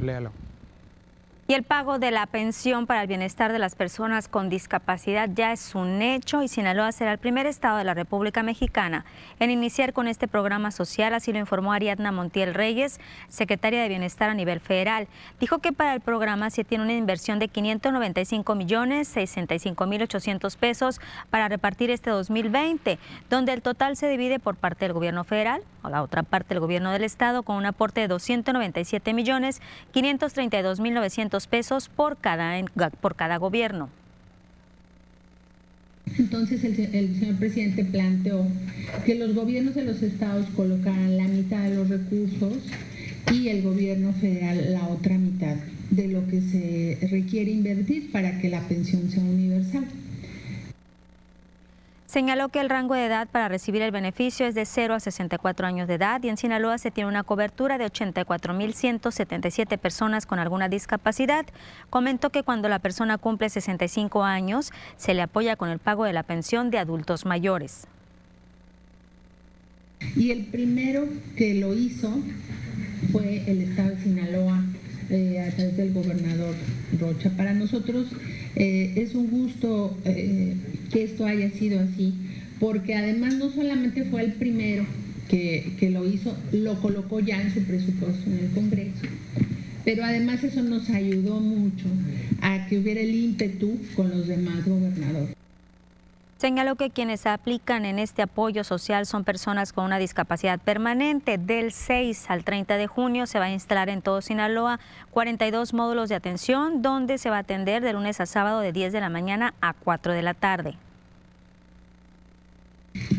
Léalo. 0.00 0.30
Y 1.50 1.54
el 1.54 1.62
pago 1.62 1.98
de 1.98 2.10
la 2.10 2.26
pensión 2.26 2.86
para 2.86 3.00
el 3.00 3.08
bienestar 3.08 3.52
de 3.52 3.58
las 3.58 3.74
personas 3.74 4.28
con 4.28 4.50
discapacidad 4.50 5.30
ya 5.32 5.50
es 5.50 5.74
un 5.74 6.02
hecho 6.02 6.42
y 6.42 6.48
Sinaloa 6.48 6.92
será 6.92 7.12
el 7.12 7.16
primer 7.16 7.46
estado 7.46 7.78
de 7.78 7.84
la 7.84 7.94
República 7.94 8.42
Mexicana 8.42 9.06
en 9.40 9.50
iniciar 9.50 9.94
con 9.94 10.08
este 10.08 10.28
programa 10.28 10.70
social, 10.70 11.14
así 11.14 11.32
lo 11.32 11.38
informó 11.38 11.72
Ariadna 11.72 12.12
Montiel 12.12 12.52
Reyes, 12.52 13.00
secretaria 13.30 13.80
de 13.80 13.88
Bienestar 13.88 14.28
a 14.28 14.34
nivel 14.34 14.60
federal. 14.60 15.08
Dijo 15.40 15.60
que 15.60 15.72
para 15.72 15.94
el 15.94 16.02
programa 16.02 16.50
se 16.50 16.64
tiene 16.64 16.84
una 16.84 16.92
inversión 16.92 17.38
de 17.38 17.48
595 17.48 18.54
millones 18.54 19.08
65 19.08 19.86
mil 19.86 20.02
800 20.02 20.54
pesos 20.58 21.00
para 21.30 21.48
repartir 21.48 21.90
este 21.90 22.10
2020, 22.10 22.98
donde 23.30 23.54
el 23.54 23.62
total 23.62 23.96
se 23.96 24.06
divide 24.10 24.38
por 24.38 24.56
parte 24.56 24.84
del 24.84 24.92
gobierno 24.92 25.24
federal 25.24 25.62
o 25.82 25.88
la 25.88 26.02
otra 26.02 26.24
parte 26.24 26.50
del 26.50 26.60
gobierno 26.60 26.92
del 26.92 27.04
estado 27.04 27.42
con 27.42 27.56
un 27.56 27.64
aporte 27.64 28.02
de 28.02 28.08
297 28.08 29.14
millones 29.14 29.62
532 29.92 30.80
mil 30.80 30.92
900 30.92 31.37
pesos 31.46 31.88
por 31.88 32.16
cada, 32.18 32.54
por 33.00 33.16
cada 33.16 33.36
gobierno. 33.36 33.90
Entonces 36.18 36.64
el, 36.64 36.74
señor 37.18 37.36
presidente 37.36 37.84
planteó 37.84 38.46
que 39.04 39.14
los 39.14 39.34
gobiernos 39.34 39.74
de 39.74 39.84
los 39.84 40.02
estados 40.02 40.46
colocaran 40.56 41.16
la 41.16 41.28
mitad 41.28 41.62
de 41.62 41.74
los 41.74 41.88
recursos 41.88 42.54
y 43.32 43.48
el 43.48 43.62
gobierno 43.62 44.12
federal 44.14 44.72
la 44.72 44.88
otra 44.88 45.18
mitad 45.18 45.56
de 45.90 46.08
lo 46.08 46.26
que 46.26 46.40
se 46.40 46.98
requiere 47.08 47.50
invertir 47.50 48.10
para 48.10 48.38
que 48.40 48.48
la 48.48 48.60
pensión 48.62 49.10
sea 49.10 49.22
universal. 49.22 49.84
Señaló 52.08 52.48
que 52.48 52.60
el 52.60 52.70
rango 52.70 52.94
de 52.94 53.04
edad 53.04 53.28
para 53.28 53.48
recibir 53.48 53.82
el 53.82 53.90
beneficio 53.90 54.46
es 54.46 54.54
de 54.54 54.64
0 54.64 54.94
a 54.94 55.00
64 55.00 55.66
años 55.66 55.86
de 55.88 55.96
edad 55.96 56.22
y 56.22 56.30
en 56.30 56.38
Sinaloa 56.38 56.78
se 56.78 56.90
tiene 56.90 57.06
una 57.06 57.22
cobertura 57.22 57.76
de 57.76 57.84
84.177 57.84 59.76
personas 59.76 60.24
con 60.24 60.38
alguna 60.38 60.70
discapacidad. 60.70 61.44
Comentó 61.90 62.30
que 62.30 62.42
cuando 62.42 62.70
la 62.70 62.78
persona 62.78 63.18
cumple 63.18 63.50
65 63.50 64.24
años 64.24 64.72
se 64.96 65.12
le 65.12 65.20
apoya 65.20 65.56
con 65.56 65.68
el 65.68 65.80
pago 65.80 66.04
de 66.04 66.14
la 66.14 66.22
pensión 66.22 66.70
de 66.70 66.78
adultos 66.78 67.26
mayores. 67.26 67.86
Y 70.16 70.30
el 70.30 70.46
primero 70.46 71.06
que 71.36 71.52
lo 71.56 71.74
hizo 71.74 72.10
fue 73.12 73.44
el 73.46 73.60
Estado 73.60 73.90
de 73.90 74.02
Sinaloa 74.02 74.62
eh, 75.10 75.40
a 75.40 75.50
través 75.54 75.76
del 75.76 75.92
gobernador 75.92 76.54
Rocha. 77.00 77.30
Para 77.30 77.54
nosotros 77.54 78.06
eh, 78.56 78.92
es 78.96 79.14
un 79.14 79.30
gusto 79.30 79.96
eh, 80.04 80.54
que 80.92 81.04
esto 81.04 81.26
haya 81.26 81.50
sido 81.50 81.80
así, 81.80 82.12
porque 82.60 82.94
además 82.94 83.34
no 83.34 83.50
solamente 83.50 84.04
fue 84.04 84.22
el 84.24 84.32
primero 84.32 84.84
que, 85.28 85.72
que 85.78 85.90
lo 85.90 86.06
hizo, 86.06 86.36
lo 86.52 86.80
colocó 86.80 87.20
ya 87.20 87.40
en 87.40 87.52
su 87.52 87.62
presupuesto 87.62 88.30
en 88.30 88.38
el 88.46 88.50
Congreso, 88.52 89.06
pero 89.84 90.04
además 90.04 90.44
eso 90.44 90.62
nos 90.62 90.90
ayudó 90.90 91.40
mucho 91.40 91.86
a 92.40 92.66
que 92.66 92.78
hubiera 92.78 93.00
el 93.00 93.14
ímpetu 93.14 93.78
con 93.94 94.10
los 94.10 94.26
demás 94.26 94.64
gobernadores. 94.66 95.34
Señaló 96.38 96.76
que 96.76 96.90
quienes 96.90 97.26
aplican 97.26 97.84
en 97.84 97.98
este 97.98 98.22
apoyo 98.22 98.62
social 98.62 99.06
son 99.06 99.24
personas 99.24 99.72
con 99.72 99.84
una 99.84 99.98
discapacidad 99.98 100.60
permanente. 100.60 101.36
Del 101.36 101.72
6 101.72 102.26
al 102.28 102.44
30 102.44 102.76
de 102.76 102.86
junio 102.86 103.26
se 103.26 103.40
va 103.40 103.46
a 103.46 103.50
instalar 103.50 103.88
en 103.88 104.02
todo 104.02 104.22
Sinaloa 104.22 104.78
42 105.10 105.74
módulos 105.74 106.08
de 106.08 106.14
atención 106.14 106.80
donde 106.80 107.18
se 107.18 107.28
va 107.28 107.38
a 107.38 107.40
atender 107.40 107.82
de 107.82 107.92
lunes 107.92 108.20
a 108.20 108.26
sábado 108.26 108.60
de 108.60 108.72
10 108.72 108.92
de 108.92 109.00
la 109.00 109.08
mañana 109.08 109.54
a 109.60 109.72
4 109.72 110.12
de 110.12 110.22
la 110.22 110.34
tarde. 110.34 110.74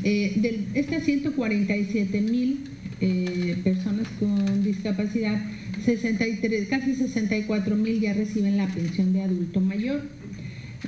De 0.01 0.70
estas 0.76 1.03
147 1.03 2.22
mil 2.22 2.70
eh, 3.01 3.59
personas 3.65 4.07
con 4.17 4.63
discapacidad, 4.63 5.41
63, 5.84 6.70
casi 6.70 6.95
64 6.95 7.76
mil 7.76 7.99
ya 7.99 8.13
reciben 8.13 8.55
la 8.55 8.67
pensión 8.67 9.11
de 9.11 9.24
adulto 9.24 9.59
mayor 9.59 10.03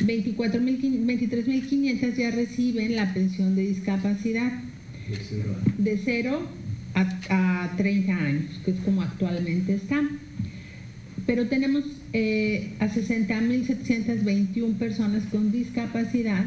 23.500 0.06 2.16
ya 2.16 2.32
reciben 2.32 2.96
la 2.96 3.14
pensión 3.14 3.56
de 3.56 3.64
discapacidad 3.64 4.52
de 5.78 6.02
0 6.04 6.42
a, 6.94 7.74
30 7.78 8.14
años, 8.14 8.60
que 8.64 8.72
es 8.72 8.80
como 8.80 9.02
actualmente 9.02 9.76
está. 9.76 10.02
Pero 11.26 11.48
tenemos 11.48 11.84
eh, 12.14 12.74
a 12.80 12.88
60.721 12.88 14.76
personas 14.76 15.24
con 15.32 15.52
discapacidad 15.52 16.46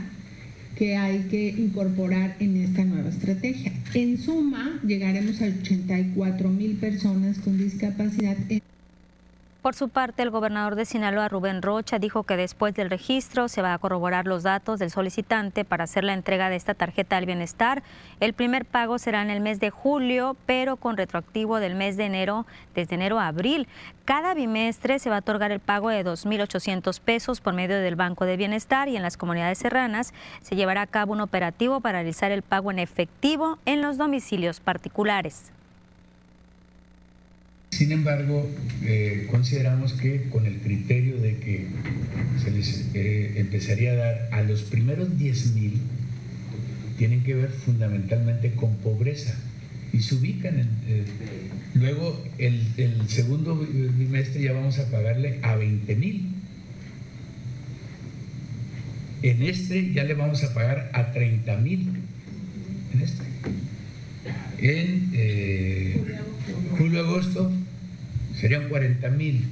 que 0.76 0.96
hay 0.96 1.20
que 1.30 1.50
incorporar 1.50 2.36
en 2.40 2.56
esta 2.56 2.84
nueva 2.84 3.08
estrategia. 3.08 3.72
En 3.94 4.18
suma, 4.18 4.80
llegaremos 4.86 5.40
a 5.40 5.46
84.000 5.46 6.78
personas 6.78 7.38
con 7.38 7.58
discapacidad. 7.58 8.36
Por 9.64 9.74
su 9.74 9.88
parte, 9.88 10.22
el 10.22 10.28
gobernador 10.28 10.74
de 10.74 10.84
Sinaloa, 10.84 11.30
Rubén 11.30 11.62
Rocha, 11.62 11.98
dijo 11.98 12.24
que 12.24 12.36
después 12.36 12.74
del 12.74 12.90
registro 12.90 13.48
se 13.48 13.62
va 13.62 13.72
a 13.72 13.78
corroborar 13.78 14.26
los 14.26 14.42
datos 14.42 14.78
del 14.78 14.90
solicitante 14.90 15.64
para 15.64 15.84
hacer 15.84 16.04
la 16.04 16.12
entrega 16.12 16.50
de 16.50 16.56
esta 16.56 16.74
tarjeta 16.74 17.16
del 17.16 17.24
bienestar. 17.24 17.82
El 18.20 18.34
primer 18.34 18.66
pago 18.66 18.98
será 18.98 19.22
en 19.22 19.30
el 19.30 19.40
mes 19.40 19.60
de 19.60 19.70
julio, 19.70 20.36
pero 20.44 20.76
con 20.76 20.98
retroactivo 20.98 21.60
del 21.60 21.76
mes 21.76 21.96
de 21.96 22.04
enero, 22.04 22.44
desde 22.74 22.96
enero 22.96 23.18
a 23.18 23.28
abril. 23.28 23.66
Cada 24.04 24.34
bimestre 24.34 24.98
se 24.98 25.08
va 25.08 25.16
a 25.16 25.20
otorgar 25.20 25.50
el 25.50 25.60
pago 25.60 25.88
de 25.88 26.04
2.800 26.04 27.00
pesos 27.00 27.40
por 27.40 27.54
medio 27.54 27.80
del 27.80 27.96
Banco 27.96 28.26
de 28.26 28.36
Bienestar 28.36 28.90
y 28.90 28.96
en 28.98 29.02
las 29.02 29.16
comunidades 29.16 29.56
serranas 29.56 30.12
se 30.42 30.56
llevará 30.56 30.82
a 30.82 30.86
cabo 30.86 31.14
un 31.14 31.22
operativo 31.22 31.80
para 31.80 32.00
realizar 32.00 32.32
el 32.32 32.42
pago 32.42 32.70
en 32.70 32.80
efectivo 32.80 33.58
en 33.64 33.80
los 33.80 33.96
domicilios 33.96 34.60
particulares. 34.60 35.53
Sin 37.74 37.90
embargo, 37.90 38.48
eh, 38.84 39.26
consideramos 39.28 39.94
que 39.94 40.28
con 40.30 40.46
el 40.46 40.58
criterio 40.58 41.18
de 41.20 41.38
que 41.38 41.66
se 42.40 42.52
les 42.52 42.84
eh, 42.94 43.32
empezaría 43.34 43.90
a 43.90 43.96
dar 43.96 44.28
a 44.30 44.42
los 44.42 44.62
primeros 44.62 45.18
10 45.18 45.54
mil, 45.54 45.80
tienen 46.98 47.24
que 47.24 47.34
ver 47.34 47.50
fundamentalmente 47.50 48.52
con 48.52 48.76
pobreza 48.76 49.34
y 49.92 50.02
se 50.02 50.14
ubican 50.14 50.60
en... 50.60 50.68
Eh, 50.86 51.04
luego, 51.74 52.24
el, 52.38 52.64
el, 52.76 53.08
segundo 53.08 53.56
bimestre 53.56 54.40
ya 54.40 54.52
vamos 54.52 54.78
a 54.78 54.88
pagarle 54.88 55.40
a 55.42 55.56
20 55.56 55.96
mil. 55.96 56.28
En 59.22 59.42
este 59.42 59.92
ya 59.92 60.04
le 60.04 60.14
vamos 60.14 60.44
a 60.44 60.54
pagar 60.54 60.90
a 60.92 61.10
30 61.10 61.56
mil. 61.56 61.88
En 62.92 63.00
este. 63.00 63.24
En 64.60 65.10
julio-agosto 66.78 67.50
serían 68.40 68.68
40 68.68 69.08
mil. 69.10 69.44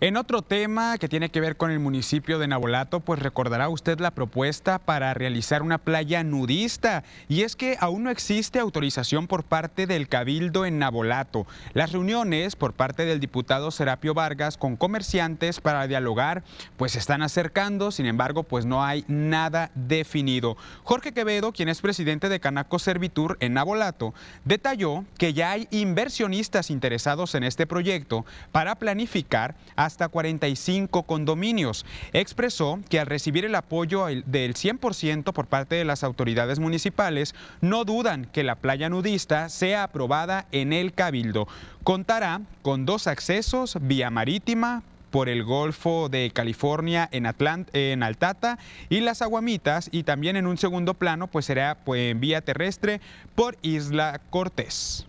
En 0.00 0.16
otro 0.16 0.42
tema 0.42 0.96
que 0.96 1.08
tiene 1.08 1.28
que 1.28 1.40
ver 1.40 1.56
con 1.56 1.72
el 1.72 1.80
municipio 1.80 2.38
de 2.38 2.46
Nabolato, 2.46 3.00
pues 3.00 3.18
recordará 3.18 3.68
usted 3.68 3.98
la 3.98 4.12
propuesta 4.12 4.78
para 4.78 5.12
realizar 5.12 5.60
una 5.60 5.78
playa 5.78 6.22
nudista. 6.22 7.02
Y 7.28 7.42
es 7.42 7.56
que 7.56 7.76
aún 7.80 8.04
no 8.04 8.10
existe 8.10 8.60
autorización 8.60 9.26
por 9.26 9.42
parte 9.42 9.88
del 9.88 10.06
Cabildo 10.06 10.64
en 10.66 10.78
Nabolato. 10.78 11.48
Las 11.74 11.90
reuniones 11.90 12.54
por 12.54 12.74
parte 12.74 13.06
del 13.06 13.18
diputado 13.18 13.72
Serapio 13.72 14.14
Vargas 14.14 14.56
con 14.56 14.76
comerciantes 14.76 15.60
para 15.60 15.88
dialogar, 15.88 16.44
pues 16.76 16.92
se 16.92 17.00
están 17.00 17.22
acercando, 17.22 17.90
sin 17.90 18.06
embargo, 18.06 18.44
pues 18.44 18.66
no 18.66 18.84
hay 18.84 19.04
nada 19.08 19.72
definido. 19.74 20.56
Jorge 20.84 21.10
Quevedo, 21.10 21.50
quien 21.50 21.68
es 21.68 21.80
presidente 21.80 22.28
de 22.28 22.38
Canaco 22.38 22.78
Servitur 22.78 23.36
en 23.40 23.54
Nabolato, 23.54 24.14
detalló 24.44 25.04
que 25.18 25.32
ya 25.32 25.50
hay 25.50 25.66
inversionistas 25.72 26.70
interesados 26.70 27.34
en 27.34 27.42
este 27.42 27.66
proyecto 27.66 28.24
para 28.52 28.76
planificar 28.76 29.56
hasta 29.88 30.08
45 30.08 31.02
condominios. 31.02 31.84
Expresó 32.12 32.78
que 32.88 33.00
al 33.00 33.06
recibir 33.06 33.44
el 33.44 33.56
apoyo 33.56 34.06
del 34.06 34.54
100% 34.54 35.32
por 35.32 35.46
parte 35.46 35.74
de 35.74 35.84
las 35.84 36.04
autoridades 36.04 36.60
municipales, 36.60 37.34
no 37.60 37.84
dudan 37.84 38.26
que 38.26 38.44
la 38.44 38.54
playa 38.54 38.88
nudista 38.88 39.48
sea 39.48 39.82
aprobada 39.82 40.46
en 40.52 40.72
el 40.72 40.92
Cabildo. 40.92 41.48
Contará 41.82 42.42
con 42.62 42.86
dos 42.86 43.06
accesos, 43.06 43.78
vía 43.80 44.10
marítima, 44.10 44.82
por 45.10 45.28
el 45.28 45.42
Golfo 45.42 46.08
de 46.08 46.30
California 46.30 47.08
en, 47.12 47.26
en 47.72 48.02
Altata 48.02 48.58
y 48.90 49.00
las 49.00 49.22
Aguamitas 49.22 49.88
y 49.90 50.02
también 50.02 50.36
en 50.36 50.46
un 50.46 50.58
segundo 50.58 50.94
plano 50.94 51.28
pues 51.28 51.46
será 51.46 51.78
pues, 51.84 52.18
vía 52.20 52.42
terrestre 52.42 53.00
por 53.34 53.56
Isla 53.62 54.20
Cortés. 54.30 55.06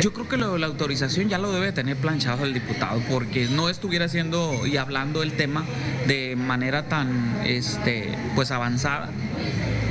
Yo 0.00 0.12
creo 0.12 0.28
que 0.28 0.36
la 0.36 0.66
autorización 0.66 1.28
ya 1.28 1.38
lo 1.38 1.50
debe 1.50 1.72
tener 1.72 1.96
planchado 1.96 2.44
el 2.44 2.54
diputado, 2.54 3.02
porque 3.10 3.46
no 3.46 3.68
estuviera 3.68 4.04
haciendo 4.04 4.64
y 4.64 4.76
hablando 4.76 5.24
el 5.24 5.32
tema 5.32 5.64
de 6.06 6.36
manera 6.36 6.88
tan 6.88 7.40
este, 7.44 8.14
pues 8.36 8.52
avanzada 8.52 9.10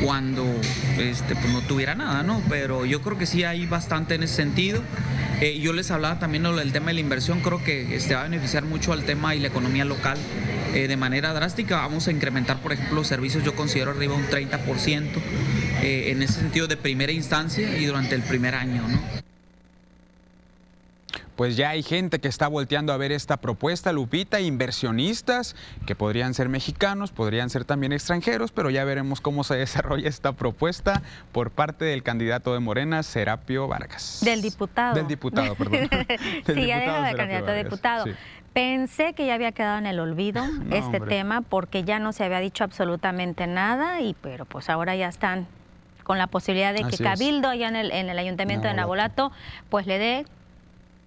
cuando 0.01 0.45
este, 0.97 1.35
pues 1.35 1.51
no 1.51 1.61
tuviera 1.61 1.95
nada, 1.95 2.23
¿no? 2.23 2.41
Pero 2.47 2.85
yo 2.85 3.01
creo 3.01 3.17
que 3.17 3.25
sí 3.25 3.43
hay 3.43 3.65
bastante 3.65 4.15
en 4.15 4.23
ese 4.23 4.35
sentido. 4.35 4.81
Eh, 5.41 5.59
yo 5.59 5.73
les 5.73 5.91
hablaba 5.91 6.19
también 6.19 6.43
del 6.43 6.71
tema 6.71 6.87
de 6.87 6.93
la 6.95 6.99
inversión, 7.01 7.41
creo 7.41 7.63
que 7.63 7.95
este, 7.95 8.15
va 8.15 8.21
a 8.21 8.23
beneficiar 8.23 8.63
mucho 8.63 8.93
al 8.93 9.03
tema 9.03 9.35
y 9.35 9.39
la 9.39 9.49
economía 9.49 9.85
local 9.85 10.17
eh, 10.73 10.87
de 10.87 10.97
manera 10.97 11.33
drástica. 11.33 11.77
Vamos 11.77 12.07
a 12.07 12.11
incrementar, 12.11 12.61
por 12.61 12.71
ejemplo, 12.71 12.95
los 12.95 13.07
servicios, 13.07 13.43
yo 13.43 13.55
considero 13.55 13.91
arriba 13.91 14.15
un 14.15 14.25
30% 14.27 15.09
eh, 15.81 16.11
en 16.11 16.21
ese 16.23 16.33
sentido 16.33 16.67
de 16.67 16.77
primera 16.77 17.11
instancia 17.11 17.77
y 17.77 17.85
durante 17.85 18.15
el 18.15 18.21
primer 18.21 18.55
año, 18.55 18.87
¿no? 18.87 19.26
Pues 21.38 21.55
ya 21.55 21.69
hay 21.69 21.83
gente 21.83 22.19
que 22.19 22.27
está 22.27 22.47
volteando 22.47 22.91
a 22.91 22.97
ver 22.97 23.11
esta 23.11 23.38
propuesta, 23.38 23.93
Lupita, 23.93 24.41
inversionistas 24.41 25.55
que 25.85 25.95
podrían 25.95 26.33
ser 26.33 26.49
mexicanos, 26.49 27.11
podrían 27.11 27.51
ser 27.51 27.63
también 27.63 27.93
extranjeros, 27.93 28.51
pero 28.51 28.71
ya 28.71 28.83
veremos 28.83 29.21
cómo 29.21 29.43
se 29.43 29.55
desarrolla 29.55 30.09
esta 30.09 30.33
propuesta 30.33 31.03
por 31.31 31.51
parte 31.51 31.85
del 31.85 32.01
candidato 32.01 32.53
de 32.53 32.59
Morena, 32.59 33.03
Serapio 33.03 33.67
Vargas. 33.67 34.19
Del 34.23 34.41
diputado. 34.41 34.95
Del 34.95 35.07
diputado, 35.07 35.53
perdón. 35.55 35.88
sí, 36.47 36.65
ya 36.65 37.03
de 37.03 37.15
candidato 37.15 37.51
a 37.51 37.53
diputado. 37.53 38.05
Pensé 38.53 39.13
que 39.13 39.27
ya 39.27 39.35
había 39.35 39.51
quedado 39.51 39.77
en 39.77 39.85
el 39.85 39.99
olvido 39.99 40.43
este 40.71 40.99
tema 40.99 41.41
porque 41.41 41.83
ya 41.83 41.99
no 41.99 42.13
se 42.13 42.23
había 42.23 42.39
dicho 42.39 42.63
absolutamente 42.63 43.45
nada 43.45 44.01
y 44.01 44.15
pero 44.15 44.45
pues 44.45 44.71
ahora 44.71 44.95
ya 44.95 45.07
están 45.07 45.45
con 46.01 46.17
la 46.17 46.25
posibilidad 46.25 46.73
de 46.73 46.85
que 46.85 46.97
Cabildo 46.97 47.49
allá 47.49 47.67
en 47.67 47.75
el, 47.75 47.91
en 47.91 48.09
el 48.09 48.17
ayuntamiento 48.17 48.67
de 48.67 48.73
Nabolato 48.73 49.31
pues 49.69 49.85
le 49.85 49.99
dé 49.99 50.25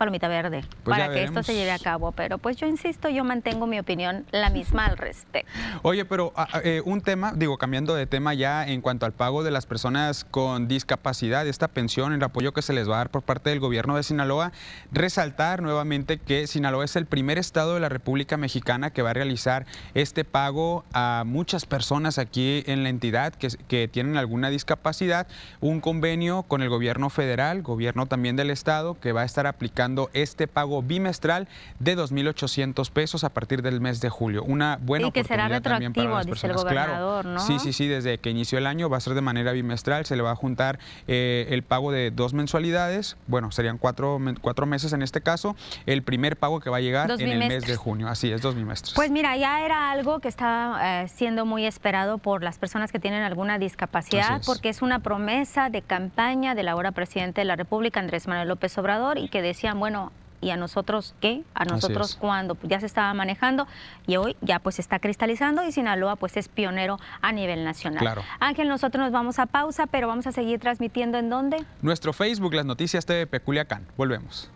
palomita 0.01 0.29
verde 0.29 0.65
pues 0.83 0.99
para 0.99 1.13
que 1.13 1.23
esto 1.23 1.43
se 1.43 1.55
lleve 1.55 1.73
a 1.73 1.79
cabo. 1.79 2.13
Pero 2.13 2.39
pues 2.39 2.57
yo 2.57 2.67
insisto, 2.67 3.11
yo 3.11 3.23
mantengo 3.23 3.67
mi 3.67 3.79
opinión 3.79 4.25
la 4.31 4.49
misma 4.49 4.87
al 4.87 4.97
respecto. 4.97 5.53
Oye, 5.83 6.07
pero 6.07 6.33
ah, 6.37 6.49
ah, 6.55 6.61
eh, 6.65 6.81
un 6.87 7.03
tema, 7.03 7.35
digo, 7.37 7.59
cambiando 7.59 7.95
de 7.95 8.07
tema 8.07 8.33
ya 8.33 8.67
en 8.67 8.81
cuanto 8.81 9.05
al 9.05 9.13
pago 9.13 9.43
de 9.43 9.51
las 9.51 9.67
personas 9.67 10.25
con 10.25 10.69
discapacidad, 10.69 11.47
esta 11.47 11.69
pensión, 11.69 12.15
el 12.15 12.25
apoyo 12.25 12.55
que 12.55 12.63
se 12.63 12.73
les 12.73 12.89
va 12.89 12.95
a 12.95 12.99
dar 12.99 13.11
por 13.11 13.21
parte 13.21 13.51
del 13.51 13.61
gobierno 13.61 13.95
de 13.95 14.03
Sinaloa, 14.03 14.53
resaltar 14.91 15.61
nuevamente 15.61 16.17
que 16.17 16.47
Sinaloa 16.47 16.87
es 16.87 16.97
el 16.97 17.05
primer 17.05 17.37
estado 17.37 17.75
de 17.75 17.81
la 17.81 17.91
República 17.91 18.39
Mexicana 18.39 18.91
que 18.91 19.03
va 19.03 19.11
a 19.11 19.15
realizar 19.15 19.67
este 19.93 20.25
pago 20.25 20.87
a 20.95 21.25
muchas 21.27 21.67
personas 21.67 22.17
aquí 22.17 22.65
en 22.67 22.85
la 22.85 22.89
entidad 22.89 23.35
que, 23.35 23.49
que 23.69 23.87
tienen 23.87 24.17
alguna 24.17 24.49
discapacidad, 24.49 25.27
un 25.61 25.83
convenio 25.83 26.45
con 26.45 26.63
el 26.63 26.71
gobierno 26.71 27.11
federal, 27.11 27.61
gobierno 27.61 28.07
también 28.07 28.37
del 28.37 28.49
estado, 28.49 28.99
que 28.99 29.13
va 29.13 29.21
a 29.21 29.25
estar 29.27 29.47
aplicando 29.47 29.90
este 30.13 30.47
pago 30.47 30.83
bimestral 30.83 31.49
de 31.79 31.97
2.800 31.97 32.91
pesos 32.91 33.25
a 33.25 33.31
partir 33.31 33.63
del 33.63 33.81
mes 33.81 34.01
de 34.01 34.11
julio. 34.11 34.43
Una 34.45 34.79
buena 34.81 35.09
y 35.09 35.13
que 35.13 35.25
será 35.25 35.49
retroactivo, 35.49 36.23
dice 36.25 36.47
el 36.47 36.55
gobernador, 36.55 37.25
¿no? 37.25 37.41
Sí, 37.41 37.59
sí, 37.59 37.73
sí, 37.73 37.89
desde 37.89 38.19
que 38.19 38.31
inició 38.31 38.59
el 38.59 38.67
año 38.67 38.89
va 38.89 38.97
a 38.97 39.01
ser 39.01 39.15
de 39.15 39.21
manera 39.21 39.53
bimestral, 39.53 40.07
se 40.07 40.17
le 40.17 40.23
va 40.23 40.33
a 40.33 40.37
juntar 40.37 40.79
eh, 41.07 41.47
el 41.51 41.63
pago 41.63 41.93
de 41.93 42.11
dos 42.11 42.35
mensualidades, 42.35 43.17
bueno, 43.27 43.51
serían 43.51 43.79
cuatro, 43.79 44.19
cuatro 44.41 44.67
meses 44.67 44.93
en 44.93 45.03
este 45.03 45.21
caso, 45.21 45.57
el 45.87 46.03
primer 46.03 46.37
pago 46.37 46.61
que 46.61 46.71
va 46.71 46.79
a 46.79 46.81
llegar 46.81 47.11
en 47.11 47.29
el 47.29 47.39
mes 47.39 47.67
de 47.67 47.77
junio, 47.77 48.09
así 48.09 48.31
es, 48.31 48.43
dos 48.43 48.55
bimestres. 48.55 48.95
Pues 48.95 49.11
mira, 49.11 49.37
ya 49.37 49.65
era 49.65 49.91
algo 49.91 50.21
que 50.21 50.29
estaba 50.29 51.03
eh, 51.03 51.09
siendo 51.09 51.45
muy 51.47 51.67
esperado 51.67 52.19
por 52.19 52.43
las 52.43 52.59
personas 52.59 52.93
que 52.93 52.99
tienen 52.99 53.23
alguna 53.23 53.59
discapacidad, 53.59 54.43
porque 54.47 54.69
es 54.69 54.83
una 54.83 55.01
promesa 55.01 55.71
de 55.71 55.83
campaña 55.83 56.55
del 56.55 56.69
ahora 56.69 56.93
presidente 56.93 57.41
de 57.41 57.45
la 57.45 57.57
República, 57.57 58.01
Andrés 58.01 58.27
Manuel 58.27 58.49
López 58.49 58.77
Obrador, 58.79 59.19
y 59.19 59.29
que 59.29 59.43
decía 59.43 59.75
bueno, 59.81 60.13
¿y 60.41 60.51
a 60.51 60.57
nosotros 60.57 61.15
qué? 61.21 61.43
A 61.55 61.65
nosotros 61.65 62.15
cuando 62.15 62.57
ya 62.63 62.81
se 62.81 62.87
estaba 62.87 63.13
manejando 63.15 63.67
y 64.07 64.17
hoy 64.17 64.37
ya 64.41 64.59
pues 64.59 64.79
está 64.79 64.99
cristalizando 64.99 65.65
y 65.65 65.73
Sinaloa 65.73 66.17
pues 66.17 66.37
es 66.37 66.49
pionero 66.49 66.99
a 67.21 67.33
nivel 67.33 67.65
nacional. 67.65 68.23
Ángel, 68.39 68.69
nosotros 68.69 69.03
nos 69.03 69.13
vamos 69.13 69.39
a 69.39 69.47
pausa, 69.47 69.87
pero 69.87 70.09
vamos 70.09 70.27
a 70.27 70.33
seguir 70.33 70.61
transmitiendo 70.61 71.19
en 71.19 71.31
dónde? 71.31 71.65
Nuestro 71.83 72.13
Facebook, 72.13 72.55
las 72.55 72.67
noticias 72.67 73.05
TV 73.05 73.27
Peculiacán. 73.27 73.87
Volvemos. 73.97 74.51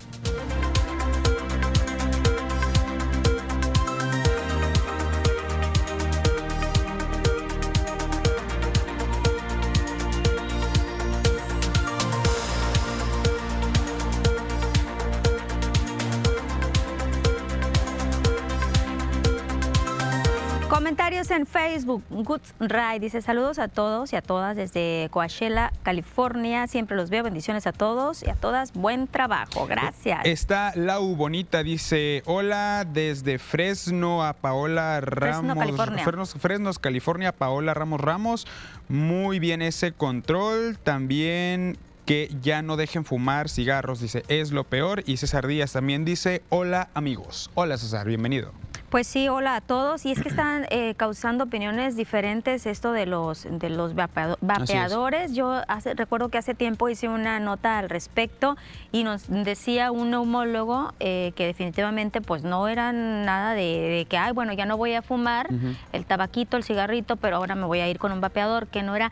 Comentarios 20.94 21.32
en 21.32 21.44
Facebook. 21.44 22.04
Goods 22.08 22.54
Ray 22.60 23.00
dice 23.00 23.20
saludos 23.20 23.58
a 23.58 23.66
todos 23.66 24.12
y 24.12 24.16
a 24.16 24.22
todas 24.22 24.54
desde 24.54 25.08
Coachella, 25.10 25.72
California. 25.82 26.68
Siempre 26.68 26.96
los 26.96 27.10
veo. 27.10 27.24
Bendiciones 27.24 27.66
a 27.66 27.72
todos 27.72 28.22
y 28.22 28.30
a 28.30 28.36
todas. 28.36 28.72
Buen 28.74 29.08
trabajo. 29.08 29.66
Gracias. 29.66 30.20
Está 30.22 30.70
Lau 30.76 31.16
Bonita. 31.16 31.64
Dice 31.64 32.22
hola 32.26 32.86
desde 32.88 33.40
Fresno 33.40 34.24
a 34.24 34.34
Paola 34.34 35.00
Ramos. 35.00 35.56
Fresno, 35.56 35.56
California. 35.56 36.04
Fresno, 36.38 36.72
California. 36.80 37.32
Paola 37.32 37.74
Ramos 37.74 38.00
Ramos. 38.00 38.46
Muy 38.86 39.40
bien 39.40 39.62
ese 39.62 39.90
control. 39.90 40.78
También 40.78 41.76
que 42.06 42.30
ya 42.40 42.62
no 42.62 42.76
dejen 42.76 43.04
fumar 43.04 43.48
cigarros, 43.48 44.00
dice, 44.00 44.22
es 44.28 44.52
lo 44.52 44.62
peor. 44.62 45.02
Y 45.06 45.16
César 45.16 45.48
Díaz 45.48 45.72
también 45.72 46.04
dice, 46.04 46.42
hola 46.50 46.88
amigos. 46.94 47.50
Hola 47.54 47.78
César, 47.78 48.06
bienvenido. 48.06 48.52
Pues 48.94 49.08
sí, 49.08 49.28
hola 49.28 49.56
a 49.56 49.60
todos. 49.60 50.06
Y 50.06 50.12
es 50.12 50.22
que 50.22 50.28
están 50.28 50.66
eh, 50.70 50.94
causando 50.96 51.42
opiniones 51.42 51.96
diferentes 51.96 52.64
esto 52.64 52.92
de 52.92 53.06
los, 53.06 53.44
de 53.50 53.68
los 53.68 53.96
vapeado- 53.96 54.38
vapeadores. 54.40 55.34
Yo 55.34 55.62
hace- 55.66 55.94
recuerdo 55.94 56.28
que 56.28 56.38
hace 56.38 56.54
tiempo 56.54 56.88
hice 56.88 57.08
una 57.08 57.40
nota 57.40 57.78
al 57.80 57.88
respecto 57.90 58.56
y 58.92 59.02
nos 59.02 59.24
decía 59.28 59.90
un 59.90 60.12
neumólogo 60.12 60.92
eh, 61.00 61.32
que 61.34 61.44
definitivamente 61.44 62.20
pues 62.20 62.44
no 62.44 62.68
era 62.68 62.92
nada 62.92 63.54
de, 63.54 63.62
de 63.62 64.06
que, 64.08 64.16
ay, 64.16 64.30
bueno, 64.30 64.52
ya 64.52 64.64
no 64.64 64.76
voy 64.76 64.94
a 64.94 65.02
fumar 65.02 65.48
el 65.92 66.06
tabaquito, 66.06 66.56
el 66.56 66.62
cigarrito, 66.62 67.16
pero 67.16 67.38
ahora 67.38 67.56
me 67.56 67.66
voy 67.66 67.80
a 67.80 67.88
ir 67.88 67.98
con 67.98 68.12
un 68.12 68.20
vapeador, 68.20 68.68
que 68.68 68.84
no 68.84 68.94
era 68.94 69.10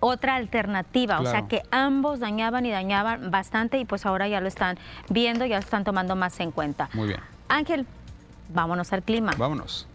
otra 0.00 0.36
alternativa, 0.36 1.20
o 1.20 1.26
sea 1.26 1.46
que 1.48 1.60
ambos 1.70 2.18
dañaban 2.20 2.64
y 2.64 2.70
dañaban 2.70 3.30
bastante 3.30 3.78
y 3.78 3.84
pues 3.84 4.06
ahora 4.06 4.26
ya 4.26 4.40
lo 4.40 4.48
están 4.48 4.78
viendo, 5.10 5.44
ya 5.44 5.56
lo 5.56 5.60
están 5.60 5.84
tomando 5.84 6.16
más 6.16 6.40
en 6.40 6.50
cuenta. 6.50 6.88
Muy 6.94 7.08
bien. 7.08 7.20
Ángel, 7.50 7.86
vámonos 8.48 8.92
al 8.92 9.02
clima. 9.02 9.32
Vámonos. 9.36 9.86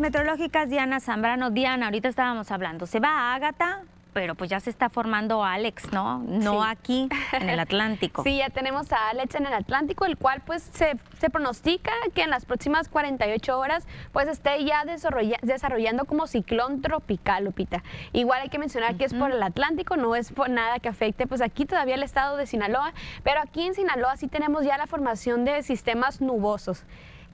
Meteorológicas, 0.00 0.68
Diana 0.68 1.00
Zambrano. 1.00 1.50
Diana, 1.50 1.86
ahorita 1.86 2.08
estábamos 2.08 2.50
hablando, 2.50 2.86
se 2.86 3.00
va 3.00 3.08
a 3.10 3.34
Ágata, 3.34 3.82
pero 4.12 4.34
pues 4.34 4.48
ya 4.48 4.60
se 4.60 4.70
está 4.70 4.88
formando 4.88 5.44
Alex, 5.44 5.92
¿no? 5.92 6.18
No 6.20 6.62
Sí. 6.62 6.68
aquí, 6.70 7.08
en 7.32 7.50
el 7.50 7.60
Atlántico. 7.60 8.22
Sí, 8.24 8.38
ya 8.38 8.48
tenemos 8.48 8.90
a 8.92 9.10
Alex 9.10 9.34
en 9.34 9.44
el 9.46 9.52
Atlántico, 9.52 10.06
el 10.06 10.16
cual 10.16 10.40
pues 10.46 10.62
se, 10.72 10.96
se 11.18 11.28
pronostica 11.28 11.90
que 12.14 12.22
en 12.22 12.30
las 12.30 12.46
próximas 12.46 12.88
48 12.88 13.58
horas 13.58 13.86
pues 14.12 14.26
esté 14.28 14.64
ya 14.64 14.84
desarrolla- 14.84 15.38
desarrollando 15.42 16.06
como 16.06 16.26
ciclón 16.26 16.80
tropical, 16.80 17.44
Lupita. 17.44 17.82
Igual 18.14 18.40
hay 18.42 18.48
que 18.48 18.58
mencionar 18.58 18.96
que 18.96 19.04
es 19.04 19.12
por 19.12 19.30
el 19.30 19.42
Atlántico, 19.42 19.96
no 19.96 20.16
es 20.16 20.32
por 20.32 20.48
nada 20.48 20.78
que 20.78 20.88
afecte 20.88 21.26
pues 21.26 21.42
aquí 21.42 21.66
todavía 21.66 21.94
el 21.96 22.02
estado 22.02 22.38
de 22.38 22.46
Sinaloa, 22.46 22.94
pero 23.22 23.40
aquí 23.42 23.66
en 23.66 23.74
Sinaloa 23.74 24.16
sí 24.16 24.28
tenemos 24.28 24.64
ya 24.64 24.78
la 24.78 24.86
formación 24.86 25.44
de 25.44 25.62
sistemas 25.62 26.22
nubosos 26.22 26.84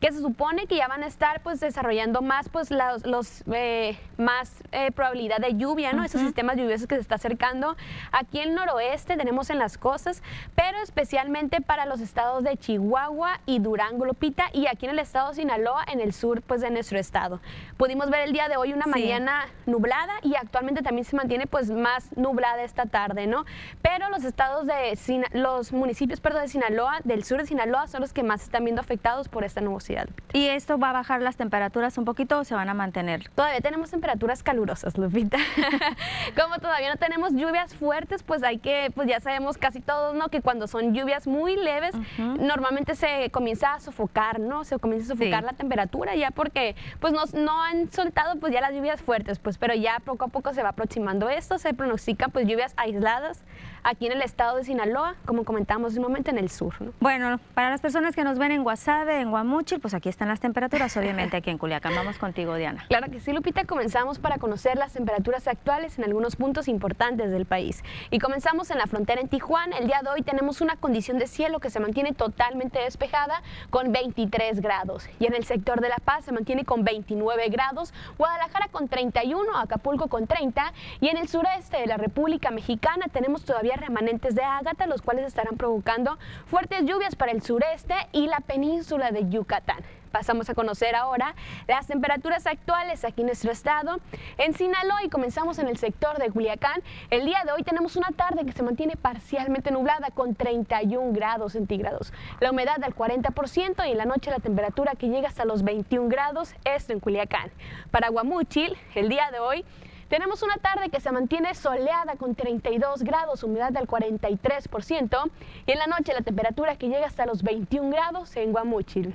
que 0.02 0.10
se 0.12 0.18
supone 0.20 0.66
que 0.66 0.74
ya 0.76 0.88
van 0.88 1.04
a 1.04 1.06
estar 1.06 1.40
pues 1.42 1.60
desarrollando 1.60 2.22
más 2.22 2.48
pues 2.48 2.72
los, 2.72 3.06
los, 3.06 3.44
eh, 3.52 3.96
más 4.18 4.52
eh, 4.72 4.90
probabilidad 4.90 5.38
de 5.38 5.54
lluvia, 5.54 5.92
¿no? 5.92 6.02
Esos 6.02 6.20
sistemas 6.20 6.56
lluviosos 6.56 6.88
que 6.88 6.96
se 6.96 7.00
está 7.00 7.14
acercando. 7.14 7.76
Aquí 8.10 8.40
en 8.40 8.48
el 8.50 8.54
noroeste 8.56 9.16
tenemos 9.16 9.48
en 9.50 9.60
las 9.60 9.78
costas, 9.78 10.20
pero 10.56 10.76
especialmente 10.82 11.60
para 11.60 11.86
los 11.86 12.00
estados 12.00 12.42
de 12.42 12.56
Chihuahua 12.56 13.38
y 13.46 13.60
Durango, 13.60 14.04
Lupita, 14.04 14.46
y 14.52 14.66
aquí 14.66 14.86
en 14.86 14.90
el 14.90 14.98
estado 14.98 15.28
de 15.28 15.36
Sinaloa, 15.36 15.84
en 15.92 16.00
el 16.00 16.12
sur 16.12 16.42
pues 16.42 16.60
de 16.62 16.70
nuestro 16.72 16.98
estado. 16.98 17.40
Pudimos 17.76 18.10
ver 18.10 18.22
el 18.22 18.32
día 18.32 18.48
de 18.48 18.56
hoy 18.56 18.72
una 18.72 18.86
Sí. 18.86 18.90
mañana 18.90 19.46
nublada 19.66 20.14
y 20.22 20.34
actualmente 20.34 20.82
también 20.82 21.04
se 21.04 21.14
mantiene 21.14 21.46
pues 21.46 21.70
más 21.70 22.10
nublada 22.16 22.64
esta 22.64 22.86
tarde, 22.86 23.28
¿no? 23.28 23.44
Pero 23.82 24.08
los 24.10 24.24
estados 24.24 24.66
de 24.66 24.96
Sina- 24.96 25.28
los 25.32 25.72
municipios, 25.72 26.20
perdón, 26.20 26.42
de 26.42 26.48
Sinaloa, 26.48 26.98
del 27.04 27.22
sur 27.22 27.38
de 27.38 27.46
Sinaloa 27.46 27.86
son 27.86 28.00
los 28.00 28.12
que 28.12 28.24
más 28.24 28.42
están 28.42 28.64
viendo 28.64 28.80
afectados 28.80 29.28
por 29.28 29.44
esta 29.44 29.60
nubosidad. 29.60 29.91
¿Y 30.32 30.46
esto 30.48 30.78
va 30.78 30.90
a 30.90 30.92
bajar 30.92 31.20
las 31.22 31.36
temperaturas 31.36 31.98
un 31.98 32.04
poquito 32.04 32.38
o 32.38 32.44
se 32.44 32.54
van 32.54 32.68
a 32.68 32.74
mantener? 32.74 33.28
Todavía 33.34 33.60
tenemos 33.60 33.90
temperaturas 33.90 34.42
calurosas, 34.42 34.96
Lupita. 34.96 35.38
Como 36.40 36.58
todavía 36.58 36.90
no 36.90 36.96
tenemos 36.96 37.32
lluvias 37.32 37.74
fuertes, 37.74 38.22
pues 38.22 38.42
hay 38.42 38.58
que, 38.58 38.90
pues 38.94 39.08
ya 39.08 39.20
sabemos 39.20 39.58
casi 39.58 39.80
todos, 39.80 40.14
¿no? 40.14 40.28
Que 40.28 40.40
cuando 40.40 40.66
son 40.66 40.94
lluvias 40.94 41.26
muy 41.26 41.56
leves, 41.56 41.94
normalmente 42.18 42.94
se 42.94 43.30
comienza 43.30 43.74
a 43.74 43.80
sofocar, 43.80 44.40
¿no? 44.40 44.64
Se 44.64 44.78
comienza 44.78 45.12
a 45.12 45.16
sofocar 45.16 45.40
Sí. 45.40 45.46
la 45.46 45.52
temperatura 45.52 46.14
ya 46.16 46.30
porque, 46.30 46.74
pues 47.00 47.12
no, 47.12 47.22
no 47.40 47.62
han 47.62 47.90
soltado 47.92 48.38
pues 48.40 48.52
ya 48.52 48.60
las 48.60 48.72
lluvias 48.72 49.00
fuertes, 49.00 49.38
pues, 49.38 49.58
pero 49.58 49.74
ya 49.74 49.98
poco 50.04 50.24
a 50.24 50.28
poco 50.28 50.52
se 50.54 50.62
va 50.62 50.70
aproximando 50.70 51.28
esto. 51.28 51.58
Se 51.58 51.74
pronostican 51.74 52.30
pues 52.30 52.46
lluvias 52.46 52.72
aisladas 52.76 53.42
aquí 53.84 54.06
en 54.06 54.12
el 54.12 54.22
estado 54.22 54.56
de 54.56 54.64
Sinaloa, 54.64 55.16
como 55.24 55.44
comentamos 55.44 55.96
un 55.96 56.02
momento 56.02 56.30
en 56.30 56.38
el 56.38 56.50
sur, 56.50 56.74
¿no? 56.80 56.92
Bueno, 57.00 57.40
para 57.54 57.70
las 57.70 57.80
personas 57.80 58.14
que 58.14 58.24
nos 58.24 58.38
ven 58.38 58.52
en 58.52 58.62
Guasave, 58.62 59.20
en 59.20 59.30
Guamúchil, 59.30 59.80
pues 59.80 59.94
aquí 59.94 60.08
están 60.08 60.28
las 60.28 60.40
temperaturas, 60.40 60.96
obviamente 60.96 61.36
aquí 61.36 61.50
en 61.50 61.58
Culiacán. 61.58 61.94
Vamos 61.94 62.18
contigo, 62.18 62.54
Diana. 62.54 62.84
Claro 62.92 63.10
que 63.10 63.20
sí, 63.20 63.32
Lupita. 63.32 63.64
Comenzamos 63.64 64.18
para 64.18 64.36
conocer 64.36 64.76
las 64.76 64.92
temperaturas 64.92 65.48
actuales 65.48 65.98
en 65.98 66.04
algunos 66.04 66.36
puntos 66.36 66.68
importantes 66.68 67.30
del 67.30 67.46
país. 67.46 67.82
Y 68.10 68.18
comenzamos 68.18 68.70
en 68.70 68.78
la 68.78 68.86
frontera 68.86 69.20
en 69.20 69.28
Tijuana. 69.28 69.78
El 69.78 69.86
día 69.86 70.00
de 70.02 70.10
hoy 70.10 70.22
tenemos 70.22 70.60
una 70.60 70.76
condición 70.76 71.18
de 71.18 71.26
cielo 71.26 71.58
que 71.58 71.70
se 71.70 71.80
mantiene 71.80 72.12
totalmente 72.12 72.80
despejada 72.80 73.42
con 73.70 73.92
23 73.92 74.60
grados. 74.60 75.08
Y 75.18 75.26
en 75.26 75.34
el 75.34 75.44
sector 75.44 75.80
de 75.80 75.88
La 75.88 75.96
Paz 76.04 76.26
se 76.26 76.32
mantiene 76.32 76.64
con 76.64 76.84
29 76.84 77.48
grados. 77.48 77.94
Guadalajara 78.18 78.68
con 78.68 78.88
31, 78.88 79.56
Acapulco 79.56 80.08
con 80.08 80.26
30. 80.26 80.72
Y 81.00 81.08
en 81.08 81.16
el 81.16 81.28
sureste 81.28 81.78
de 81.78 81.86
la 81.86 81.96
República 81.96 82.50
Mexicana 82.50 83.06
tenemos 83.10 83.44
todavía 83.44 83.71
remanentes 83.80 84.34
de 84.34 84.42
ágata, 84.42 84.86
los 84.86 85.02
cuales 85.02 85.26
estarán 85.26 85.56
provocando 85.56 86.18
fuertes 86.46 86.84
lluvias 86.84 87.16
para 87.16 87.32
el 87.32 87.42
sureste 87.42 87.94
y 88.12 88.26
la 88.26 88.40
península 88.40 89.10
de 89.10 89.28
Yucatán. 89.28 89.82
Pasamos 90.12 90.50
a 90.50 90.54
conocer 90.54 90.94
ahora 90.94 91.34
las 91.66 91.86
temperaturas 91.86 92.46
actuales 92.46 93.04
aquí 93.04 93.22
en 93.22 93.28
nuestro 93.28 93.50
estado. 93.50 93.98
En 94.36 94.52
Sinaloa 94.52 95.02
y 95.04 95.08
comenzamos 95.08 95.58
en 95.58 95.68
el 95.68 95.78
sector 95.78 96.18
de 96.18 96.30
Culiacán. 96.30 96.82
El 97.10 97.24
día 97.24 97.42
de 97.46 97.52
hoy 97.52 97.62
tenemos 97.62 97.96
una 97.96 98.10
tarde 98.10 98.44
que 98.44 98.52
se 98.52 98.62
mantiene 98.62 98.96
parcialmente 98.96 99.70
nublada 99.70 100.10
con 100.10 100.34
31 100.34 101.12
grados 101.12 101.52
centígrados. 101.52 102.12
La 102.40 102.50
humedad 102.50 102.76
del 102.76 102.94
40% 102.94 103.88
y 103.88 103.92
en 103.92 103.98
la 103.98 104.04
noche 104.04 104.30
la 104.30 104.38
temperatura 104.38 104.92
que 104.94 105.08
llega 105.08 105.28
hasta 105.28 105.46
los 105.46 105.62
21 105.62 106.08
grados, 106.08 106.54
esto 106.64 106.92
en 106.92 107.00
Culiacán. 107.00 107.50
Para 107.90 108.10
Guamúchil, 108.10 108.76
el 108.94 109.08
día 109.08 109.30
de 109.32 109.38
hoy 109.38 109.64
tenemos 110.12 110.42
una 110.42 110.58
tarde 110.58 110.90
que 110.90 111.00
se 111.00 111.10
mantiene 111.10 111.54
soleada 111.54 112.16
con 112.16 112.34
32 112.34 113.02
grados, 113.02 113.42
humedad 113.44 113.72
del 113.72 113.86
43% 113.86 115.30
y 115.64 115.72
en 115.72 115.78
la 115.78 115.86
noche 115.86 116.12
la 116.12 116.20
temperatura 116.20 116.76
que 116.76 116.88
llega 116.88 117.06
hasta 117.06 117.24
los 117.24 117.42
21 117.42 117.88
grados 117.88 118.36
en 118.36 118.52
Guamúchil. 118.52 119.14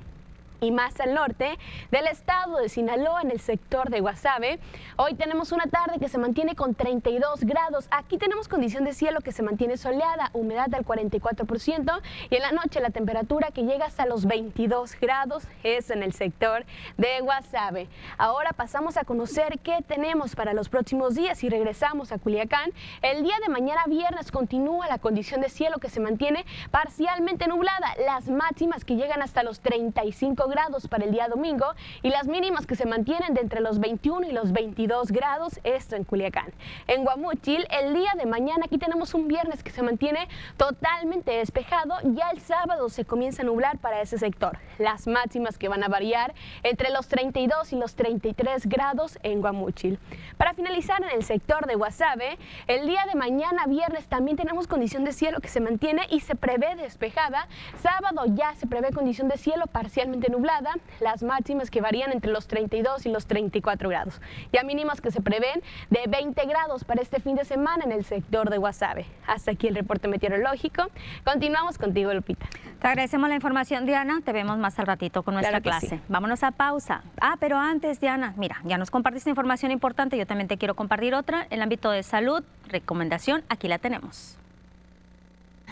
Y 0.60 0.72
más 0.72 1.00
al 1.00 1.14
norte 1.14 1.58
del 1.92 2.08
estado 2.08 2.58
de 2.58 2.70
Sinaloa 2.70 3.22
en 3.22 3.32
el 3.32 3.40
sector 3.40 3.90
de 3.90 4.00
Guasave. 4.00 4.60
Hoy 4.96 5.16
tenemos 5.16 5.52
una 5.52 5.66
tarde 5.66 6.00
que 6.00 6.10
se 6.10 6.18
mantiene 6.18 6.56
con 6.56 6.76
32 6.76 7.42
grados. 7.42 7.88
Aquí 7.92 8.18
tenemos 8.18 8.48
condición 8.48 8.84
de 8.84 8.94
cielo 8.94 9.22
que 9.22 9.32
se 9.32 9.44
mantiene 9.44 9.78
soleada, 9.78 10.30
humedad 10.34 10.68
del 10.68 10.86
44% 10.86 12.02
y 12.30 12.36
en 12.36 12.42
la 12.42 12.52
noche 12.52 12.80
la 12.80 12.90
temperatura 12.90 13.52
que 13.52 13.64
llega 13.64 13.86
hasta 13.86 14.06
los 14.06 14.26
22 14.26 15.00
grados 15.00 15.44
es 15.64 15.90
en 15.90 16.04
el 16.04 16.14
sector 16.14 16.66
de 16.98 17.22
Guasave. 17.22 17.88
Ahora 18.18 18.54
pasamos 18.54 18.98
a 18.98 19.04
conocer 19.04 19.60
qué 19.60 19.84
tenemos 19.88 20.36
para 20.36 20.54
los 20.54 20.70
próximos 20.70 21.16
días 21.16 21.44
y 21.44 21.50
regresamos 21.50 22.12
a 22.12 22.18
Culiacán. 22.18 22.72
El 23.02 23.24
día 23.24 23.36
de 23.46 23.50
mañana 23.50 23.84
viernes 23.88 24.32
continúa 24.32 24.88
la 24.88 25.00
condición 25.00 25.42
de 25.42 25.50
cielo 25.50 25.78
que 25.78 25.90
se 25.90 26.00
mantiene 26.00 26.46
parcialmente 26.72 27.48
nublada, 27.48 27.94
las 28.06 28.28
máximas 28.30 28.86
que 28.86 28.96
llegan 28.96 29.22
hasta 29.22 29.44
los 29.44 29.60
35 29.60 30.47
grados 30.48 30.88
para 30.88 31.06
el 31.06 31.12
día 31.12 31.28
domingo 31.28 31.66
y 32.02 32.10
las 32.10 32.28
mínimas 32.28 32.66
que 32.66 32.76
se 32.76 32.86
mantienen 32.86 33.34
de 33.34 33.42
entre 33.42 33.62
los 33.62 33.80
21 33.80 34.28
y 34.28 34.32
los 34.32 34.52
22 34.52 35.12
grados, 35.12 35.60
esto 35.64 35.96
en 35.96 36.04
Culiacán. 36.04 36.54
En 36.88 37.04
Guamúchil, 37.04 37.68
el 37.70 37.94
día 37.94 38.12
de 38.18 38.26
mañana, 38.26 38.66
aquí 38.66 38.78
tenemos 38.78 39.14
un 39.14 39.28
viernes 39.28 39.64
que 39.64 39.72
se 39.72 39.84
mantiene 39.84 40.28
totalmente 40.58 41.32
despejado, 41.32 41.96
ya 42.04 42.30
el 42.32 42.40
sábado 42.40 42.90
se 42.90 43.06
comienza 43.06 43.42
a 43.42 43.46
nublar 43.46 43.78
para 43.78 44.02
ese 44.02 44.18
sector. 44.18 44.58
Las 44.78 45.08
máximas 45.08 45.58
que 45.58 45.68
van 45.68 45.84
a 45.84 45.88
variar 45.88 46.34
entre 46.64 46.92
los 46.92 47.08
32 47.08 47.74
y 47.74 47.76
los 47.76 47.96
33 47.96 48.68
grados 48.68 49.20
en 49.24 49.42
Guamúchil. 49.42 50.00
Para 50.38 50.54
finalizar 50.54 51.04
en 51.04 51.10
el 51.12 51.24
sector 51.24 51.66
de 51.68 51.76
Guasave, 51.76 52.38
el 52.68 52.88
día 52.88 53.06
de 53.06 53.16
mañana, 53.16 53.66
viernes, 53.68 54.08
también 54.08 54.38
tenemos 54.38 54.68
condición 54.68 55.04
de 55.04 55.12
cielo 55.12 55.40
que 55.40 55.48
se 55.48 55.60
mantiene 55.60 56.08
y 56.10 56.22
se 56.22 56.36
prevé 56.36 56.76
despejada. 56.76 57.48
Sábado 57.82 58.24
ya 58.28 58.56
se 58.56 58.68
prevé 58.68 58.92
condición 58.92 59.28
de 59.28 59.38
cielo 59.38 59.66
parcialmente 59.68 60.30
nublado 60.30 60.37
nublada, 60.38 60.76
las 61.00 61.24
máximas 61.24 61.72
que 61.72 61.82
varían 61.82 62.12
entre 62.12 62.32
los 62.32 62.48
32 62.48 63.06
y 63.08 63.10
los 63.10 63.26
34 63.26 63.90
grados. 63.90 64.22
Ya 64.54 64.64
mínimas 64.64 65.02
que 65.02 65.10
se 65.10 65.20
prevén 65.20 65.64
de 65.90 66.04
20 66.08 66.46
grados 66.46 66.84
para 66.84 67.02
este 67.02 67.20
fin 67.20 67.36
de 67.36 67.44
semana 67.44 67.84
en 67.84 67.92
el 67.92 68.06
sector 68.06 68.50
de 68.52 68.58
Guasave. 68.58 69.06
Hasta 69.26 69.52
aquí 69.52 69.68
el 69.68 69.76
reporte 69.76 70.08
meteorológico. 70.08 70.84
Continuamos 71.26 71.78
contigo, 71.78 72.14
Lupita. 72.14 72.46
Te 72.80 72.88
agradecemos 72.88 73.28
la 73.30 73.36
información, 73.36 73.88
Diana. 73.88 74.22
Te 74.24 74.32
vemos 74.32 74.58
más 74.60 74.78
al 74.78 74.86
ratito 74.86 75.24
con 75.24 75.34
nuestra 75.34 75.60
clase. 75.62 76.00
Vámonos 76.08 76.44
a 76.44 76.52
pausa. 76.52 77.02
Ah, 77.20 77.38
pero 77.40 77.58
antes, 77.58 78.00
Diana, 78.00 78.36
mira, 78.38 78.58
ya 78.64 78.78
nos 78.78 78.92
compartiste 78.92 79.30
información 79.32 79.72
importante. 79.72 80.18
Yo 80.18 80.28
también 80.28 80.48
te 80.48 80.58
quiero 80.58 80.76
compartir 80.76 81.16
otra. 81.16 81.48
En 81.50 81.54
el 81.54 81.62
ámbito 81.64 81.90
de 81.90 82.04
salud, 82.04 82.44
recomendación, 82.68 83.44
aquí 83.50 83.68
la 83.68 83.80
tenemos. 83.80 84.38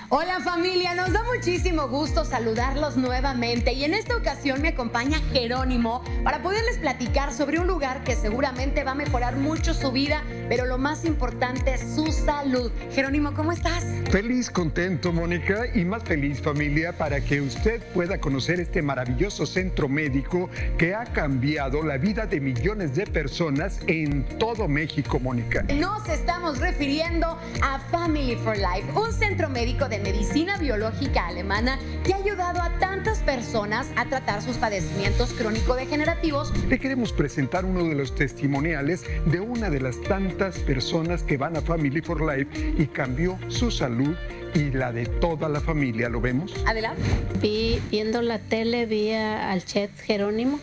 Hola 0.09 0.39
familia, 0.39 0.93
nos 0.93 1.11
da 1.11 1.23
muchísimo 1.23 1.87
gusto 1.87 2.25
saludarlos 2.25 2.95
nuevamente 2.95 3.73
y 3.73 3.85
en 3.85 3.95
esta 3.95 4.15
ocasión 4.15 4.61
me 4.61 4.67
acompaña 4.67 5.19
Jerónimo 5.33 6.03
para 6.23 6.43
poderles 6.43 6.77
platicar 6.77 7.33
sobre 7.33 7.59
un 7.59 7.65
lugar 7.65 8.03
que 8.03 8.15
seguramente 8.15 8.83
va 8.83 8.91
a 8.91 8.95
mejorar 8.95 9.35
mucho 9.35 9.73
su 9.73 9.91
vida, 9.91 10.21
pero 10.47 10.65
lo 10.65 10.77
más 10.77 11.05
importante 11.05 11.73
es 11.73 11.95
su 11.95 12.11
salud. 12.11 12.71
Jerónimo, 12.91 13.33
¿cómo 13.33 13.51
estás? 13.51 13.83
Feliz, 14.11 14.51
contento, 14.51 15.11
Mónica, 15.11 15.65
y 15.73 15.83
más 15.83 16.03
feliz 16.03 16.39
familia 16.39 16.95
para 16.95 17.19
que 17.19 17.41
usted 17.41 17.81
pueda 17.93 18.19
conocer 18.19 18.59
este 18.59 18.83
maravilloso 18.83 19.47
centro 19.47 19.89
médico 19.89 20.51
que 20.77 20.93
ha 20.93 21.05
cambiado 21.05 21.81
la 21.81 21.97
vida 21.97 22.27
de 22.27 22.39
millones 22.39 22.93
de 22.93 23.07
personas 23.07 23.79
en 23.87 24.23
todo 24.37 24.67
México, 24.67 25.19
Mónica. 25.19 25.63
Nos 25.63 26.07
estamos 26.09 26.59
refiriendo 26.59 27.39
a 27.63 27.79
Family 27.89 28.35
for 28.35 28.55
Life, 28.55 28.87
un 28.95 29.11
centro 29.11 29.49
médico 29.49 29.84
de 29.89 29.99
medicina 29.99 30.57
biológica 30.57 31.27
alemana 31.27 31.77
que 32.03 32.13
ha 32.13 32.17
ayudado 32.17 32.61
a 32.61 32.77
tantas 32.79 33.19
personas 33.19 33.87
a 33.95 34.05
tratar 34.05 34.41
sus 34.41 34.57
padecimientos 34.57 35.33
crónico-degenerativos. 35.33 36.51
Le 36.67 36.79
queremos 36.79 37.13
presentar 37.13 37.65
uno 37.65 37.83
de 37.83 37.95
los 37.95 38.15
testimoniales 38.15 39.03
de 39.25 39.39
una 39.39 39.69
de 39.69 39.81
las 39.81 40.01
tantas 40.01 40.57
personas 40.59 41.23
que 41.23 41.37
van 41.37 41.57
a 41.57 41.61
Family 41.61 42.01
for 42.01 42.21
Life 42.21 42.75
y 42.77 42.87
cambió 42.87 43.37
su 43.47 43.71
salud 43.71 44.15
y 44.53 44.71
la 44.71 44.91
de 44.91 45.05
toda 45.05 45.49
la 45.49 45.59
familia. 45.59 46.09
¿Lo 46.09 46.21
vemos? 46.21 46.53
Adelante. 46.65 47.01
Vi, 47.41 47.79
viendo 47.91 48.21
la 48.21 48.39
tele, 48.39 48.85
vi 48.85 49.11
al 49.11 49.63
chef 49.65 49.91
Jerónimo 50.01 50.59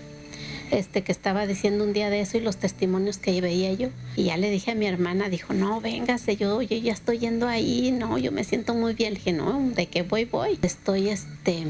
este, 0.73 1.03
que 1.03 1.13
estaba 1.13 1.47
diciendo 1.47 1.85
un 1.85 1.93
día 1.93 2.09
de 2.09 2.21
eso 2.21 2.39
y 2.39 2.41
los 2.41 2.57
testimonios 2.57 3.19
que 3.19 3.39
veía 3.41 3.73
yo. 3.75 3.91
Y 4.17 4.25
ya 4.25 4.39
le 4.39 4.51
dije 4.51 4.71
a 4.71 4.75
mi 4.75 4.87
hermana, 4.87 5.29
dijo, 5.29 5.53
no, 5.53 5.81
véngase, 5.81 6.37
yo, 6.37 6.63
yo 6.63 6.77
ya 6.79 6.93
estoy 6.93 7.19
yendo 7.19 7.47
ahí, 7.47 7.93
no, 7.93 8.17
yo 8.17 8.33
me 8.33 8.43
siento 8.43 8.75
muy 8.75 8.95
bien. 8.95 9.13
Le 9.13 9.19
dije, 9.19 9.33
no, 9.33 9.71
¿de 9.77 9.87
qué 9.87 10.03
voy? 10.03 10.25
Voy. 10.25 10.59
Estoy 10.63 11.11
este, 11.11 11.65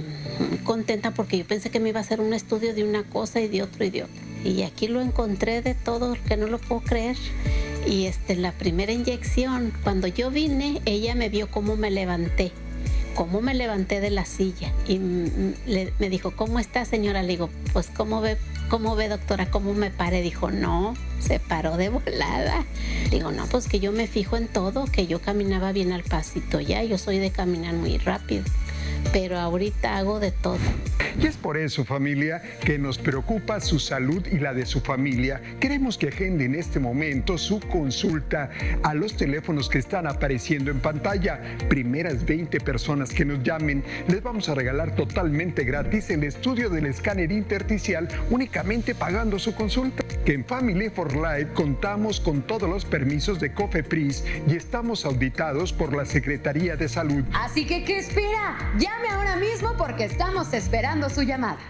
contenta 0.63 1.11
porque 1.11 1.37
yo 1.37 1.45
pensé 1.45 1.71
que 1.71 1.81
me 1.81 1.89
iba 1.89 1.99
a 1.99 2.03
hacer 2.03 2.21
un 2.21 2.33
estudio 2.33 2.75
de 2.75 2.85
una 2.85 3.03
cosa 3.03 3.41
y 3.41 3.49
de 3.49 3.63
otro 3.63 3.85
y 3.85 3.91
de 3.91 4.05
otro. 4.05 4.23
Y 4.45 4.63
aquí 4.63 4.87
lo 4.87 5.01
encontré 5.01 5.63
de 5.63 5.75
todo, 5.75 6.17
que 6.29 6.37
no 6.37 6.47
lo 6.47 6.59
puedo 6.59 6.81
creer. 6.83 7.17
Y 7.87 8.07
este, 8.07 8.37
la 8.37 8.53
primera 8.53 8.93
inyección, 8.93 9.73
cuando 9.83 10.07
yo 10.07 10.31
vine, 10.31 10.81
ella 10.85 11.17
me 11.17 11.29
vio 11.29 11.51
cómo 11.51 11.77
me 11.77 11.91
levanté 11.91 12.53
cómo 13.15 13.41
me 13.41 13.55
levanté 13.55 14.01
de 14.01 14.11
la 14.11 14.25
silla 14.25 14.73
y 14.87 14.99
me 14.99 16.11
dijo, 16.11 16.33
¿cómo 16.33 16.59
está 16.59 16.85
señora? 16.85 17.23
Le 17.23 17.29
digo, 17.29 17.51
pues 17.73 17.89
¿cómo 17.95 18.21
ve 18.21 18.37
¿cómo 18.73 18.97
ve 18.97 19.09
doctora? 19.09 19.51
¿Cómo 19.51 19.75
me 19.75 19.91
pare? 19.91 20.23
Dijo, 20.23 20.51
no, 20.51 20.95
se 21.21 21.39
paró 21.39 21.77
de 21.77 21.91
volada. 21.91 22.65
Digo, 23.11 23.31
no, 23.31 23.45
pues 23.47 23.69
que 23.69 23.81
yo 23.81 23.93
me 23.93 24.07
fijo 24.07 24.39
en 24.39 24.49
todo, 24.49 24.87
que 24.87 25.07
yo 25.07 25.21
caminaba 25.21 25.73
bien 25.73 25.93
al 25.93 26.05
pasito 26.05 26.59
ya, 26.59 26.83
yo 26.83 26.97
soy 26.97 27.19
de 27.19 27.31
caminar 27.31 27.75
muy 27.75 27.99
rápido 27.99 28.45
pero 29.13 29.39
ahorita 29.39 29.99
hago 29.99 30.21
de 30.21 30.31
todo. 30.31 30.59
Y 31.21 31.27
es 31.27 31.37
por 31.37 31.57
eso, 31.57 31.85
familia, 31.85 32.43
que 32.65 32.79
nos 32.79 32.99
preocupa 32.99 33.61
su 33.61 33.79
salud 33.79 34.27
y 34.31 34.39
la 34.39 34.55
de 34.55 34.65
su 34.65 34.81
familia. 34.81 35.41
Queremos 35.61 35.99
que 35.99 36.09
agende 36.09 36.47
en 36.47 36.55
este 36.55 36.81
momento 36.81 37.37
su 37.37 37.61
consulta 37.61 38.51
a 38.83 38.95
los 38.95 39.17
teléfonos 39.17 39.69
que 39.69 39.79
están 39.79 40.07
apareciendo 40.07 40.71
en 40.71 40.81
pantalla. 40.81 41.41
Primeras 41.69 42.25
20 42.25 42.61
personas 42.61 43.11
que 43.11 43.25
nos 43.25 43.43
llamen, 43.43 43.85
les 44.09 44.23
vamos 44.23 44.49
a 44.49 44.55
regalar 44.55 44.95
totalmente 44.95 45.65
gratis 45.65 46.09
el 46.11 46.25
estudio 46.25 46.71
del 46.71 46.87
escáner 46.87 47.31
intersticial 47.31 48.09
únicamente 48.31 48.95
pagando 48.95 49.39
su 49.39 49.55
consulta. 49.55 50.05
Que 50.25 50.33
en 50.33 50.45
Family 50.45 50.89
for 50.89 51.15
Life 51.15 51.53
contamos 51.53 52.21
con 52.21 52.43
todos 52.43 52.69
los 52.69 52.85
permisos 52.85 53.39
de 53.41 53.53
COFEPRIS 53.53 54.25
y 54.49 54.57
estamos 54.57 55.05
auditados 55.05 55.73
por 55.73 55.95
la 55.95 56.07
Secretaría 56.07 56.77
de 56.77 56.89
Salud. 56.89 57.25
Así 57.35 57.67
que, 57.67 57.85
¿qué 57.85 57.99
espera? 57.99 58.73
Llame 58.83 59.11
ahora 59.11 59.37
mismo 59.37 59.75
porque 59.79 60.07
estamos 60.07 60.53
esperando 60.53 61.09
su 61.09 61.23
llamada. 61.23 61.61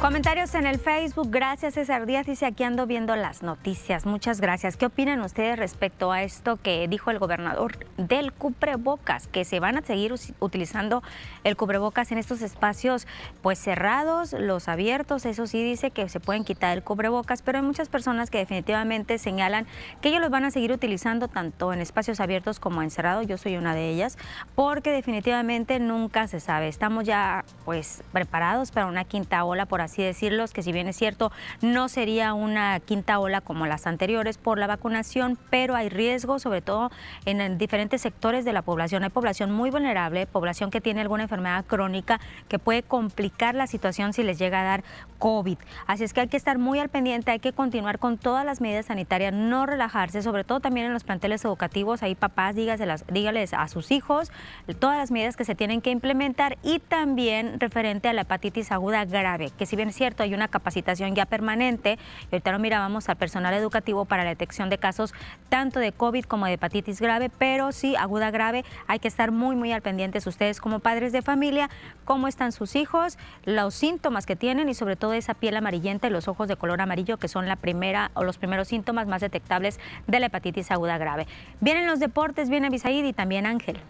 Comentarios 0.00 0.54
en 0.54 0.64
el 0.64 0.78
Facebook. 0.78 1.28
Gracias, 1.30 1.74
César 1.74 2.06
Díaz. 2.06 2.24
Dice 2.24 2.46
aquí 2.46 2.64
ando 2.64 2.86
viendo 2.86 3.14
las 3.16 3.42
noticias. 3.42 4.06
Muchas 4.06 4.40
gracias. 4.40 4.78
¿Qué 4.78 4.86
opinan 4.86 5.20
ustedes 5.20 5.58
respecto 5.58 6.10
a 6.10 6.22
esto 6.22 6.56
que 6.56 6.88
dijo 6.88 7.10
el 7.10 7.18
gobernador 7.18 7.84
del 7.98 8.32
cubrebocas? 8.32 9.26
Que 9.26 9.44
se 9.44 9.60
van 9.60 9.76
a 9.76 9.82
seguir 9.82 10.14
utilizando 10.38 11.02
el 11.44 11.54
cubrebocas 11.54 12.12
en 12.12 12.16
estos 12.16 12.40
espacios 12.40 13.06
pues 13.42 13.58
cerrados, 13.58 14.32
los 14.32 14.68
abiertos. 14.68 15.26
Eso 15.26 15.46
sí 15.46 15.62
dice 15.62 15.90
que 15.90 16.08
se 16.08 16.18
pueden 16.18 16.44
quitar 16.44 16.74
el 16.74 16.82
cubrebocas, 16.82 17.42
pero 17.42 17.58
hay 17.58 17.64
muchas 17.64 17.90
personas 17.90 18.30
que 18.30 18.38
definitivamente 18.38 19.18
señalan 19.18 19.66
que 20.00 20.08
ellos 20.08 20.22
los 20.22 20.30
van 20.30 20.46
a 20.46 20.50
seguir 20.50 20.72
utilizando 20.72 21.28
tanto 21.28 21.74
en 21.74 21.82
espacios 21.82 22.20
abiertos 22.20 22.58
como 22.58 22.80
en 22.80 22.90
cerrados. 22.90 23.26
Yo 23.26 23.36
soy 23.36 23.58
una 23.58 23.74
de 23.74 23.90
ellas, 23.90 24.16
porque 24.54 24.92
definitivamente 24.92 25.78
nunca 25.78 26.26
se 26.26 26.40
sabe. 26.40 26.68
Estamos 26.68 27.04
ya 27.04 27.44
pues 27.66 28.02
preparados 28.12 28.70
para 28.70 28.86
una 28.86 29.04
quinta 29.04 29.44
ola, 29.44 29.66
por 29.66 29.82
así 29.82 29.89
decirlos, 29.96 30.52
que 30.52 30.62
si 30.62 30.72
bien 30.72 30.88
es 30.88 30.96
cierto, 30.96 31.30
no 31.60 31.88
sería 31.88 32.34
una 32.34 32.80
quinta 32.80 33.18
ola 33.18 33.40
como 33.40 33.66
las 33.66 33.86
anteriores 33.86 34.38
por 34.38 34.58
la 34.58 34.66
vacunación, 34.66 35.38
pero 35.50 35.76
hay 35.76 35.88
riesgo, 35.88 36.38
sobre 36.38 36.62
todo 36.62 36.90
en 37.26 37.58
diferentes 37.58 38.00
sectores 38.00 38.44
de 38.44 38.52
la 38.52 38.62
población. 38.62 39.04
Hay 39.04 39.10
población 39.10 39.50
muy 39.50 39.70
vulnerable, 39.70 40.26
población 40.26 40.70
que 40.70 40.80
tiene 40.80 41.00
alguna 41.00 41.24
enfermedad 41.24 41.64
crónica 41.66 42.20
que 42.48 42.58
puede 42.58 42.82
complicar 42.82 43.54
la 43.54 43.66
situación 43.66 44.12
si 44.12 44.22
les 44.22 44.38
llega 44.38 44.60
a 44.60 44.64
dar 44.64 44.84
COVID. 45.18 45.58
Así 45.86 46.04
es 46.04 46.12
que 46.12 46.20
hay 46.20 46.28
que 46.28 46.36
estar 46.36 46.58
muy 46.58 46.78
al 46.78 46.88
pendiente, 46.88 47.30
hay 47.30 47.40
que 47.40 47.52
continuar 47.52 47.98
con 47.98 48.18
todas 48.18 48.44
las 48.44 48.60
medidas 48.60 48.86
sanitarias, 48.86 49.32
no 49.32 49.66
relajarse, 49.66 50.22
sobre 50.22 50.44
todo 50.44 50.60
también 50.60 50.86
en 50.86 50.92
los 50.92 51.04
planteles 51.04 51.44
educativos. 51.44 52.02
Ahí 52.02 52.14
papás, 52.14 52.54
dígales, 52.54 53.04
dígales 53.08 53.52
a 53.54 53.68
sus 53.68 53.90
hijos 53.90 54.30
todas 54.78 54.98
las 54.98 55.10
medidas 55.10 55.36
que 55.36 55.44
se 55.44 55.54
tienen 55.54 55.80
que 55.80 55.90
implementar 55.90 56.58
y 56.62 56.78
también 56.78 57.60
referente 57.60 58.08
a 58.08 58.12
la 58.12 58.22
hepatitis 58.22 58.72
aguda 58.72 59.04
grave, 59.04 59.50
que 59.58 59.66
si 59.66 59.76
bien 59.80 59.94
cierto, 59.94 60.22
hay 60.22 60.34
una 60.34 60.48
capacitación 60.48 61.14
ya 61.14 61.24
permanente. 61.24 61.98
Y 62.30 62.34
ahorita 62.34 62.52
lo 62.52 62.58
mirábamos 62.58 63.08
al 63.08 63.16
personal 63.16 63.54
educativo 63.54 64.04
para 64.04 64.24
la 64.24 64.30
detección 64.30 64.68
de 64.68 64.76
casos 64.76 65.14
tanto 65.48 65.80
de 65.80 65.92
COVID 65.92 66.24
como 66.24 66.44
de 66.44 66.52
hepatitis 66.52 67.00
grave, 67.00 67.30
pero 67.30 67.72
sí 67.72 67.96
aguda 67.96 68.30
grave. 68.30 68.62
Hay 68.88 68.98
que 68.98 69.08
estar 69.08 69.32
muy, 69.32 69.56
muy 69.56 69.72
al 69.72 69.80
pendientes 69.80 70.26
ustedes 70.26 70.60
como 70.60 70.80
padres 70.80 71.12
de 71.12 71.22
familia, 71.22 71.70
cómo 72.04 72.28
están 72.28 72.52
sus 72.52 72.76
hijos, 72.76 73.16
los 73.44 73.74
síntomas 73.74 74.26
que 74.26 74.36
tienen 74.36 74.68
y 74.68 74.74
sobre 74.74 74.96
todo 74.96 75.14
esa 75.14 75.32
piel 75.32 75.56
amarillenta 75.56 76.08
y 76.08 76.10
los 76.10 76.28
ojos 76.28 76.46
de 76.46 76.56
color 76.56 76.82
amarillo 76.82 77.16
que 77.16 77.28
son 77.28 77.48
la 77.48 77.56
primera 77.56 78.10
o 78.12 78.22
los 78.22 78.36
primeros 78.36 78.68
síntomas 78.68 79.06
más 79.06 79.22
detectables 79.22 79.80
de 80.06 80.20
la 80.20 80.26
hepatitis 80.26 80.70
aguda 80.70 80.98
grave. 80.98 81.26
Vienen 81.60 81.86
los 81.86 82.00
deportes, 82.00 82.50
viene 82.50 82.68
Bisaid 82.68 83.04
y 83.06 83.14
también 83.14 83.46
Ángel. 83.46 83.80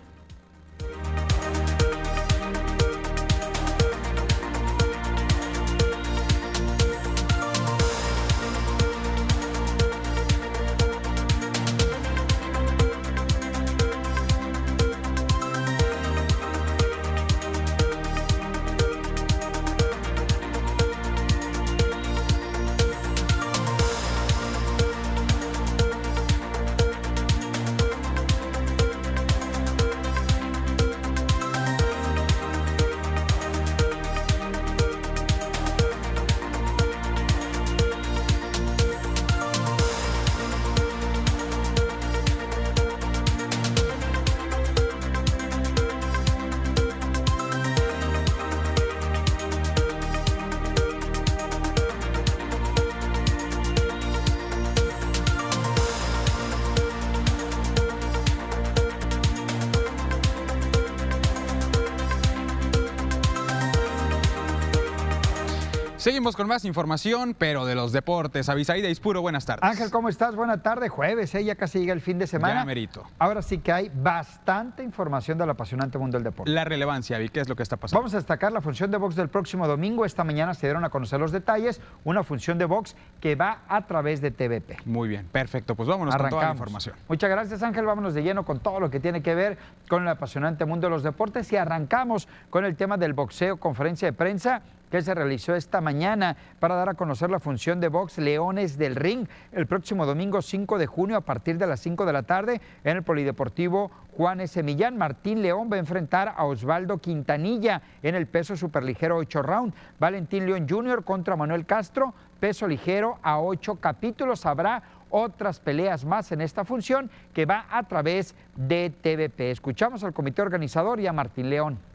Seguimos 66.20 66.36
con 66.36 66.48
más 66.48 66.66
información, 66.66 67.34
pero 67.38 67.64
de 67.64 67.74
los 67.74 67.92
deportes. 67.92 68.50
Avisaída 68.50 68.90
Ispuro, 68.90 69.22
buenas 69.22 69.46
tardes. 69.46 69.64
Ángel, 69.64 69.90
¿cómo 69.90 70.10
estás? 70.10 70.36
Buenas 70.36 70.62
tardes. 70.62 70.90
Jueves, 70.90 71.34
¿eh? 71.34 71.42
ya 71.42 71.54
casi 71.54 71.78
llega 71.78 71.94
el 71.94 72.02
fin 72.02 72.18
de 72.18 72.26
semana. 72.26 72.56
Ya 72.56 72.64
merito. 72.66 73.04
Ahora 73.18 73.40
sí 73.40 73.56
que 73.56 73.72
hay 73.72 73.90
bastante 73.94 74.82
información 74.82 75.38
del 75.38 75.48
apasionante 75.48 75.96
mundo 75.96 76.18
del 76.18 76.24
deporte. 76.24 76.52
La 76.52 76.66
relevancia, 76.66 77.16
Vi, 77.16 77.30
¿qué 77.30 77.40
es 77.40 77.48
lo 77.48 77.56
que 77.56 77.62
está 77.62 77.78
pasando? 77.78 78.00
Vamos 78.00 78.12
a 78.12 78.18
destacar 78.18 78.52
la 78.52 78.60
función 78.60 78.90
de 78.90 78.98
box 78.98 79.16
del 79.16 79.30
próximo 79.30 79.66
domingo. 79.66 80.04
Esta 80.04 80.22
mañana 80.22 80.52
se 80.52 80.66
dieron 80.66 80.84
a 80.84 80.90
conocer 80.90 81.18
los 81.18 81.32
detalles. 81.32 81.80
Una 82.04 82.22
función 82.22 82.58
de 82.58 82.66
box 82.66 82.96
que 83.18 83.34
va 83.34 83.62
a 83.66 83.86
través 83.86 84.20
de 84.20 84.30
TVP. 84.30 84.76
Muy 84.84 85.08
bien, 85.08 85.26
perfecto. 85.32 85.74
Pues 85.74 85.88
vámonos 85.88 86.14
con 86.14 86.28
toda 86.28 86.44
la 86.44 86.50
información. 86.50 86.96
Muchas 87.08 87.30
gracias, 87.30 87.62
Ángel. 87.62 87.86
Vámonos 87.86 88.12
de 88.12 88.22
lleno 88.22 88.44
con 88.44 88.60
todo 88.60 88.78
lo 88.78 88.90
que 88.90 89.00
tiene 89.00 89.22
que 89.22 89.34
ver 89.34 89.56
con 89.88 90.02
el 90.02 90.08
apasionante 90.10 90.66
mundo 90.66 90.86
de 90.86 90.90
los 90.90 91.02
deportes 91.02 91.50
y 91.50 91.56
arrancamos 91.56 92.28
con 92.50 92.66
el 92.66 92.76
tema 92.76 92.98
del 92.98 93.14
boxeo, 93.14 93.56
conferencia 93.56 94.06
de 94.06 94.12
prensa 94.12 94.60
que 94.90 95.02
se 95.02 95.14
realizó 95.14 95.54
esta 95.54 95.80
mañana 95.80 96.36
para 96.58 96.74
dar 96.74 96.88
a 96.88 96.94
conocer 96.94 97.30
la 97.30 97.40
función 97.40 97.80
de 97.80 97.88
box 97.88 98.18
Leones 98.18 98.76
del 98.76 98.96
Ring 98.96 99.26
el 99.52 99.66
próximo 99.66 100.04
domingo 100.04 100.42
5 100.42 100.78
de 100.78 100.86
junio 100.86 101.16
a 101.16 101.20
partir 101.22 101.58
de 101.58 101.66
las 101.66 101.80
5 101.80 102.04
de 102.04 102.12
la 102.12 102.24
tarde 102.24 102.60
en 102.84 102.96
el 102.96 103.02
Polideportivo 103.02 103.90
Juan 104.16 104.40
S. 104.40 104.62
Millán. 104.62 104.98
Martín 104.98 105.42
León 105.42 105.70
va 105.72 105.76
a 105.76 105.80
enfrentar 105.80 106.34
a 106.36 106.44
Osvaldo 106.44 106.98
Quintanilla 106.98 107.82
en 108.02 108.14
el 108.14 108.26
peso 108.26 108.56
superligero 108.56 109.16
8 109.16 109.42
round. 109.42 109.74
Valentín 109.98 110.46
León 110.46 110.66
Jr. 110.68 111.04
contra 111.04 111.36
Manuel 111.36 111.66
Castro, 111.66 112.12
peso 112.38 112.66
ligero 112.66 113.18
a 113.22 113.40
8 113.40 113.76
capítulos. 113.76 114.44
Habrá 114.44 114.82
otras 115.10 115.60
peleas 115.60 116.04
más 116.04 116.32
en 116.32 116.40
esta 116.40 116.64
función 116.64 117.10
que 117.32 117.46
va 117.46 117.66
a 117.70 117.82
través 117.84 118.34
de 118.56 118.90
TVP. 118.90 119.50
Escuchamos 119.50 120.04
al 120.04 120.12
comité 120.12 120.42
organizador 120.42 121.00
y 121.00 121.06
a 121.06 121.12
Martín 121.12 121.50
León. 121.50 121.89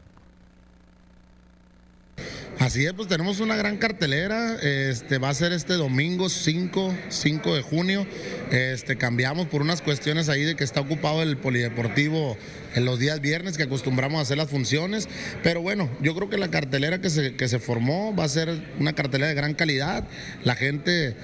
Así 2.58 2.86
es, 2.86 2.94
pues 2.94 3.06
tenemos 3.06 3.40
una 3.40 3.54
gran 3.54 3.76
cartelera. 3.76 4.54
Este 4.62 5.18
va 5.18 5.28
a 5.28 5.34
ser 5.34 5.52
este 5.52 5.74
domingo 5.74 6.30
5, 6.30 6.94
5 7.10 7.54
de 7.54 7.60
junio. 7.60 8.06
Este 8.50 8.96
cambiamos 8.96 9.46
por 9.48 9.60
unas 9.60 9.82
cuestiones 9.82 10.30
ahí 10.30 10.42
de 10.42 10.56
que 10.56 10.64
está 10.64 10.80
ocupado 10.80 11.22
el 11.22 11.36
polideportivo 11.36 12.38
en 12.74 12.86
los 12.86 12.98
días 12.98 13.20
viernes 13.20 13.58
que 13.58 13.64
acostumbramos 13.64 14.18
a 14.18 14.22
hacer 14.22 14.38
las 14.38 14.48
funciones. 14.48 15.06
Pero 15.42 15.60
bueno, 15.60 15.90
yo 16.00 16.14
creo 16.14 16.30
que 16.30 16.38
la 16.38 16.48
cartelera 16.48 16.98
que 16.98 17.10
se, 17.10 17.36
que 17.36 17.46
se 17.46 17.58
formó 17.58 18.16
va 18.16 18.24
a 18.24 18.28
ser 18.28 18.48
una 18.80 18.94
cartelera 18.94 19.28
de 19.28 19.34
gran 19.34 19.52
calidad. 19.52 20.04
La 20.42 20.54
gente, 20.54 21.14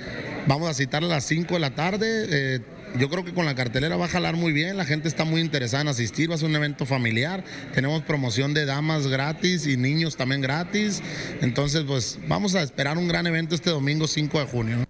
vamos 0.46 0.68
a 0.68 0.74
citar 0.74 1.02
a 1.02 1.06
las 1.06 1.24
5 1.24 1.54
de 1.54 1.60
la 1.60 1.74
tarde. 1.74 2.26
Eh, 2.28 2.60
yo 2.98 3.08
creo 3.08 3.24
que 3.24 3.32
con 3.32 3.46
la 3.46 3.54
cartelera 3.54 3.96
va 3.96 4.06
a 4.06 4.08
jalar 4.08 4.36
muy 4.36 4.52
bien, 4.52 4.76
la 4.76 4.84
gente 4.84 5.08
está 5.08 5.24
muy 5.24 5.40
interesada 5.40 5.82
en 5.82 5.88
asistir, 5.88 6.30
va 6.30 6.34
a 6.34 6.38
ser 6.38 6.48
un 6.48 6.56
evento 6.56 6.86
familiar, 6.86 7.44
tenemos 7.74 8.02
promoción 8.02 8.54
de 8.54 8.64
damas 8.64 9.06
gratis 9.06 9.66
y 9.66 9.76
niños 9.76 10.16
también 10.16 10.40
gratis, 10.40 11.02
entonces 11.40 11.84
pues 11.86 12.18
vamos 12.28 12.54
a 12.54 12.62
esperar 12.62 12.98
un 12.98 13.08
gran 13.08 13.26
evento 13.26 13.54
este 13.54 13.70
domingo 13.70 14.06
5 14.06 14.40
de 14.40 14.46
junio. 14.46 14.84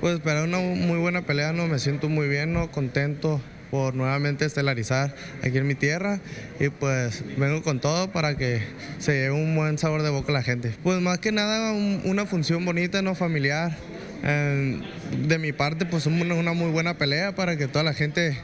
Pues 0.00 0.14
esperar 0.14 0.44
una 0.44 0.58
muy 0.58 0.98
buena 0.98 1.22
pelea, 1.22 1.52
¿no? 1.52 1.66
me 1.66 1.78
siento 1.78 2.08
muy 2.08 2.28
bien, 2.28 2.52
¿no? 2.52 2.70
contento 2.70 3.40
por 3.70 3.94
nuevamente 3.94 4.44
estelarizar 4.44 5.14
aquí 5.42 5.58
en 5.58 5.66
mi 5.66 5.74
tierra 5.74 6.20
y 6.60 6.68
pues 6.68 7.24
vengo 7.36 7.62
con 7.62 7.80
todo 7.80 8.12
para 8.12 8.36
que 8.36 8.62
se 8.98 9.12
lleve 9.12 9.32
un 9.32 9.56
buen 9.56 9.78
sabor 9.78 10.02
de 10.02 10.10
boca 10.10 10.30
a 10.30 10.34
la 10.34 10.42
gente. 10.42 10.72
Pues 10.82 11.00
más 11.00 11.18
que 11.18 11.32
nada 11.32 11.72
una 11.72 12.26
función 12.26 12.64
bonita, 12.64 13.02
no 13.02 13.14
familiar, 13.14 13.76
de 14.22 15.38
mi 15.38 15.52
parte, 15.52 15.86
pues 15.86 16.06
una, 16.06 16.34
una 16.34 16.52
muy 16.52 16.70
buena 16.70 16.94
pelea 16.94 17.34
para 17.34 17.56
que 17.56 17.68
toda 17.68 17.84
la 17.84 17.92
gente 17.92 18.38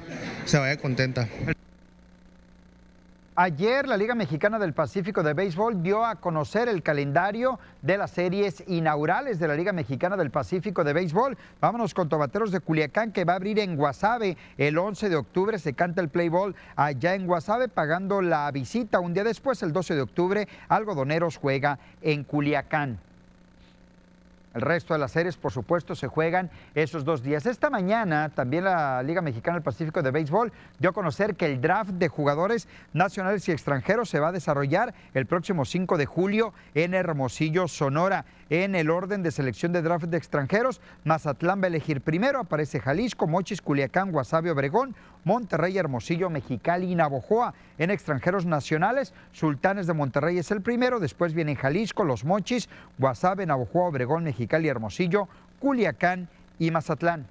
se 0.44 0.58
vaya 0.58 0.76
contenta. 0.76 1.28
Ayer 3.34 3.88
la 3.88 3.96
Liga 3.96 4.14
Mexicana 4.14 4.58
del 4.58 4.74
Pacífico 4.74 5.22
de 5.22 5.32
Béisbol 5.32 5.82
dio 5.82 6.04
a 6.04 6.16
conocer 6.16 6.68
el 6.68 6.82
calendario 6.82 7.58
de 7.80 7.96
las 7.96 8.10
series 8.10 8.62
inaugurales 8.66 9.38
de 9.38 9.48
la 9.48 9.54
Liga 9.54 9.72
Mexicana 9.72 10.18
del 10.18 10.30
Pacífico 10.30 10.84
de 10.84 10.92
Béisbol. 10.92 11.38
Vámonos 11.58 11.94
con 11.94 12.10
Tobateros 12.10 12.52
de 12.52 12.60
Culiacán 12.60 13.10
que 13.10 13.24
va 13.24 13.32
a 13.32 13.36
abrir 13.36 13.58
en 13.58 13.76
Guasave 13.76 14.36
el 14.58 14.76
11 14.76 15.08
de 15.08 15.16
octubre. 15.16 15.58
Se 15.58 15.72
canta 15.72 16.02
el 16.02 16.10
play 16.10 16.28
ball 16.28 16.54
allá 16.76 17.14
en 17.14 17.26
Guasave 17.26 17.68
pagando 17.68 18.20
la 18.20 18.50
visita. 18.50 19.00
Un 19.00 19.14
día 19.14 19.24
después, 19.24 19.62
el 19.62 19.72
12 19.72 19.94
de 19.94 20.02
octubre, 20.02 20.48
Algodoneros 20.68 21.38
juega 21.38 21.78
en 22.02 22.24
Culiacán. 22.24 22.98
El 24.55 24.61
resto 24.61 24.92
de 24.92 25.00
las 25.00 25.12
series, 25.12 25.36
por 25.36 25.50
supuesto, 25.50 25.94
se 25.94 26.09
juegan 26.09 26.50
esos 26.74 27.05
dos 27.05 27.22
días. 27.22 27.46
Esta 27.46 27.70
mañana 27.70 28.28
también 28.28 28.64
la 28.64 29.03
Liga 29.03 29.22
Mexicana 29.22 29.57
del 29.57 29.62
Pacífico 29.62 30.03
de 30.03 30.11
Béisbol 30.11 30.53
dio 30.78 30.90
a 30.90 30.92
conocer 30.92 31.36
que 31.36 31.46
el 31.46 31.61
draft 31.61 31.92
de 31.92 32.09
jugadores 32.09 32.68
nacionales 32.92 33.48
y 33.48 33.53
extranjeros 33.53 34.11
se 34.11 34.20
va 34.20 34.28
a 34.28 34.32
desarrollar 34.32 34.92
el 35.14 35.24
próximo 35.24 35.64
5 35.64 35.96
de 35.96 36.07
julio 36.07 36.53
en 36.74 36.92
Hermosillo, 36.92 37.66
Sonora. 37.66 38.26
En 38.50 38.74
el 38.74 38.90
orden 38.90 39.22
de 39.22 39.30
selección 39.30 39.72
de 39.72 39.80
draft 39.80 40.05
de 40.05 40.18
extranjeros, 40.18 40.82
Mazatlán 41.05 41.62
va 41.62 41.64
a 41.64 41.68
elegir 41.68 42.03
primero, 42.03 42.40
aparece 42.40 42.80
Jalisco, 42.80 43.26
Mochis, 43.26 43.62
Culiacán, 43.62 44.12
Guasave, 44.12 44.50
Obregón, 44.50 44.94
Monterrey, 45.24 45.78
Hermosillo, 45.78 46.30
Mexicali 46.30 46.90
y 46.90 46.94
Navojoa. 46.94 47.54
En 47.78 47.90
extranjeros 47.90 48.46
nacionales, 48.46 49.14
Sultanes 49.32 49.86
de 49.86 49.94
Monterrey 49.94 50.38
es 50.38 50.50
el 50.50 50.62
primero, 50.62 51.00
después 51.00 51.34
vienen 51.34 51.56
Jalisco, 51.56 52.04
Los 52.04 52.24
Mochis, 52.24 52.68
Guasave, 52.98 53.46
Navojoa, 53.46 53.88
Obregón, 53.88 54.24
Mexicali, 54.24 54.68
Hermosillo, 54.68 55.28
Culiacán 55.60 56.28
y 56.58 56.70
Mazatlán. 56.70 57.26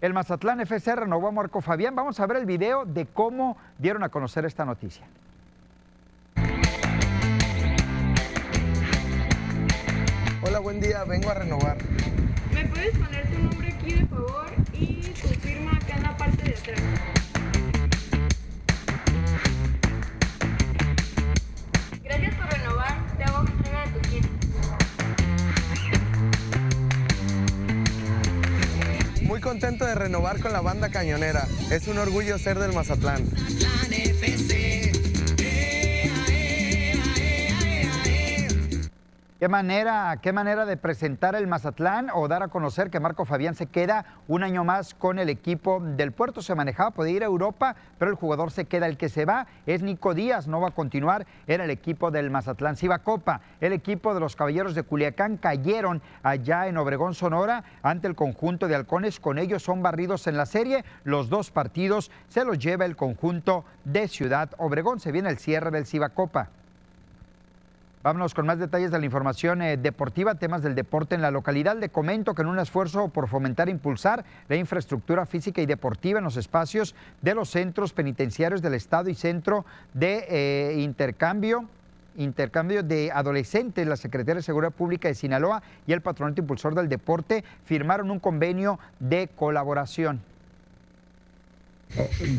El 0.00 0.14
Mazatlán 0.14 0.60
FC 0.60 0.96
renovó 0.96 1.28
a 1.28 1.30
Marco 1.30 1.60
Fabián. 1.60 1.94
Vamos 1.94 2.18
a 2.18 2.26
ver 2.26 2.38
el 2.38 2.46
video 2.46 2.84
de 2.84 3.06
cómo 3.06 3.56
dieron 3.78 4.02
a 4.02 4.08
conocer 4.08 4.44
esta 4.44 4.64
noticia. 4.64 5.06
Hola, 10.44 10.58
buen 10.58 10.80
día, 10.80 11.04
vengo 11.04 11.30
a 11.30 11.34
renovar. 11.34 11.78
¿Me 12.52 12.66
puedes 12.66 12.98
poner 12.98 13.30
tu 13.30 13.42
nombre 13.44 13.68
aquí 13.68 13.92
de 13.94 14.06
favor 14.06 14.46
y 14.72 14.96
tu 15.22 15.28
firma 15.28 15.76
acá 15.76 15.96
en 15.96 16.02
la 16.02 16.16
parte 16.16 16.42
de 16.42 16.42
atrás? 16.42 16.51
Gracias 22.04 22.34
por 22.36 22.46
renovar, 22.52 23.16
te 23.16 23.24
hago 23.24 23.40
entrega 23.48 23.84
de 23.84 23.90
tu 23.90 24.00
kit. 24.08 24.24
Muy 29.22 29.40
contento 29.40 29.84
de 29.84 29.96
renovar 29.96 30.38
con 30.40 30.52
la 30.52 30.60
banda 30.60 30.88
cañonera. 30.90 31.48
Es 31.72 31.88
un 31.88 31.98
orgullo 31.98 32.38
ser 32.38 32.60
del 32.60 32.72
Mazatlán. 32.72 33.24
¿Qué 39.42 39.48
manera, 39.48 40.16
¿Qué 40.22 40.32
manera 40.32 40.64
de 40.66 40.76
presentar 40.76 41.34
el 41.34 41.48
Mazatlán 41.48 42.10
o 42.14 42.28
dar 42.28 42.44
a 42.44 42.46
conocer 42.46 42.90
que 42.90 43.00
Marco 43.00 43.24
Fabián 43.24 43.56
se 43.56 43.66
queda 43.66 44.04
un 44.28 44.44
año 44.44 44.62
más 44.62 44.94
con 44.94 45.18
el 45.18 45.28
equipo 45.28 45.80
del 45.80 46.12
puerto? 46.12 46.42
Se 46.42 46.54
manejaba, 46.54 46.92
podía 46.92 47.16
ir 47.16 47.22
a 47.24 47.26
Europa, 47.26 47.74
pero 47.98 48.12
el 48.12 48.16
jugador 48.16 48.52
se 48.52 48.66
queda. 48.66 48.86
El 48.86 48.96
que 48.96 49.08
se 49.08 49.24
va 49.24 49.48
es 49.66 49.82
Nico 49.82 50.14
Díaz, 50.14 50.46
no 50.46 50.60
va 50.60 50.68
a 50.68 50.70
continuar 50.70 51.26
en 51.48 51.60
el 51.60 51.70
equipo 51.70 52.12
del 52.12 52.30
Mazatlán. 52.30 52.76
va 52.88 53.00
Copa, 53.00 53.40
el 53.60 53.72
equipo 53.72 54.14
de 54.14 54.20
los 54.20 54.36
Caballeros 54.36 54.76
de 54.76 54.84
Culiacán 54.84 55.38
cayeron 55.38 56.02
allá 56.22 56.68
en 56.68 56.76
Obregón, 56.76 57.14
Sonora, 57.14 57.64
ante 57.82 58.06
el 58.06 58.14
conjunto 58.14 58.68
de 58.68 58.76
halcones. 58.76 59.18
Con 59.18 59.38
ellos 59.38 59.64
son 59.64 59.82
barridos 59.82 60.28
en 60.28 60.36
la 60.36 60.46
serie. 60.46 60.84
Los 61.02 61.30
dos 61.30 61.50
partidos 61.50 62.12
se 62.28 62.44
los 62.44 62.60
lleva 62.60 62.84
el 62.84 62.94
conjunto 62.94 63.64
de 63.82 64.06
Ciudad 64.06 64.50
Obregón. 64.58 65.00
Se 65.00 65.10
viene 65.10 65.30
el 65.30 65.38
cierre 65.38 65.72
del 65.72 65.84
Copa. 66.14 66.50
Vámonos 68.02 68.34
con 68.34 68.46
más 68.46 68.58
detalles 68.58 68.90
de 68.90 68.98
la 68.98 69.04
información 69.04 69.62
eh, 69.62 69.76
deportiva, 69.76 70.34
temas 70.34 70.60
del 70.62 70.74
deporte 70.74 71.14
en 71.14 71.22
la 71.22 71.30
localidad. 71.30 71.76
Le 71.76 71.88
comento 71.88 72.34
que 72.34 72.42
en 72.42 72.48
un 72.48 72.58
esfuerzo 72.58 73.08
por 73.08 73.28
fomentar 73.28 73.68
e 73.68 73.70
impulsar 73.70 74.24
la 74.48 74.56
infraestructura 74.56 75.24
física 75.24 75.62
y 75.62 75.66
deportiva 75.66 76.18
en 76.18 76.24
los 76.24 76.36
espacios 76.36 76.96
de 77.20 77.36
los 77.36 77.50
centros 77.50 77.92
penitenciarios 77.92 78.60
del 78.60 78.74
Estado 78.74 79.08
y 79.08 79.14
centro 79.14 79.64
de 79.94 80.26
eh, 80.28 80.80
intercambio 80.80 81.68
intercambio 82.14 82.82
de 82.82 83.10
adolescentes, 83.10 83.86
la 83.86 83.96
Secretaría 83.96 84.34
de 84.34 84.42
Seguridad 84.42 84.72
Pública 84.72 85.08
de 85.08 85.14
Sinaloa 85.14 85.62
y 85.86 85.92
el 85.92 86.02
Patronato 86.02 86.42
Impulsor 86.42 86.74
del 86.74 86.90
Deporte 86.90 87.42
firmaron 87.64 88.10
un 88.10 88.18
convenio 88.18 88.78
de 89.00 89.28
colaboración. 89.34 90.20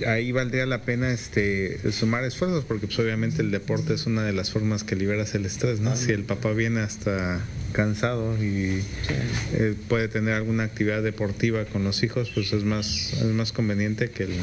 Ahí 0.08 0.32
valdría 0.32 0.66
la 0.66 0.82
pena 0.82 1.12
este, 1.12 1.92
sumar 1.92 2.24
esfuerzos 2.24 2.64
porque 2.66 2.88
pues, 2.88 2.98
obviamente 3.00 3.42
el 3.42 3.52
deporte 3.52 3.94
es 3.94 4.08
una 4.08 4.24
de 4.24 4.34
las 4.34 4.52
formas 4.52 4.84
que 4.84 4.96
liberas 4.96 5.36
el 5.36 5.46
estrés, 5.46 5.80
¿no? 5.80 5.96
Si 5.96 6.12
el 6.12 6.24
papá 6.24 6.52
viene 6.54 6.80
hasta 6.80 7.40
cansado 7.72 8.44
y 8.44 8.84
eh, 9.54 9.76
puede 9.88 10.08
tener 10.08 10.34
alguna 10.34 10.64
actividad 10.64 11.04
deportiva 11.04 11.66
con 11.66 11.84
los 11.84 12.04
hijos, 12.04 12.32
pues 12.34 12.52
es 12.54 12.64
más, 12.64 13.14
es 13.14 13.26
más 13.26 13.52
conveniente 13.52 14.10
que 14.10 14.24
el, 14.24 14.36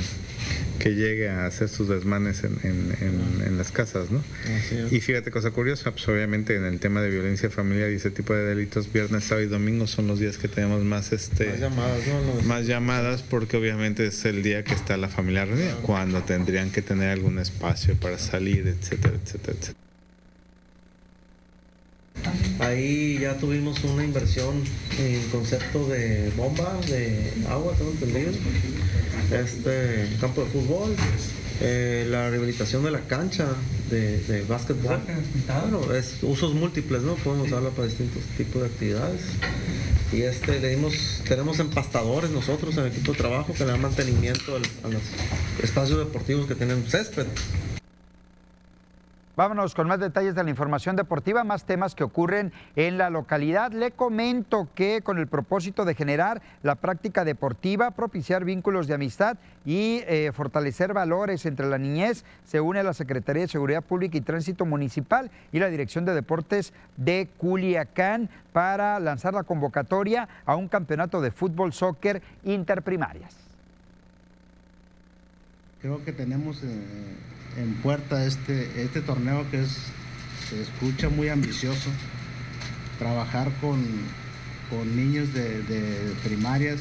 que 0.78 0.94
llegue 0.94 1.28
a 1.28 1.46
hacer 1.46 1.68
sus 1.68 1.88
desmanes 1.88 2.42
en, 2.44 2.58
en, 2.62 3.58
las 3.58 3.70
casas, 3.70 4.10
¿no? 4.10 4.22
Y 4.90 5.00
fíjate, 5.00 5.30
cosa 5.30 5.50
curiosa, 5.50 5.90
pues 5.90 6.08
obviamente 6.08 6.56
en 6.56 6.64
el 6.64 6.80
tema 6.80 7.02
de 7.02 7.10
violencia 7.10 7.50
familiar 7.50 7.90
y 7.90 7.96
ese 7.96 8.10
tipo 8.10 8.32
de 8.32 8.44
delitos, 8.44 8.90
viernes, 8.90 9.24
sábado 9.24 9.46
y 9.46 9.48
domingo 9.48 9.86
son 9.86 10.06
los 10.06 10.18
días 10.18 10.38
que 10.38 10.48
tenemos 10.48 10.82
más, 10.82 11.12
este, 11.12 11.50
más 11.50 11.60
llamadas, 11.60 12.00
¿no? 12.06 12.42
Más 12.42 12.66
llamadas 12.66 13.22
porque 13.22 13.58
obviamente 13.58 14.06
es 14.06 14.24
el 14.24 14.42
día 14.42 14.64
que 14.64 14.74
está 14.74 14.96
la 14.96 15.08
familia 15.08 15.44
reunida, 15.44 15.74
cuando 15.82 16.22
tendrían 16.22 16.70
que 16.70 16.80
tener 16.80 17.10
algún 17.10 17.38
espacio 17.38 17.94
para 17.96 18.18
salir, 18.18 18.66
etcétera, 18.66 19.18
etcétera, 19.22 19.56
etcétera. 19.58 19.89
Ahí 22.58 23.18
ya 23.20 23.36
tuvimos 23.38 23.82
una 23.84 24.04
inversión 24.04 24.62
en 24.98 25.22
concepto 25.30 25.86
de 25.88 26.30
bomba, 26.36 26.78
de 26.88 27.32
agua, 27.48 27.74
tengo 27.76 27.92
entendido 27.92 28.32
este 29.32 30.08
campo 30.20 30.42
de 30.44 30.50
fútbol, 30.50 30.94
eh, 31.60 32.06
la 32.10 32.30
rehabilitación 32.30 32.84
de 32.84 32.90
la 32.90 33.00
cancha 33.00 33.46
de, 33.90 34.18
de 34.18 34.42
básquetbol. 34.42 34.98
Claro, 35.46 35.94
es 35.94 36.18
usos 36.22 36.54
múltiples, 36.54 37.02
¿no? 37.02 37.14
Podemos 37.14 37.48
usarla 37.48 37.70
para 37.70 37.88
distintos 37.88 38.22
tipos 38.36 38.62
de 38.62 38.68
actividades. 38.68 39.20
Y 40.12 40.22
este 40.22 40.58
le 40.58 40.70
dimos, 40.70 41.22
tenemos 41.28 41.60
empastadores 41.60 42.30
nosotros 42.30 42.76
en 42.76 42.84
el 42.84 42.92
equipo 42.92 43.12
de 43.12 43.18
trabajo 43.18 43.54
que 43.54 43.64
le 43.64 43.70
dan 43.70 43.80
mantenimiento 43.80 44.56
a 44.56 44.88
los 44.88 45.02
espacios 45.62 45.98
deportivos 45.98 46.46
que 46.46 46.56
tienen 46.56 46.84
césped. 46.88 47.26
Vámonos 49.40 49.74
con 49.74 49.88
más 49.88 49.98
detalles 49.98 50.34
de 50.34 50.44
la 50.44 50.50
información 50.50 50.96
deportiva, 50.96 51.44
más 51.44 51.64
temas 51.64 51.94
que 51.94 52.04
ocurren 52.04 52.52
en 52.76 52.98
la 52.98 53.08
localidad. 53.08 53.72
Le 53.72 53.90
comento 53.90 54.68
que 54.74 55.00
con 55.00 55.16
el 55.16 55.28
propósito 55.28 55.86
de 55.86 55.94
generar 55.94 56.42
la 56.62 56.74
práctica 56.74 57.24
deportiva, 57.24 57.92
propiciar 57.92 58.44
vínculos 58.44 58.86
de 58.86 58.92
amistad 58.92 59.38
y 59.64 60.02
eh, 60.06 60.30
fortalecer 60.34 60.92
valores 60.92 61.46
entre 61.46 61.70
la 61.70 61.78
niñez, 61.78 62.26
se 62.44 62.60
une 62.60 62.82
la 62.82 62.92
Secretaría 62.92 63.40
de 63.40 63.48
Seguridad 63.48 63.82
Pública 63.82 64.18
y 64.18 64.20
Tránsito 64.20 64.66
Municipal 64.66 65.30
y 65.52 65.58
la 65.58 65.70
Dirección 65.70 66.04
de 66.04 66.12
Deportes 66.12 66.74
de 66.98 67.26
Culiacán 67.38 68.28
para 68.52 69.00
lanzar 69.00 69.32
la 69.32 69.44
convocatoria 69.44 70.28
a 70.44 70.54
un 70.54 70.68
campeonato 70.68 71.22
de 71.22 71.30
fútbol 71.30 71.72
soccer 71.72 72.20
interprimarias. 72.44 73.34
Creo 75.80 76.04
que 76.04 76.12
tenemos... 76.12 76.62
Eh, 76.62 77.38
en 77.56 77.74
puerta 77.74 78.24
este, 78.24 78.82
este 78.82 79.00
torneo 79.00 79.48
que 79.50 79.62
es, 79.62 79.78
se 80.48 80.60
escucha 80.62 81.08
muy 81.08 81.28
ambicioso. 81.28 81.90
Trabajar 82.98 83.50
con, 83.60 83.82
con 84.68 84.94
niños 84.96 85.32
de, 85.32 86.12
primarias 86.22 86.80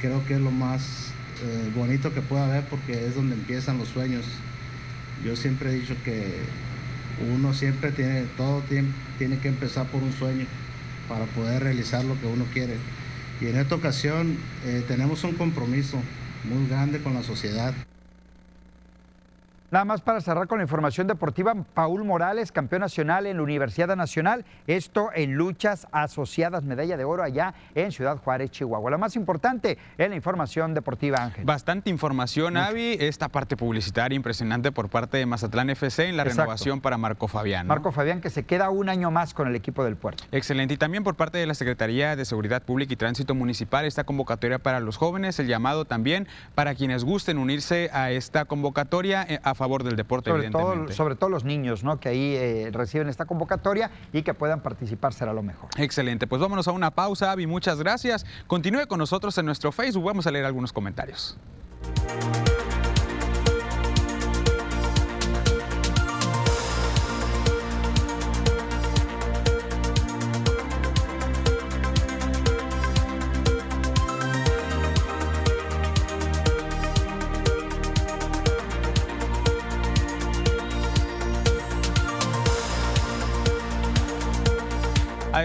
creo 0.00 0.24
que 0.26 0.34
es 0.34 0.40
lo 0.40 0.50
más 0.50 1.12
eh, 1.44 1.70
bonito 1.76 2.12
que 2.12 2.20
pueda 2.20 2.46
haber 2.46 2.64
porque 2.64 3.06
es 3.06 3.14
donde 3.14 3.34
empiezan 3.34 3.78
los 3.78 3.88
sueños. 3.88 4.24
Yo 5.24 5.36
siempre 5.36 5.70
he 5.70 5.74
dicho 5.74 5.94
que 6.04 6.40
uno 7.34 7.54
siempre 7.54 7.92
tiene, 7.92 8.24
todo 8.36 8.60
tiene, 8.62 8.88
tiene 9.18 9.38
que 9.38 9.48
empezar 9.48 9.86
por 9.86 10.02
un 10.02 10.12
sueño 10.12 10.46
para 11.08 11.26
poder 11.26 11.62
realizar 11.62 12.04
lo 12.04 12.18
que 12.20 12.26
uno 12.26 12.44
quiere. 12.52 12.76
Y 13.40 13.46
en 13.46 13.56
esta 13.56 13.74
ocasión 13.74 14.36
eh, 14.64 14.84
tenemos 14.88 15.22
un 15.24 15.32
compromiso 15.32 15.98
muy 16.44 16.66
grande 16.68 17.00
con 17.00 17.14
la 17.14 17.22
sociedad. 17.22 17.74
Nada 19.72 19.86
más 19.86 20.02
para 20.02 20.20
cerrar 20.20 20.48
con 20.48 20.58
la 20.58 20.64
información 20.64 21.06
deportiva, 21.06 21.54
Paul 21.72 22.04
Morales, 22.04 22.52
campeón 22.52 22.80
nacional 22.82 23.24
en 23.24 23.38
la 23.38 23.42
Universidad 23.42 23.96
Nacional, 23.96 24.44
esto 24.66 25.08
en 25.14 25.32
luchas 25.32 25.86
asociadas, 25.92 26.62
medalla 26.62 26.98
de 26.98 27.04
oro 27.04 27.22
allá 27.22 27.54
en 27.74 27.90
Ciudad 27.90 28.18
Juárez, 28.18 28.50
Chihuahua. 28.50 28.90
Lo 28.90 28.98
más 28.98 29.16
importante 29.16 29.78
es 29.96 30.10
la 30.10 30.14
información 30.14 30.74
deportiva, 30.74 31.24
Ángel. 31.24 31.46
Bastante 31.46 31.88
información, 31.88 32.58
Avi, 32.58 32.98
esta 33.00 33.30
parte 33.30 33.56
publicitaria 33.56 34.14
impresionante 34.14 34.72
por 34.72 34.90
parte 34.90 35.16
de 35.16 35.24
Mazatlán 35.24 35.70
FC 35.70 36.06
en 36.06 36.18
la 36.18 36.24
renovación 36.24 36.82
para 36.82 36.98
Marco 36.98 37.26
Fabián. 37.26 37.66
Marco 37.66 37.92
Fabián 37.92 38.20
que 38.20 38.28
se 38.28 38.42
queda 38.42 38.68
un 38.68 38.90
año 38.90 39.10
más 39.10 39.32
con 39.32 39.48
el 39.48 39.56
equipo 39.56 39.84
del 39.84 39.96
puerto. 39.96 40.22
Excelente, 40.32 40.74
y 40.74 40.76
también 40.76 41.02
por 41.02 41.14
parte 41.14 41.38
de 41.38 41.46
la 41.46 41.54
Secretaría 41.54 42.14
de 42.14 42.26
Seguridad 42.26 42.60
Pública 42.60 42.92
y 42.92 42.96
Tránsito 42.96 43.34
Municipal, 43.34 43.86
esta 43.86 44.04
convocatoria 44.04 44.58
para 44.58 44.80
los 44.80 44.98
jóvenes, 44.98 45.38
el 45.38 45.46
llamado 45.46 45.86
también 45.86 46.28
para 46.54 46.74
quienes 46.74 47.04
gusten 47.04 47.38
unirse 47.38 47.88
a 47.94 48.10
esta 48.10 48.44
convocatoria 48.44 49.24
eh, 49.26 49.40
a 49.42 49.61
favor 49.62 49.84
del 49.84 49.94
deporte, 49.94 50.30
sobre 50.30 50.46
evidentemente. 50.46 50.86
Todo, 50.86 50.96
sobre 50.96 51.14
todo 51.14 51.30
los 51.30 51.44
niños, 51.44 51.84
¿no? 51.84 52.00
Que 52.00 52.08
ahí 52.08 52.34
eh, 52.34 52.70
reciben 52.72 53.08
esta 53.08 53.26
convocatoria 53.26 53.92
y 54.12 54.22
que 54.22 54.34
puedan 54.34 54.60
participar 54.60 55.12
será 55.12 55.32
lo 55.32 55.42
mejor. 55.44 55.68
Excelente, 55.78 56.26
pues 56.26 56.42
vámonos 56.42 56.66
a 56.66 56.72
una 56.72 56.90
pausa, 56.90 57.30
Avi, 57.30 57.46
muchas 57.46 57.78
gracias. 57.78 58.26
Continúe 58.48 58.88
con 58.88 58.98
nosotros 58.98 59.38
en 59.38 59.46
nuestro 59.46 59.70
Facebook, 59.70 60.04
vamos 60.04 60.26
a 60.26 60.32
leer 60.32 60.46
algunos 60.46 60.72
comentarios. 60.72 61.38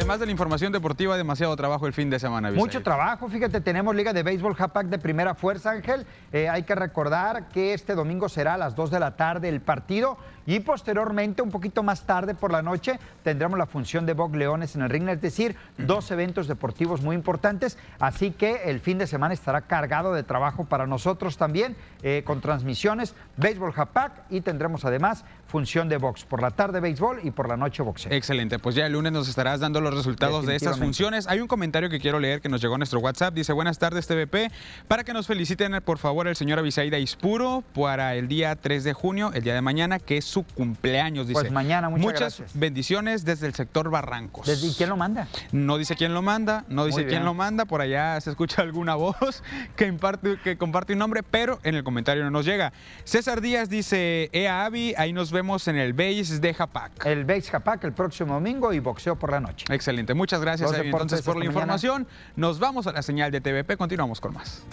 Además 0.08 0.22
de 0.22 0.26
la 0.28 0.32
información 0.32 0.72
deportiva, 0.72 1.18
demasiado 1.18 1.54
trabajo 1.58 1.86
el 1.86 1.92
fin 1.92 2.10
de 2.10 2.18
semana. 2.18 2.50
Mucho 2.52 2.82
trabajo, 2.82 3.28
fíjate, 3.28 3.60
tenemos 3.60 3.94
Liga 3.94 4.14
de 4.14 4.24
Béisbol 4.24 4.56
Japac 4.56 4.88
de 4.88 5.00
primera 5.00 5.36
fuerza, 5.36 5.72
Ángel. 5.72 6.06
Eh, 6.32 6.48
hay 6.48 6.64
que 6.64 6.76
recordar 6.76 7.50
que 7.50 7.74
este 7.74 7.94
domingo 7.94 8.30
será 8.30 8.54
a 8.54 8.58
las 8.58 8.74
2 8.74 8.90
de 8.90 9.02
la 9.02 9.18
tarde 9.18 9.50
el 9.50 9.60
partido 9.60 10.18
y 10.48 10.62
posteriormente, 10.62 11.42
un 11.42 11.52
poquito 11.52 11.84
más 11.84 12.08
tarde 12.08 12.34
por 12.34 12.54
la 12.54 12.62
noche, 12.62 13.00
tendremos 13.22 13.60
la 13.60 13.66
función 13.66 14.06
de 14.06 14.14
Bob 14.14 14.34
Leones 14.34 14.76
en 14.76 14.82
el 14.82 14.90
ring, 14.90 15.10
es 15.10 15.22
decir, 15.22 15.58
dos 15.78 16.10
eventos 16.10 16.48
deportivos 16.48 17.02
muy 17.02 17.16
importantes. 17.18 17.78
Así 18.00 18.32
que 18.32 18.64
el 18.64 18.80
fin 18.80 18.98
de 18.98 19.08
semana 19.08 19.34
estará 19.34 19.62
cargado 19.62 20.14
de 20.14 20.24
trabajo 20.24 20.64
para 20.64 20.88
nosotros 20.88 21.38
también, 21.38 21.76
eh, 22.02 22.24
con 22.26 22.40
transmisiones, 22.40 23.14
Béisbol 23.36 23.74
Japac 23.74 24.14
y 24.30 24.40
tendremos 24.40 24.86
además 24.86 25.26
función 25.48 25.90
de 25.90 25.98
box. 25.98 26.24
Por 26.26 26.42
la 26.42 26.52
tarde 26.52 26.80
béisbol 26.80 27.22
y 27.24 27.32
por 27.32 27.48
la 27.48 27.58
noche 27.58 27.84
boxeo. 27.84 28.12
Excelente, 28.12 28.60
pues 28.60 28.76
ya 28.76 28.86
el 28.86 28.94
lunes 28.94 29.12
nos 29.12 29.28
estarás 29.28 29.60
dando 29.60 29.82
los 29.82 29.94
resultados 29.94 30.46
de 30.46 30.56
estas 30.56 30.78
funciones. 30.78 31.28
Hay 31.28 31.40
un 31.40 31.48
comentario 31.48 31.90
que 31.90 32.00
quiero 32.00 32.20
leer 32.20 32.42
que 32.42 32.50
nos 32.50 32.62
llegó 32.62 32.76
a 32.76 32.78
nuestro 32.78 33.00
WhatsApp. 33.00 33.34
Dice, 33.34 33.54
buenas 33.54 33.80
tardes 33.80 34.08
TVP, 34.08 34.52
para 34.88 35.04
que 35.04 35.14
nos 35.14 35.28
feliciten 35.28 35.82
por 35.84 35.98
favor 35.98 36.28
el 36.28 36.36
señor 36.36 36.60
Avisaida 36.60 37.00
Ispuro 37.00 37.64
para 37.74 38.16
el 38.16 38.28
día 38.28 38.56
3 38.56 38.84
de 38.84 38.94
junio, 38.94 39.32
el 39.34 39.44
día 39.44 39.54
de 39.54 39.62
mañana, 39.62 40.00
que 40.00 40.18
es 40.18 40.37
su 40.38 40.54
cumpleaños. 40.54 41.28
Dice, 41.28 41.40
pues 41.40 41.52
mañana, 41.52 41.90
muchas, 41.90 42.40
muchas 42.40 42.54
bendiciones 42.54 43.26
desde 43.26 43.48
el 43.48 43.54
sector 43.54 43.90
Barrancos. 43.90 44.46
¿Desde 44.46 44.74
quién 44.76 44.90
lo 44.90 44.98
manda? 44.98 45.28
No 45.52 45.78
dice 45.78 45.96
quién 45.96 46.14
lo 46.14 46.22
manda, 46.22 46.66
no 46.70 46.86
dice 46.86 47.06
quién 47.06 47.26
lo 47.26 47.34
manda, 47.34 47.66
por 47.66 47.82
allá 47.82 48.20
se 48.22 48.30
escucha 48.30 48.62
alguna 48.62 48.96
voz 48.96 49.44
que, 49.76 49.86
imparte, 49.86 50.38
que 50.44 50.58
comparte 50.58 50.94
un 50.94 51.00
nombre, 51.00 51.24
pero 51.24 51.60
en 51.64 51.76
el 51.76 51.84
comentario 51.84 52.24
no 52.24 52.32
nos 52.32 52.46
llega. 52.46 52.74
César 53.04 53.42
Díaz 53.42 53.70
dice, 53.70 54.30
Ea 54.32 54.66
Avi, 54.66 54.94
ahí 54.98 55.14
nos 55.14 55.32
vemos 55.32 55.68
en 55.68 55.78
el 55.78 55.94
Base 55.94 56.40
de 56.40 56.54
Japac. 56.54 57.06
El 57.06 57.26
Base 57.26 57.50
Japac 57.52 57.84
el 57.84 57.94
próximo 57.94 58.36
domingo 58.36 58.74
y 58.74 58.80
boxeo 58.80 59.18
por 59.18 59.32
la 59.32 59.40
noche. 59.40 59.66
Excelente. 59.74 60.14
Muchas 60.14 60.42
gracias 60.42 60.72
Evi, 60.74 60.90
entonces 60.90 61.22
por 61.22 61.36
la 61.36 61.40
mañana. 61.40 61.54
información. 61.54 62.08
Nos 62.36 62.60
vamos 62.60 62.88
a 62.88 62.92
la 62.92 63.02
señal 63.02 63.32
de 63.32 63.42
TVP. 63.42 63.78
Continuamos 63.78 64.22
con 64.22 64.34
más. 64.34 64.64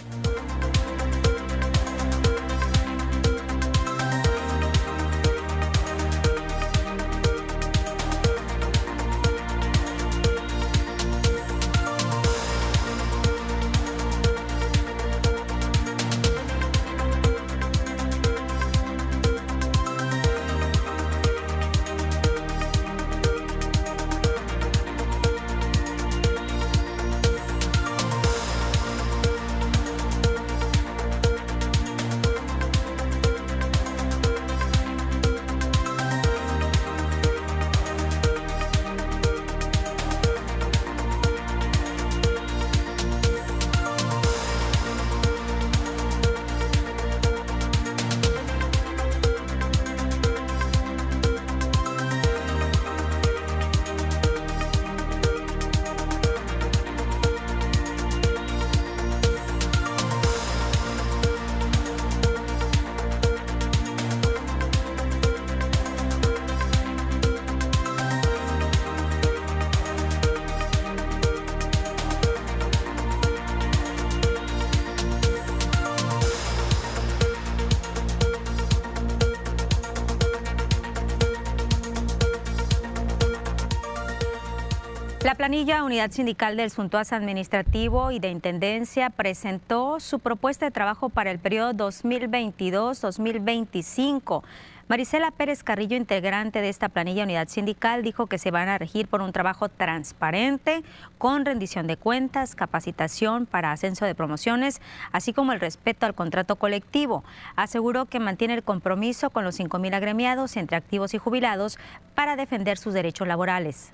Planilla 85.45 85.83
Unidad 85.83 86.09
Sindical 86.09 86.57
del 86.57 86.71
Suntuaz 86.71 87.13
Administrativo 87.13 88.09
y 88.09 88.17
de 88.17 88.31
Intendencia 88.31 89.11
presentó 89.11 89.99
su 89.99 90.17
propuesta 90.17 90.65
de 90.65 90.71
trabajo 90.71 91.09
para 91.09 91.29
el 91.29 91.37
periodo 91.37 91.91
2022-2025. 91.91 94.41
Marisela 94.87 95.29
Pérez 95.29 95.61
Carrillo, 95.61 95.97
integrante 95.97 96.61
de 96.61 96.69
esta 96.69 96.89
planilla 96.89 97.25
Unidad 97.25 97.47
Sindical, 97.47 98.01
dijo 98.01 98.25
que 98.25 98.39
se 98.39 98.49
van 98.49 98.69
a 98.69 98.79
regir 98.79 99.07
por 99.07 99.21
un 99.21 99.31
trabajo 99.31 99.69
transparente, 99.69 100.81
con 101.19 101.45
rendición 101.45 101.85
de 101.85 101.97
cuentas, 101.97 102.55
capacitación 102.55 103.45
para 103.45 103.71
ascenso 103.71 104.05
de 104.05 104.15
promociones, 104.15 104.81
así 105.11 105.31
como 105.31 105.53
el 105.53 105.59
respeto 105.59 106.07
al 106.07 106.15
contrato 106.15 106.55
colectivo. 106.55 107.23
Aseguró 107.55 108.05
que 108.05 108.19
mantiene 108.19 108.55
el 108.55 108.63
compromiso 108.63 109.29
con 109.29 109.43
los 109.43 109.59
5.000 109.59 109.93
agremiados 109.93 110.57
entre 110.57 110.75
activos 110.75 111.13
y 111.13 111.19
jubilados 111.19 111.77
para 112.15 112.35
defender 112.35 112.79
sus 112.79 112.95
derechos 112.95 113.27
laborales. 113.27 113.93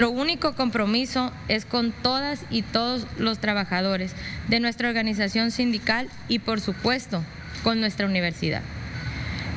Nuestro 0.00 0.18
único 0.18 0.54
compromiso 0.54 1.30
es 1.48 1.66
con 1.66 1.92
todas 1.92 2.40
y 2.48 2.62
todos 2.62 3.06
los 3.18 3.38
trabajadores 3.38 4.12
de 4.48 4.58
nuestra 4.58 4.88
organización 4.88 5.50
sindical 5.50 6.08
y 6.26 6.38
por 6.38 6.62
supuesto 6.62 7.22
con 7.62 7.80
nuestra 7.80 8.06
universidad. 8.06 8.62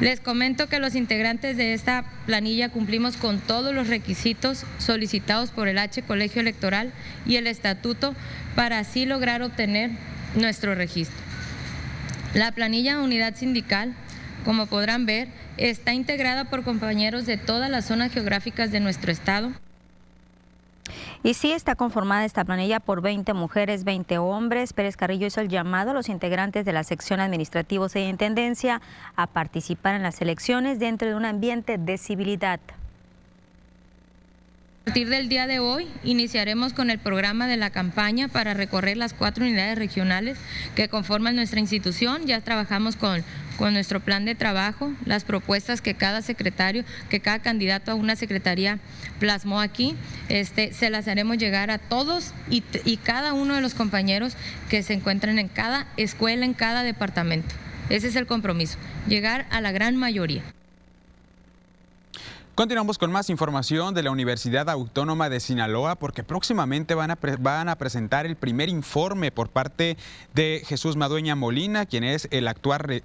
Les 0.02 0.20
comento 0.20 0.68
que 0.68 0.80
los 0.80 0.95
integrantes 0.95 1.56
de 1.56 1.74
esta 1.74 2.03
planilla 2.26 2.68
cumplimos 2.68 3.15
con 3.15 3.40
todos 3.40 3.74
los 3.74 3.88
requisitos 3.88 4.65
solicitados 4.80 5.52
por 5.52 5.70
el 5.70 5.78
H 5.78 6.02
Colegio 6.02 6.41
Electoral 6.41 6.91
y 7.26 7.38
el 7.38 7.48
Estatuto 7.48 8.14
para 8.53 8.80
así 8.80 9.06
lograr 9.06 9.44
obtener 9.44 9.91
nuestro 10.36 10.76
registro. 10.76 11.15
La 12.34 12.52
planilla 12.52 12.99
Unidad 12.99 13.36
Sindical, 13.36 13.94
como 14.44 14.65
podrán 14.65 15.06
ver, 15.06 15.30
está 15.56 15.94
integrada 15.94 16.44
por 16.44 16.65
compañeros 16.65 17.26
de 17.26 17.38
todas 17.38 17.70
las 17.70 17.86
zonas 17.86 18.11
geográficas 18.11 18.72
de 18.72 18.82
nuestro 18.82 19.10
estado. 19.10 19.53
Y 21.26 21.36
sí 21.36 21.54
está 21.54 21.76
conformada 21.76 22.26
esta 22.26 22.44
planilla 22.44 22.82
por 22.82 23.02
20 23.02 23.34
mujeres, 23.34 23.86
20 23.86 24.18
hombres. 24.18 24.74
Pérez 24.74 24.98
Carrillo 24.98 25.26
hizo 25.26 25.40
el 25.40 25.48
llamado 25.48 25.91
a 25.91 25.94
los 25.94 26.10
integrantes 26.10 26.66
de 26.66 26.74
la 26.74 26.84
sección 26.84 27.22
administrativos 27.22 27.95
e 27.95 28.02
intendencia 28.02 28.82
a 29.16 29.28
participar 29.28 29.95
en 29.95 30.04
las 30.04 30.22
elecciones 30.22 30.80
dentro 30.80 31.08
de 31.08 31.16
un 31.16 31.24
ambiente 31.24 31.78
de 31.78 31.98
civilidad. 31.98 32.60
A 34.84 34.86
partir 34.88 35.08
del 35.08 35.30
día 35.30 35.48
de 35.48 35.60
hoy 35.60 35.88
iniciaremos 36.04 36.74
con 36.74 36.90
el 36.90 37.00
programa 37.00 37.48
de 37.48 37.56
la 37.56 37.70
campaña 37.70 38.28
para 38.28 38.54
recorrer 38.54 38.98
las 38.98 39.14
cuatro 39.14 39.45
unidades 39.45 39.78
regionales 39.78 40.38
que 40.76 40.90
conforman 40.90 41.38
nuestra 41.38 41.62
institución. 41.62 42.28
Ya 42.28 42.41
trabajamos 42.41 42.98
con, 42.98 43.24
con 43.58 43.74
nuestro 43.74 44.02
plan 44.02 44.26
de 44.26 44.36
trabajo, 44.36 44.91
las 45.06 45.24
propuestas 45.24 45.80
que 45.80 45.94
cada 45.94 46.22
secretario, 46.22 46.84
que 47.10 47.22
cada 47.22 47.40
candidato 47.40 47.91
a 47.94 47.95
una 47.95 48.18
secretaría 48.18 48.80
plasmó 49.20 49.62
aquí. 49.62 49.95
Este, 50.34 50.74
se 50.74 50.90
las 50.90 51.08
haremos 51.08 51.38
llegar 51.38 51.70
a 51.70 51.78
todos 51.78 52.34
y, 52.50 52.64
y 52.86 52.98
cada 52.98 53.34
uno 53.34 53.54
de 53.54 53.62
los 53.62 53.76
compañeros 53.76 54.34
que 54.68 54.82
se 54.82 54.94
encuentran 54.94 55.38
en 55.38 55.48
cada 55.48 55.86
escuela, 55.96 56.44
en 56.44 56.56
cada 56.56 56.82
departamento. 56.82 57.54
Ese 57.92 58.08
es 58.08 58.16
el 58.16 58.26
compromiso, 58.26 58.80
llegar 59.08 59.46
a 59.52 59.62
la 59.62 59.72
gran 59.72 59.96
mayoría. 59.96 60.42
Continuamos 62.56 62.98
con 63.00 63.12
más 63.12 63.32
información 63.32 63.96
de 63.96 64.04
la 64.04 64.12
Universidad 64.12 64.70
Autónoma 64.70 65.28
de 65.28 65.40
Sinaloa 65.40 65.96
porque 65.96 66.24
próximamente 66.24 66.94
van 66.94 67.10
a, 67.10 67.76
presentar 67.78 68.28
el 68.28 68.36
primer 68.36 68.70
informe 68.70 69.32
por 69.32 69.50
parte 69.50 69.98
de 70.36 70.62
Jesús 70.64 70.96
Madueña 70.96 71.36
Molina, 71.36 71.88
quien 71.88 72.04
es 72.04 72.28
el 72.30 72.48
actual 72.48 73.02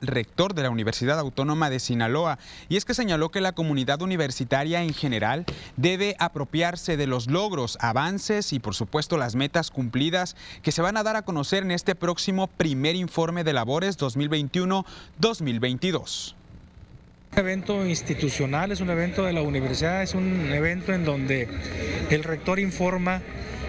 rector 0.00 0.54
de 0.54 0.62
la 0.62 0.70
Universidad 0.70 1.18
Autónoma 1.18 1.68
de 1.68 1.78
Sinaloa. 1.78 2.38
Y 2.70 2.78
es 2.78 2.86
que 2.86 2.94
señaló 2.94 3.30
que 3.30 3.42
la 3.42 3.52
comunidad 3.52 4.00
universitaria 4.00 4.82
en 4.82 4.94
general 4.94 5.44
debe 5.76 6.16
apropiarse 6.18 6.96
de 6.96 7.06
los 7.06 7.26
logros, 7.26 7.76
avances 7.82 8.54
y 8.54 8.60
por 8.60 8.74
supuesto 8.74 9.18
las 9.18 9.36
metas 9.36 9.70
cumplidas 9.70 10.36
que 10.62 10.72
se 10.72 10.80
van 10.80 10.96
a 10.96 11.02
dar 11.02 11.16
a 11.16 11.26
conocer 11.26 11.64
en 11.64 11.72
este 11.72 11.94
próximo 11.94 12.46
primer 12.46 12.96
informe 12.96 13.44
de 13.44 13.52
labores 13.52 13.98
2021-2022. 13.98 16.39
Un 17.32 17.38
evento 17.38 17.86
institucional, 17.86 18.72
es 18.72 18.80
un 18.80 18.90
evento 18.90 19.24
de 19.24 19.32
la 19.32 19.42
universidad, 19.42 20.02
es 20.02 20.14
un 20.14 20.52
evento 20.52 20.92
en 20.92 21.04
donde 21.04 21.46
el 22.10 22.24
rector 22.24 22.58
informa 22.58 23.22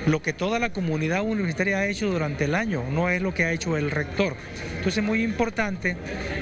lo 0.08 0.22
que 0.22 0.34
toda 0.34 0.58
la 0.58 0.74
comunidad 0.74 1.22
universitaria 1.22 1.78
ha 1.78 1.86
hecho 1.86 2.10
durante 2.10 2.46
el 2.46 2.56
año, 2.56 2.84
no 2.90 3.10
es 3.10 3.22
lo 3.22 3.36
que 3.36 3.46
ha 3.46 3.52
hecho 3.52 3.78
el 3.78 3.92
rector. 3.92 4.36
Entonces 4.70 4.98
es 4.98 5.04
muy 5.04 5.24
importante 5.24 5.96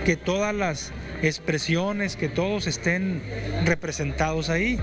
que 0.05 0.15
todas 0.15 0.55
las 0.55 0.93
expresiones, 1.21 2.15
que 2.15 2.29
todos 2.29 2.67
estén 2.67 3.21
representados 3.65 4.49
ahí. 4.49 4.79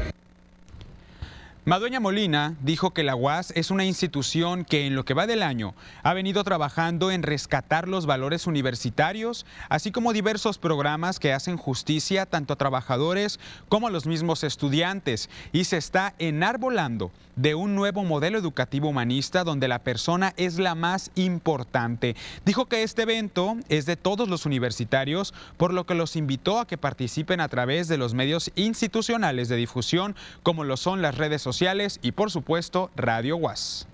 Madueña 1.69 1.99
Molina 1.99 2.55
dijo 2.61 2.93
que 2.93 3.03
la 3.03 3.17
UAS 3.17 3.53
es 3.57 3.73
una 3.73 3.85
institución 3.85 4.65
que 4.65 4.87
en 4.87 4.95
lo 4.95 5.05
que 5.05 5.15
va 5.15 5.27
del 5.27 5.43
año 5.43 5.75
ha 6.05 6.15
venido 6.15 6.45
trabajando 6.45 7.11
en 7.11 7.25
rescatar 7.25 7.89
los 7.89 8.07
valores 8.07 8.47
universitarios, 8.47 9.45
así 9.69 9.91
como 9.91 10.13
diversos 10.13 10.59
programas 10.59 11.19
que 11.19 11.33
hacen 11.33 11.57
justicia 11.57 12.25
tanto 12.25 12.53
a 12.53 12.57
trabajadores 12.57 13.41
como 13.69 13.89
a 13.89 13.91
los 13.91 14.07
mismos 14.07 14.45
estudiantes, 14.45 15.29
y 15.53 15.65
se 15.65 15.77
está 15.77 16.15
enarbolando 16.21 17.11
de 17.35 17.57
un 17.57 17.75
nuevo 17.75 18.05
modelo 18.05 18.39
educativo 18.39 18.89
humanista 18.89 19.43
donde 19.43 19.67
la 19.67 19.81
persona 19.81 20.35
es 20.37 20.59
la 20.59 20.75
más 20.77 21.11
importante. 21.17 22.15
Dijo 22.47 22.67
que 22.67 22.85
este 22.85 23.03
evento 23.03 23.57
es 23.69 23.87
de 23.87 23.97
todos 23.97 24.29
los 24.29 24.47
universitarios, 24.47 25.35
por 25.57 25.75
lo 25.75 25.85
que 25.85 25.97
los 25.97 26.15
invitó 26.15 26.61
a 26.61 26.67
que 26.67 26.79
participen 26.79 27.41
a 27.41 27.49
través 27.49 27.89
de 27.89 27.99
los 27.99 28.15
medios 28.15 28.53
institucionales 28.55 29.49
de 29.49 29.57
difusión 29.57 30.15
como 30.45 30.63
lo 30.63 30.77
son 30.77 31.03
las 31.03 31.17
redes 31.17 31.43
sociales 31.43 31.56
y 32.03 32.12
por 32.12 32.31
supuesto 32.31 32.91
Radio 32.97 33.37
UAS. 33.37 33.87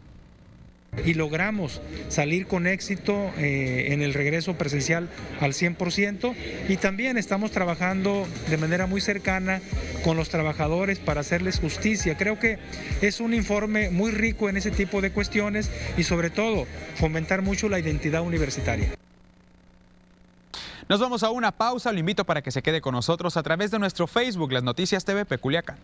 y 1.07 1.15
logramos 1.15 1.81
salir 2.09 2.47
con 2.47 2.67
éxito 2.67 3.15
eh, 3.39 3.93
en 3.93 4.03
el 4.03 4.13
regreso 4.13 4.55
presencial 4.55 5.09
al 5.41 5.53
100% 5.53 6.35
y 6.69 6.77
también 6.77 7.17
estamos 7.17 7.51
trabajando 7.51 8.27
de 8.51 8.59
manera 8.59 8.87
muy 8.87 9.01
cercana 9.01 9.63
con 10.05 10.19
los 10.19 10.29
trabajadores 10.29 10.99
para 10.99 11.21
hacerles 11.21 11.61
justicia. 11.61 12.17
Creo 12.19 12.39
que 12.39 12.59
es 13.01 13.21
un 13.21 13.33
informe 13.33 13.89
muy 13.91 14.11
rico 14.11 14.51
en 14.51 14.57
ese 14.57 14.71
tipo 14.71 15.01
de 15.01 15.13
cuestiones 15.13 15.71
y 15.97 16.03
sobre 16.03 16.31
todo 16.31 16.67
fomentar 16.97 17.43
mucho 17.43 17.69
la 17.69 17.79
identidad 17.79 18.23
universitaria. 18.23 18.93
Nos 20.89 21.01
vamos 21.01 21.23
a 21.23 21.31
una 21.31 21.53
pausa, 21.53 21.93
lo 21.93 22.01
invito 22.01 22.25
para 22.25 22.43
que 22.43 22.51
se 22.51 22.61
quede 22.61 22.81
con 22.81 22.93
nosotros 22.93 23.37
a 23.37 23.43
través 23.43 23.71
de 23.71 23.79
nuestro 23.79 24.07
Facebook, 24.07 24.53
Las 24.53 24.65
Noticias 24.65 25.05
TV 25.05 25.25
Peculiacán. 25.25 25.79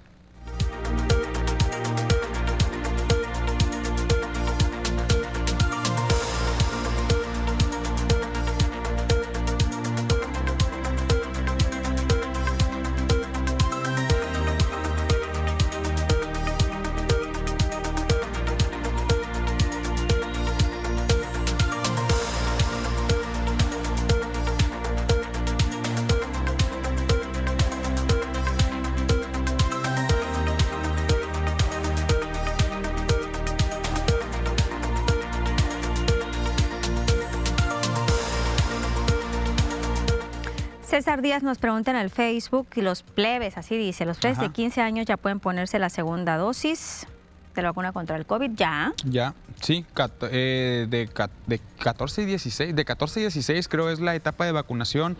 César 41.18 41.22
Díaz 41.22 41.42
nos 41.42 41.58
pregunta 41.58 41.90
en 41.90 41.96
el 41.96 42.10
Facebook 42.10 42.68
y 42.76 42.80
los 42.80 43.02
plebes, 43.02 43.58
así 43.58 43.76
dice, 43.76 44.04
los 44.04 44.18
plebes 44.18 44.38
de 44.38 44.44
Ajá. 44.44 44.52
15 44.52 44.80
años 44.82 45.06
ya 45.06 45.16
pueden 45.16 45.40
ponerse 45.40 45.80
la 45.80 45.90
segunda 45.90 46.36
dosis 46.36 47.08
de 47.56 47.62
la 47.62 47.70
vacuna 47.70 47.90
contra 47.90 48.14
el 48.14 48.24
COVID, 48.24 48.52
ya. 48.54 48.92
Ya, 49.04 49.34
sí, 49.60 49.84
eh, 50.30 50.86
de, 50.88 51.10
de 51.48 51.60
14 51.80 52.22
y 52.22 52.24
16, 52.24 52.76
de 52.76 52.84
14 52.84 53.18
y 53.18 53.22
16 53.24 53.66
creo 53.66 53.90
es 53.90 53.98
la 53.98 54.14
etapa 54.14 54.46
de 54.46 54.52
vacunación 54.52 55.16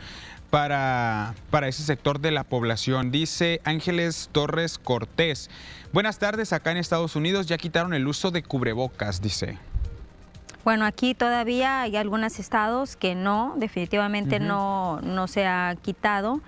para, 0.51 1.35
para 1.51 1.67
ese 1.67 1.83
sector 1.83 2.21
de 2.21 2.31
la 2.31 2.45
población. 2.45 3.11
Dice 3.11 3.61
Ángeles 3.65 4.29
Torres 4.31 4.79
Cortés. 4.79 5.51
Buenas 5.93 6.21
tardes, 6.21 6.53
acá 6.53 6.71
en 6.71 6.77
Estados 6.77 7.17
Unidos 7.17 7.49
ya 7.49 7.59
quitaron 7.59 7.93
el 7.93 8.07
uso 8.07 8.31
de 8.31 8.45
cubrebocas, 8.45 9.21
dice. 9.21 9.59
Bueno, 10.69 10.85
aquí 10.85 11.15
todavía 11.15 11.81
hay 11.81 11.97
algunos 11.97 12.39
estados 12.39 12.95
que 12.95 13.15
no, 13.15 13.55
definitivamente 13.57 14.39
no, 14.39 15.01
no 15.01 15.27
se 15.27 15.47
ha 15.47 15.75
quitado 15.81 16.43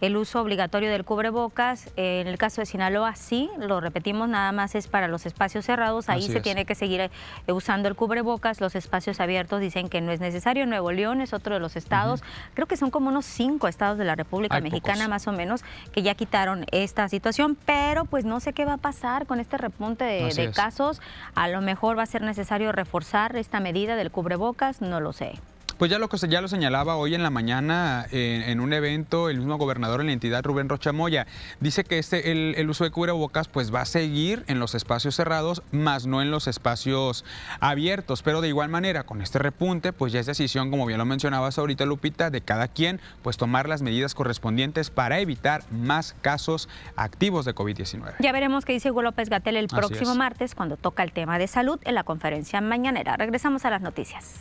el 0.00 0.16
uso 0.16 0.40
obligatorio 0.40 0.90
del 0.90 1.04
cubrebocas. 1.04 1.90
En 1.96 2.26
el 2.26 2.38
caso 2.38 2.60
de 2.62 2.66
Sinaloa 2.66 3.14
sí, 3.14 3.50
lo 3.58 3.80
repetimos, 3.80 4.28
nada 4.28 4.52
más 4.52 4.74
es 4.74 4.88
para 4.88 5.08
los 5.08 5.26
espacios 5.26 5.66
cerrados, 5.66 6.08
ahí 6.08 6.20
Así 6.20 6.32
se 6.32 6.38
es. 6.38 6.42
tiene 6.42 6.64
que 6.64 6.74
seguir 6.74 7.00
eh, 7.00 7.10
usando 7.52 7.88
el 7.88 7.94
cubrebocas, 7.94 8.60
los 8.60 8.74
espacios 8.74 9.20
abiertos 9.20 9.60
dicen 9.60 9.88
que 9.88 10.00
no 10.00 10.12
es 10.12 10.20
necesario. 10.20 10.66
Nuevo 10.66 10.92
León 10.92 11.20
es 11.20 11.32
otro 11.32 11.54
de 11.54 11.60
los 11.60 11.76
estados, 11.76 12.22
creo 12.54 12.66
que 12.66 12.76
son 12.76 12.90
como 12.90 13.08
unos 13.08 13.26
cinco 13.26 13.68
estados 13.68 13.98
de 13.98 14.04
la 14.04 14.14
República 14.14 14.56
Hay 14.56 14.62
Mexicana 14.62 15.00
pocos. 15.00 15.08
más 15.10 15.26
o 15.28 15.32
menos 15.32 15.62
que 15.92 16.02
ya 16.02 16.14
quitaron 16.14 16.64
esta 16.70 17.08
situación, 17.08 17.56
pero 17.66 18.04
pues 18.04 18.24
no 18.24 18.40
sé 18.40 18.52
qué 18.52 18.64
va 18.64 18.74
a 18.74 18.78
pasar 18.78 19.26
con 19.26 19.40
este 19.40 19.56
repunte 19.58 20.04
de, 20.04 20.50
casos. 20.54 21.00
A 21.34 21.48
lo 21.48 21.60
mejor 21.60 21.98
va 21.98 22.02
a 22.02 22.06
ser 22.06 22.22
necesario 22.22 22.72
reforzar 22.72 23.36
esta 23.36 23.60
medida 23.60 23.96
del 23.96 24.10
cubrebocas, 24.10 24.80
no 24.80 25.00
lo 25.00 25.12
sé. 25.12 25.34
Pues 25.80 25.90
ya 25.90 25.98
lo, 25.98 26.10
que 26.10 26.18
se- 26.18 26.28
ya 26.28 26.42
lo 26.42 26.48
señalaba 26.48 26.96
hoy 26.96 27.14
en 27.14 27.22
la 27.22 27.30
mañana 27.30 28.04
en, 28.10 28.42
en 28.42 28.60
un 28.60 28.74
evento 28.74 29.30
el 29.30 29.38
mismo 29.38 29.56
gobernador 29.56 30.02
en 30.02 30.08
la 30.08 30.12
entidad, 30.12 30.44
Rubén 30.44 30.68
Rocha 30.68 30.92
Moya, 30.92 31.26
dice 31.58 31.84
que 31.84 31.98
este, 31.98 32.32
el, 32.32 32.54
el 32.58 32.68
uso 32.68 32.84
de 32.84 32.90
cubrebocas 32.90 33.48
pues 33.48 33.74
va 33.74 33.80
a 33.80 33.84
seguir 33.86 34.44
en 34.46 34.58
los 34.58 34.74
espacios 34.74 35.14
cerrados, 35.16 35.62
más 35.72 36.04
no 36.06 36.20
en 36.20 36.30
los 36.30 36.48
espacios 36.48 37.24
abiertos, 37.60 38.20
pero 38.22 38.42
de 38.42 38.48
igual 38.48 38.68
manera 38.68 39.04
con 39.04 39.22
este 39.22 39.38
repunte 39.38 39.94
pues 39.94 40.12
ya 40.12 40.20
es 40.20 40.26
decisión, 40.26 40.70
como 40.70 40.84
bien 40.84 40.98
lo 40.98 41.06
mencionabas 41.06 41.56
ahorita 41.58 41.86
Lupita, 41.86 42.28
de 42.28 42.42
cada 42.42 42.68
quien 42.68 43.00
pues 43.22 43.38
tomar 43.38 43.66
las 43.66 43.80
medidas 43.80 44.14
correspondientes 44.14 44.90
para 44.90 45.18
evitar 45.20 45.62
más 45.72 46.14
casos 46.20 46.68
activos 46.94 47.46
de 47.46 47.54
COVID-19. 47.54 48.16
Ya 48.20 48.32
veremos 48.32 48.66
qué 48.66 48.74
dice 48.74 48.90
Hugo 48.90 49.00
López 49.00 49.30
Gatel 49.30 49.56
el 49.56 49.68
próximo 49.68 50.12
es. 50.12 50.18
martes 50.18 50.54
cuando 50.54 50.76
toca 50.76 51.02
el 51.04 51.12
tema 51.12 51.38
de 51.38 51.46
salud 51.46 51.80
en 51.84 51.94
la 51.94 52.04
conferencia 52.04 52.60
mañanera. 52.60 53.16
Regresamos 53.16 53.64
a 53.64 53.70
las 53.70 53.80
noticias. 53.80 54.40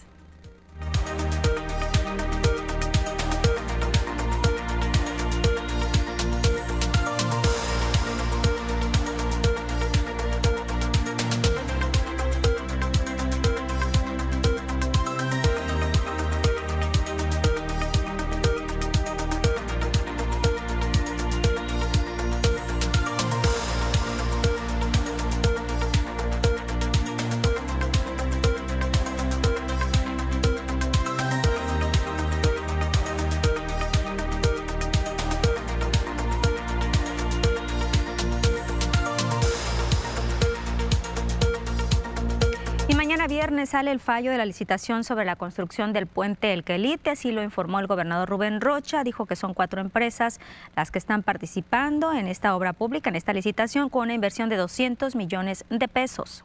Sale 43.69 43.91
el 43.91 43.99
fallo 43.99 44.31
de 44.31 44.37
la 44.37 44.45
licitación 44.45 45.03
sobre 45.03 45.25
la 45.25 45.35
construcción 45.35 45.93
del 45.93 46.07
puente 46.07 46.53
El 46.53 46.63
Quelite, 46.63 47.11
así 47.11 47.31
lo 47.31 47.43
informó 47.43 47.79
el 47.79 47.85
gobernador 47.85 48.27
Rubén 48.27 48.61
Rocha, 48.61 49.03
dijo 49.03 49.27
que 49.27 49.35
son 49.35 49.53
cuatro 49.53 49.79
empresas 49.79 50.39
las 50.75 50.89
que 50.89 50.97
están 50.97 51.21
participando 51.21 52.11
en 52.13 52.27
esta 52.27 52.55
obra 52.55 52.73
pública, 52.73 53.11
en 53.11 53.15
esta 53.15 53.31
licitación, 53.31 53.89
con 53.89 54.03
una 54.03 54.15
inversión 54.15 54.49
de 54.49 54.55
200 54.55 55.15
millones 55.15 55.65
de 55.69 55.87
pesos. 55.87 56.43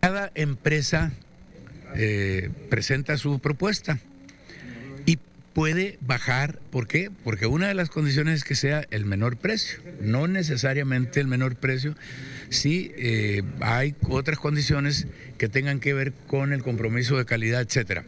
Cada 0.00 0.32
empresa 0.34 1.12
eh, 1.94 2.50
presenta 2.70 3.18
su 3.18 3.38
propuesta 3.38 3.98
y 5.04 5.18
puede 5.52 5.98
bajar. 6.00 6.58
¿Por 6.70 6.88
qué? 6.88 7.10
Porque 7.22 7.44
una 7.44 7.68
de 7.68 7.74
las 7.74 7.90
condiciones 7.90 8.36
es 8.36 8.44
que 8.44 8.54
sea 8.54 8.86
el 8.90 9.04
menor 9.04 9.36
precio, 9.36 9.78
no 10.00 10.26
necesariamente 10.26 11.20
el 11.20 11.26
menor 11.26 11.54
precio. 11.56 11.94
Sí, 12.52 12.92
eh, 12.96 13.42
hay 13.60 13.94
otras 14.10 14.38
condiciones 14.38 15.06
que 15.38 15.48
tengan 15.48 15.80
que 15.80 15.94
ver 15.94 16.12
con 16.26 16.52
el 16.52 16.62
compromiso 16.62 17.16
de 17.16 17.24
calidad, 17.24 17.62
etcétera. 17.62 18.04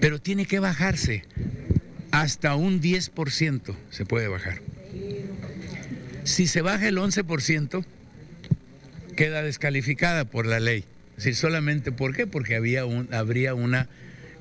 Pero 0.00 0.18
tiene 0.18 0.46
que 0.46 0.60
bajarse 0.60 1.24
hasta 2.10 2.54
un 2.54 2.80
10% 2.80 3.74
se 3.90 4.06
puede 4.06 4.28
bajar. 4.28 4.62
Si 6.24 6.46
se 6.46 6.62
baja 6.62 6.88
el 6.88 6.96
11%, 6.96 7.84
queda 9.14 9.42
descalificada 9.42 10.24
por 10.24 10.46
la 10.46 10.58
ley. 10.58 10.84
Es 11.10 11.24
decir, 11.24 11.36
solamente 11.36 11.92
¿por 11.92 12.16
qué? 12.16 12.26
Porque 12.26 12.56
había 12.56 12.86
un, 12.86 13.12
habría 13.12 13.52
una 13.54 13.90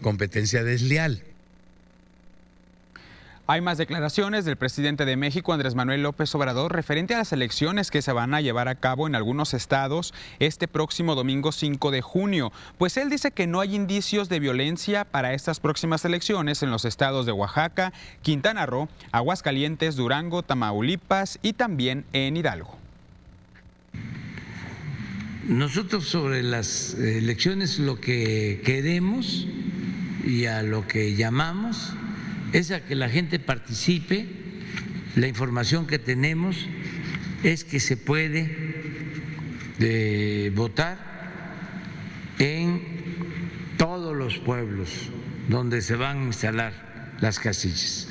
competencia 0.01 0.63
desleal. 0.63 1.23
Hay 3.49 3.61
más 3.61 3.77
declaraciones 3.77 4.43
del 4.43 4.57
presidente 4.57 5.05
de 5.05 5.15
México, 5.15 5.53
Andrés 5.53 5.73
Manuel 5.73 6.03
López 6.03 6.35
Obrador, 6.35 6.73
referente 6.73 7.15
a 7.15 7.19
las 7.19 7.31
elecciones 7.31 7.91
que 7.91 8.01
se 8.01 8.11
van 8.11 8.33
a 8.33 8.41
llevar 8.41 8.67
a 8.67 8.75
cabo 8.75 9.07
en 9.07 9.15
algunos 9.15 9.53
estados 9.53 10.13
este 10.39 10.67
próximo 10.67 11.15
domingo 11.15 11.53
5 11.53 11.89
de 11.91 12.01
junio. 12.01 12.51
Pues 12.77 12.97
él 12.97 13.09
dice 13.09 13.31
que 13.31 13.47
no 13.47 13.61
hay 13.61 13.73
indicios 13.73 14.27
de 14.27 14.41
violencia 14.41 15.05
para 15.05 15.33
estas 15.33 15.61
próximas 15.61 16.03
elecciones 16.03 16.61
en 16.61 16.71
los 16.71 16.83
estados 16.83 17.25
de 17.25 17.31
Oaxaca, 17.31 17.93
Quintana 18.21 18.65
Roo, 18.65 18.89
Aguascalientes, 19.13 19.95
Durango, 19.95 20.43
Tamaulipas 20.43 21.39
y 21.41 21.53
también 21.53 22.03
en 22.11 22.35
Hidalgo. 22.35 22.75
Nosotros 25.45 26.03
sobre 26.03 26.43
las 26.43 26.95
elecciones 26.95 27.79
lo 27.79 28.01
que 28.01 28.61
queremos 28.65 29.47
y 30.25 30.47
a 30.47 30.63
lo 30.63 30.85
que 30.85 31.15
llamamos 31.15 31.93
es 32.53 32.71
a 32.71 32.85
que 32.85 32.95
la 32.95 33.09
gente 33.09 33.39
participe. 33.39 34.25
La 35.15 35.27
información 35.27 35.87
que 35.87 35.99
tenemos 35.99 36.57
es 37.43 37.63
que 37.63 37.79
se 37.79 37.97
puede 37.97 38.55
eh, 39.79 40.51
votar 40.55 40.97
en 42.39 42.81
todos 43.77 44.15
los 44.15 44.37
pueblos 44.37 44.89
donde 45.47 45.81
se 45.81 45.95
van 45.95 46.17
a 46.21 46.25
instalar 46.25 47.15
las 47.19 47.39
casillas. 47.39 48.07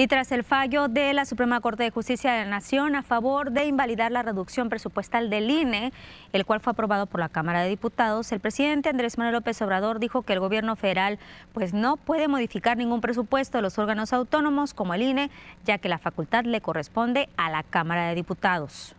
Y 0.00 0.06
tras 0.06 0.30
el 0.30 0.44
fallo 0.44 0.86
de 0.86 1.12
la 1.12 1.24
Suprema 1.24 1.60
Corte 1.60 1.82
de 1.82 1.90
Justicia 1.90 2.30
de 2.30 2.44
la 2.44 2.50
Nación 2.50 2.94
a 2.94 3.02
favor 3.02 3.50
de 3.50 3.64
invalidar 3.64 4.12
la 4.12 4.22
reducción 4.22 4.68
presupuestal 4.68 5.28
del 5.28 5.50
INE, 5.50 5.92
el 6.32 6.44
cual 6.44 6.60
fue 6.60 6.70
aprobado 6.70 7.06
por 7.06 7.18
la 7.18 7.28
Cámara 7.28 7.62
de 7.62 7.68
Diputados, 7.68 8.30
el 8.30 8.38
presidente 8.38 8.90
Andrés 8.90 9.18
Manuel 9.18 9.34
López 9.34 9.60
Obrador 9.60 9.98
dijo 9.98 10.22
que 10.22 10.34
el 10.34 10.38
gobierno 10.38 10.76
federal 10.76 11.18
pues 11.52 11.74
no 11.74 11.96
puede 11.96 12.28
modificar 12.28 12.76
ningún 12.76 13.00
presupuesto 13.00 13.58
de 13.58 13.62
los 13.62 13.76
órganos 13.76 14.12
autónomos 14.12 14.72
como 14.72 14.94
el 14.94 15.02
INE, 15.02 15.30
ya 15.64 15.78
que 15.78 15.88
la 15.88 15.98
facultad 15.98 16.44
le 16.44 16.60
corresponde 16.60 17.28
a 17.36 17.50
la 17.50 17.64
Cámara 17.64 18.08
de 18.08 18.14
Diputados. 18.14 18.94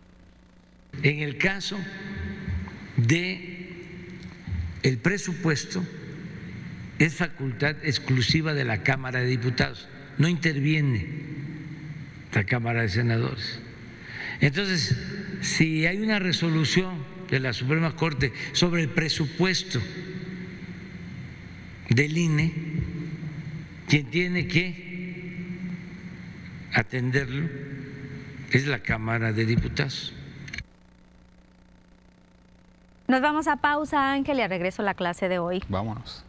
En 1.02 1.22
el 1.22 1.38
caso 1.38 1.78
de 2.98 4.18
el 4.84 4.98
presupuesto 4.98 5.82
es 6.98 7.16
facultad 7.16 7.78
exclusiva 7.84 8.54
de 8.54 8.66
la 8.66 8.84
Cámara 8.84 9.22
de 9.22 9.28
Diputados, 9.28 9.88
no 10.20 10.28
interviene 10.28 11.08
la 12.34 12.44
Cámara 12.44 12.84
de 12.84 12.90
Senadores. 12.90 13.60
Entonces, 14.42 14.96
si 15.42 15.88
hay 15.88 15.98
una 15.98 16.20
resolución 16.20 17.04
de 17.30 17.40
la 17.40 17.54
Suprema 17.54 17.96
Corte 17.96 18.32
sobre 18.52 18.84
el 18.84 18.90
presupuesto 18.90 19.82
del 21.90 22.18
INE, 22.18 22.54
quien 23.88 24.06
tiene 24.12 24.48
que 24.48 24.88
atenderlo 26.74 27.50
es 28.52 28.68
la 28.68 28.80
Cámara 28.80 29.32
de 29.34 29.46
Diputados. 29.46 30.14
Nos 33.08 33.22
vamos 33.22 33.48
a 33.48 33.56
pausa, 33.56 34.12
Ángel, 34.12 34.38
y 34.38 34.42
a 34.42 34.48
regreso 34.48 34.82
a 34.82 34.86
la 34.86 34.94
clase 34.94 35.30
de 35.30 35.40
hoy. 35.40 35.64
Vámonos. 35.68 36.24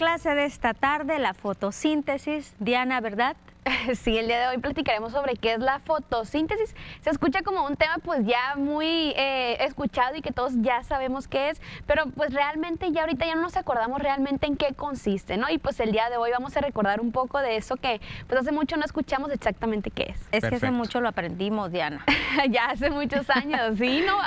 Clase 0.00 0.34
de 0.34 0.46
esta 0.46 0.72
tarde, 0.72 1.18
la 1.18 1.34
fotosíntesis. 1.34 2.54
Diana, 2.58 3.02
¿verdad? 3.02 3.36
Sí, 4.02 4.16
el 4.16 4.28
día 4.28 4.40
de 4.40 4.46
hoy 4.46 4.56
platicaremos 4.56 5.12
sobre 5.12 5.36
qué 5.36 5.52
es 5.52 5.58
la 5.58 5.78
fotosíntesis. 5.78 6.74
Se 7.02 7.10
escucha 7.10 7.42
como 7.42 7.64
un 7.64 7.76
tema 7.76 7.96
pues 8.04 8.26
ya 8.26 8.56
muy 8.56 9.12
eh, 9.16 9.64
escuchado 9.64 10.16
y 10.16 10.22
que 10.22 10.32
todos 10.32 10.52
ya 10.56 10.82
sabemos 10.82 11.28
qué 11.28 11.50
es, 11.50 11.60
pero 11.86 12.06
pues 12.10 12.32
realmente 12.34 12.92
ya 12.92 13.02
ahorita 13.02 13.26
ya 13.26 13.34
no 13.34 13.42
nos 13.42 13.56
acordamos 13.56 14.00
realmente 14.00 14.46
en 14.46 14.56
qué 14.56 14.74
consiste, 14.74 15.36
¿no? 15.36 15.48
Y 15.48 15.58
pues 15.58 15.80
el 15.80 15.92
día 15.92 16.10
de 16.10 16.16
hoy 16.18 16.30
vamos 16.30 16.56
a 16.56 16.60
recordar 16.60 17.00
un 17.00 17.12
poco 17.12 17.38
de 17.38 17.56
eso 17.56 17.76
que 17.76 18.00
pues 18.26 18.40
hace 18.40 18.52
mucho 18.52 18.76
no 18.76 18.84
escuchamos 18.84 19.30
exactamente 19.30 19.90
qué 19.90 20.14
es. 20.14 20.28
Es 20.32 20.44
que 20.44 20.56
hace 20.56 20.70
mucho 20.70 21.00
lo 21.00 21.08
aprendimos, 21.08 21.72
Diana. 21.72 22.04
ya 22.50 22.66
hace 22.66 22.90
muchos 22.90 23.28
años, 23.30 23.78
sí, 23.78 24.02
¿no? 24.06 24.18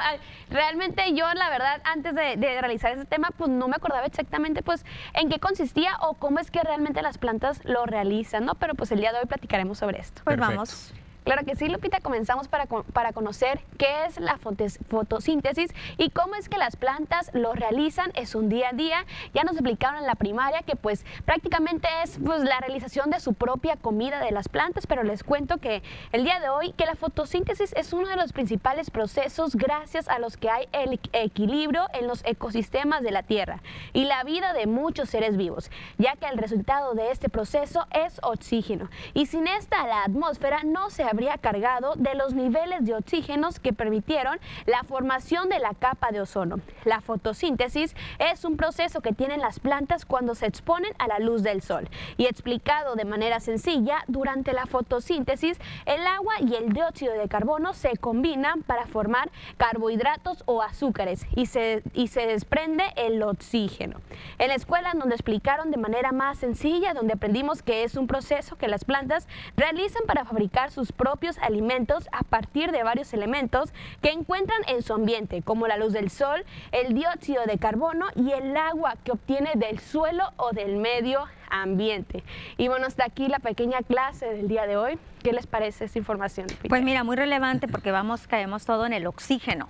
Realmente 0.50 1.14
yo 1.14 1.32
la 1.34 1.50
verdad 1.50 1.82
antes 1.86 2.16
de, 2.16 2.38
de 2.38 2.60
realizar 2.60 2.92
ese 2.92 3.06
tema 3.06 3.30
pues 3.38 3.50
no 3.50 3.68
me 3.68 3.76
acordaba 3.76 4.06
exactamente 4.06 4.64
pues 4.64 4.86
en 5.14 5.30
qué 5.30 5.40
consistía 5.40 5.98
o 6.02 6.16
cómo 6.16 6.40
es 6.40 6.50
que 6.50 6.62
realmente 6.62 7.02
las 7.02 7.18
plantas 7.18 7.64
lo 7.66 7.86
realizan, 7.86 8.46
¿no? 8.46 8.56
Pero 8.56 8.74
pues 8.74 8.92
el 8.92 9.00
día 9.00 9.12
de 9.12 9.20
hoy 9.20 9.26
platicaremos 9.26 9.78
sobre 9.78 10.00
esto. 10.00 10.22
Pues 10.26 10.38
vamos. 10.38 10.94
Claro 11.24 11.46
que 11.46 11.56
sí, 11.56 11.70
Lupita, 11.70 12.02
comenzamos 12.02 12.48
para, 12.48 12.66
para 12.66 13.14
conocer 13.14 13.62
qué 13.78 14.06
es 14.06 14.20
la 14.20 14.38
fotosíntesis 14.38 15.72
y 15.98 16.10
cómo 16.10 16.36
es 16.36 16.50
que 16.50 16.58
las 16.58 16.76
plantas 16.76 17.32
lo 17.34 17.54
realizan, 17.54 18.12
es 18.16 18.36
un 18.36 18.50
día 18.50 18.70
a 18.70 18.74
día. 18.74 19.06
Ya 19.34 19.44
nos 19.44 19.54
explicaron 19.54 20.00
en 20.00 20.06
la 20.06 20.16
primaria 20.16 20.64
que 20.64 20.76
pues 20.76 21.06
prácticamente 21.24 21.88
es 22.04 22.20
pues, 22.24 22.44
la 22.44 22.60
realización 22.60 23.10
de 23.10 23.22
su 23.22 23.34
propia 23.34 23.78
comida 23.78 24.20
de 24.20 24.32
las 24.32 24.50
plantas, 24.50 24.86
pero 24.86 25.04
les 25.04 25.24
cuento 25.24 25.60
que 25.60 25.82
el 26.12 26.26
día 26.26 26.42
de 26.42 26.50
hoy 26.50 26.74
que 26.74 26.86
la 26.86 26.96
fotosíntesis 26.96 27.74
es 27.74 27.94
uno 27.94 28.10
de 28.10 28.18
los 28.18 28.34
principales 28.34 28.92
procesos 28.92 29.56
gracias 29.56 30.10
a 30.10 30.20
los 30.20 30.36
que 30.36 30.50
hay 30.50 30.68
el 30.74 31.00
equilibrio 31.14 31.88
en 31.94 32.08
los 32.08 32.24
ecosistemas 32.26 33.02
de 33.02 33.12
la 33.12 33.24
Tierra 33.24 33.62
y 33.94 34.06
la 34.06 34.24
vida 34.24 34.52
de 34.52 34.68
muchos 34.68 35.10
seres 35.10 35.38
vivos, 35.38 35.72
ya 35.98 36.16
que 36.18 36.28
el 36.28 36.38
resultado 36.38 36.96
de 36.96 37.12
este 37.12 37.30
proceso 37.30 37.88
es 37.92 38.20
oxígeno. 38.24 38.90
Y 39.14 39.28
sin 39.28 39.48
esta 39.48 39.88
la 39.88 40.04
atmósfera 40.04 40.64
no 40.64 40.90
se 40.90 41.04
habría 41.14 41.38
cargado 41.38 41.94
de 41.96 42.16
los 42.16 42.34
niveles 42.34 42.86
de 42.86 42.96
oxígenos 42.96 43.60
que 43.60 43.72
permitieron 43.72 44.40
la 44.66 44.84
formación 44.84 45.48
de 45.48 45.60
la 45.60 45.76
capa 45.76 46.12
de 46.12 46.22
ozono. 46.22 46.60
La 46.86 47.02
fotosíntesis 47.02 47.96
es 48.18 48.44
un 48.44 48.58
proceso 48.58 49.02
que 49.02 49.14
tienen 49.14 49.40
las 49.40 49.60
plantas 49.60 50.06
cuando 50.06 50.34
se 50.34 50.48
exponen 50.48 50.92
a 50.98 51.08
la 51.08 51.20
luz 51.20 51.44
del 51.44 51.62
sol. 51.62 51.88
Y 52.18 52.26
explicado 52.26 52.96
de 52.96 53.06
manera 53.06 53.40
sencilla, 53.40 54.04
durante 54.08 54.54
la 54.54 54.66
fotosíntesis, 54.66 55.60
el 55.86 56.06
agua 56.08 56.34
y 56.40 56.56
el 56.56 56.74
dióxido 56.74 57.14
de 57.14 57.28
carbono 57.28 57.74
se 57.74 57.96
combinan 57.98 58.64
para 58.64 58.88
formar 58.88 59.30
carbohidratos 59.58 60.42
o 60.48 60.64
azúcares 60.64 61.28
y 61.36 61.46
se, 61.46 61.84
y 61.94 62.08
se 62.08 62.26
desprende 62.26 62.86
el 62.96 63.22
oxígeno. 63.22 64.02
En 64.40 64.48
la 64.48 64.56
escuela 64.56 64.94
donde 64.96 65.14
explicaron 65.14 65.70
de 65.70 65.78
manera 65.78 66.12
más 66.12 66.40
sencilla, 66.40 66.96
donde 66.96 67.14
aprendimos 67.14 67.62
que 67.62 67.84
es 67.84 67.98
un 67.98 68.08
proceso 68.08 68.56
que 68.56 68.68
las 68.68 68.84
plantas 68.84 69.28
realizan 69.56 70.04
para 70.08 70.26
fabricar 70.26 70.72
sus 70.72 70.92
propios 71.04 71.38
alimentos 71.40 72.08
a 72.14 72.24
partir 72.24 72.72
de 72.72 72.82
varios 72.82 73.14
elementos 73.14 73.74
que 74.02 74.12
encuentran 74.12 74.62
en 74.68 74.82
su 74.82 74.94
ambiente, 74.94 75.42
como 75.42 75.68
la 75.68 75.76
luz 75.76 75.92
del 75.92 76.10
sol, 76.10 76.46
el 76.72 76.94
dióxido 76.94 77.44
de 77.46 77.58
carbono 77.58 78.06
y 78.16 78.32
el 78.32 78.56
agua 78.56 78.96
que 79.04 79.12
obtiene 79.12 79.52
del 79.56 79.80
suelo 79.80 80.24
o 80.38 80.52
del 80.54 80.78
medio 80.78 81.26
ambiente. 81.50 82.24
Y 82.58 82.70
bueno, 82.70 82.88
hasta 82.88 83.04
aquí 83.04 83.28
la 83.28 83.40
pequeña 83.40 83.82
clase 83.82 84.28
del 84.28 84.48
día 84.48 84.66
de 84.66 84.78
hoy. 84.78 84.98
¿Qué 85.22 85.34
les 85.34 85.46
parece 85.46 85.84
esta 85.84 86.00
información? 86.00 86.48
Pues 86.70 86.82
mira, 86.82 87.04
muy 87.04 87.18
relevante 87.18 87.68
porque 87.68 87.92
vamos, 87.92 88.26
caemos 88.26 88.66
todo 88.66 88.86
en 88.86 88.94
el 88.94 89.06
oxígeno. 89.06 89.68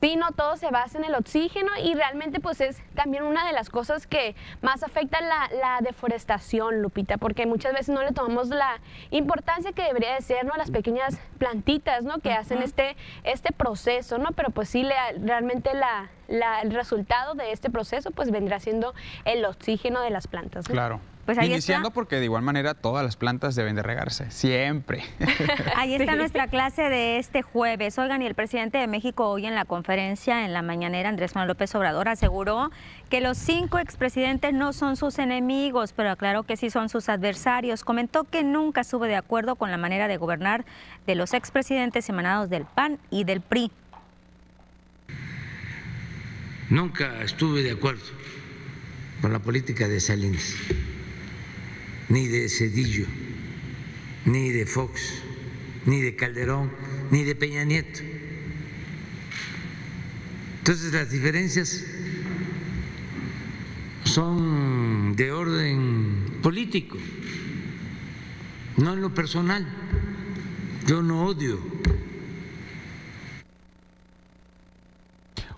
Sí, 0.00 0.14
no 0.16 0.30
todo 0.32 0.56
se 0.56 0.70
basa 0.70 0.98
en 0.98 1.04
el 1.04 1.14
oxígeno 1.14 1.70
y 1.82 1.94
realmente 1.94 2.38
pues 2.38 2.60
es 2.60 2.80
también 2.94 3.24
una 3.24 3.46
de 3.46 3.52
las 3.52 3.70
cosas 3.70 4.06
que 4.06 4.36
más 4.62 4.82
afecta 4.82 5.20
la, 5.20 5.48
la 5.60 5.78
deforestación, 5.80 6.82
Lupita, 6.82 7.16
porque 7.16 7.46
muchas 7.46 7.72
veces 7.72 7.88
no 7.94 8.02
le 8.02 8.12
tomamos 8.12 8.48
la 8.48 8.78
importancia 9.10 9.72
que 9.72 9.82
debería 9.82 10.14
de 10.14 10.20
ser, 10.20 10.44
¿no? 10.44 10.54
Las 10.56 10.70
pequeñas 10.70 11.18
plantitas, 11.38 12.04
¿no? 12.04 12.18
Que 12.18 12.32
hacen 12.32 12.62
este, 12.62 12.96
este 13.24 13.52
proceso, 13.52 14.18
¿no? 14.18 14.30
Pero 14.32 14.50
pues 14.50 14.68
sí, 14.68 14.82
le, 14.84 14.94
realmente 15.24 15.74
la, 15.74 16.08
la- 16.28 16.60
el 16.60 16.72
resultado 16.72 17.34
de 17.34 17.52
este 17.52 17.70
proceso 17.70 18.10
pues 18.10 18.30
vendrá 18.30 18.60
siendo 18.60 18.94
el 19.24 19.44
oxígeno 19.44 20.00
de 20.02 20.10
las 20.10 20.26
plantas. 20.28 20.68
¿no? 20.68 20.72
Claro. 20.72 21.00
Pues 21.26 21.38
ahí 21.38 21.50
Iniciando 21.50 21.88
está. 21.88 21.94
porque 21.94 22.16
de 22.16 22.24
igual 22.24 22.42
manera 22.42 22.74
todas 22.74 23.04
las 23.04 23.16
plantas 23.16 23.56
deben 23.56 23.74
de 23.74 23.82
regarse, 23.82 24.30
siempre. 24.30 25.02
Ahí 25.76 25.96
está 25.96 26.14
nuestra 26.14 26.46
clase 26.46 26.82
de 26.82 27.18
este 27.18 27.42
jueves. 27.42 27.98
Oigan, 27.98 28.22
y 28.22 28.26
el 28.26 28.36
presidente 28.36 28.78
de 28.78 28.86
México 28.86 29.28
hoy 29.28 29.44
en 29.44 29.56
la 29.56 29.64
conferencia 29.64 30.44
en 30.44 30.52
la 30.52 30.62
mañanera, 30.62 31.08
Andrés 31.08 31.34
Manuel 31.34 31.48
López 31.48 31.74
Obrador, 31.74 32.08
aseguró 32.08 32.70
que 33.10 33.20
los 33.20 33.36
cinco 33.38 33.80
expresidentes 33.80 34.54
no 34.54 34.72
son 34.72 34.96
sus 34.96 35.18
enemigos, 35.18 35.92
pero 35.92 36.10
aclaró 36.12 36.44
que 36.44 36.56
sí 36.56 36.70
son 36.70 36.88
sus 36.88 37.08
adversarios. 37.08 37.82
Comentó 37.82 38.22
que 38.22 38.44
nunca 38.44 38.82
estuvo 38.82 39.04
de 39.04 39.16
acuerdo 39.16 39.56
con 39.56 39.72
la 39.72 39.78
manera 39.78 40.06
de 40.06 40.16
gobernar 40.18 40.64
de 41.08 41.16
los 41.16 41.34
expresidentes 41.34 42.08
emanados 42.08 42.50
del 42.50 42.66
PAN 42.66 42.98
y 43.10 43.24
del 43.24 43.40
PRI. 43.40 43.72
Nunca 46.70 47.22
estuve 47.22 47.62
de 47.62 47.72
acuerdo 47.72 48.02
con 49.20 49.32
la 49.32 49.38
política 49.38 49.88
de 49.88 50.00
Salinas, 50.00 50.54
ni 52.08 52.28
de 52.28 52.48
Cedillo, 52.48 53.06
ni 54.24 54.50
de 54.50 54.66
Fox, 54.66 55.22
ni 55.86 56.00
de 56.00 56.16
Calderón, 56.16 56.70
ni 57.10 57.24
de 57.24 57.34
Peña 57.34 57.64
Nieto. 57.64 58.00
Entonces 60.58 60.92
las 60.92 61.10
diferencias 61.10 61.84
son 64.04 65.14
de 65.16 65.32
orden 65.32 66.38
político, 66.42 66.98
no 68.76 68.94
en 68.94 69.00
lo 69.00 69.14
personal. 69.14 69.66
Yo 70.86 71.02
no 71.02 71.24
odio 71.26 71.58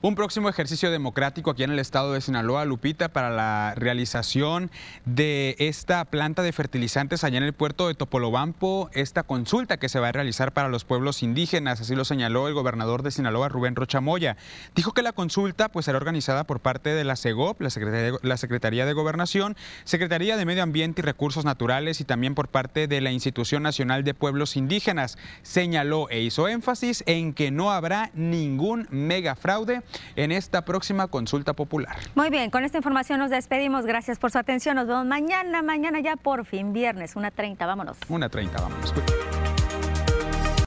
Un 0.01 0.15
próximo 0.15 0.49
ejercicio 0.49 0.93
democrático 0.93 1.51
aquí 1.51 1.65
en 1.65 1.73
el 1.73 1.81
estado 1.81 2.13
de 2.13 2.21
Sinaloa, 2.21 2.65
Lupita, 2.65 3.09
para 3.09 3.31
la 3.31 3.75
realización 3.75 4.71
de 5.05 5.57
esta 5.59 6.05
planta 6.05 6.43
de 6.43 6.53
fertilizantes 6.53 7.25
allá 7.25 7.39
en 7.39 7.43
el 7.43 7.53
puerto 7.53 7.89
de 7.89 7.97
Topolobampo, 7.97 8.91
esta 8.93 9.25
consulta 9.25 9.79
que 9.79 9.89
se 9.89 9.99
va 9.99 10.11
a 10.11 10.13
realizar 10.13 10.53
para 10.53 10.69
los 10.69 10.85
pueblos 10.85 11.25
indígenas, 11.25 11.81
así 11.81 11.97
lo 11.97 12.05
señaló 12.05 12.47
el 12.47 12.55
gobernador 12.55 13.03
de 13.03 13.11
Sinaloa, 13.11 13.49
Rubén 13.49 13.75
Rocha 13.75 14.01
Moya. 14.01 14.37
Dijo 14.77 14.93
que 14.93 15.03
la 15.03 15.11
consulta 15.11 15.69
pues 15.69 15.87
será 15.87 15.99
organizada 15.99 16.45
por 16.45 16.61
parte 16.61 16.91
de 16.91 17.03
la 17.03 17.17
CEGOP, 17.17 17.61
la 17.61 18.37
Secretaría 18.37 18.87
de 18.87 18.93
Gobernación, 18.93 19.57
Secretaría 19.83 20.37
de 20.37 20.45
Medio 20.45 20.63
Ambiente 20.63 21.01
y 21.01 21.05
Recursos 21.05 21.45
Naturales 21.45 22.01
y 22.01 22.05
también 22.05 22.37
por 22.37 22.47
parte 22.47 22.87
de 22.87 23.01
la 23.01 23.11
Institución 23.11 23.65
Nacional 23.65 24.05
de 24.05 24.15
Pueblos 24.15 24.57
Indígenas. 24.57 25.19
Señaló 25.43 26.09
e 26.09 26.21
hizo 26.21 26.47
énfasis 26.47 27.03
en 27.07 27.35
que 27.35 27.51
no 27.51 27.73
habrá 27.73 28.13
ningún 28.15 28.87
megafraude 28.93 29.83
en 30.17 30.33
esta 30.33 30.65
próxima 30.65 31.09
consulta 31.09 31.55
popular. 31.55 31.97
Muy 32.15 32.31
bien, 32.31 32.51
con 32.51 32.65
esta 32.65 32.79
información 32.79 33.19
nos 33.19 33.31
despedimos. 33.31 33.87
Gracias 33.87 34.19
por 34.19 34.31
su 34.31 34.39
atención. 34.39 34.77
Nos 34.77 34.87
vemos 34.87 35.07
mañana, 35.07 35.63
mañana 35.63 36.01
ya 36.01 36.17
por 36.17 36.45
fin, 36.45 36.73
viernes, 36.73 37.17
1.30. 37.17 37.59
Vámonos. 37.59 37.99
Una 38.09 38.29
30, 38.29 38.61
vámonos. 38.61 38.95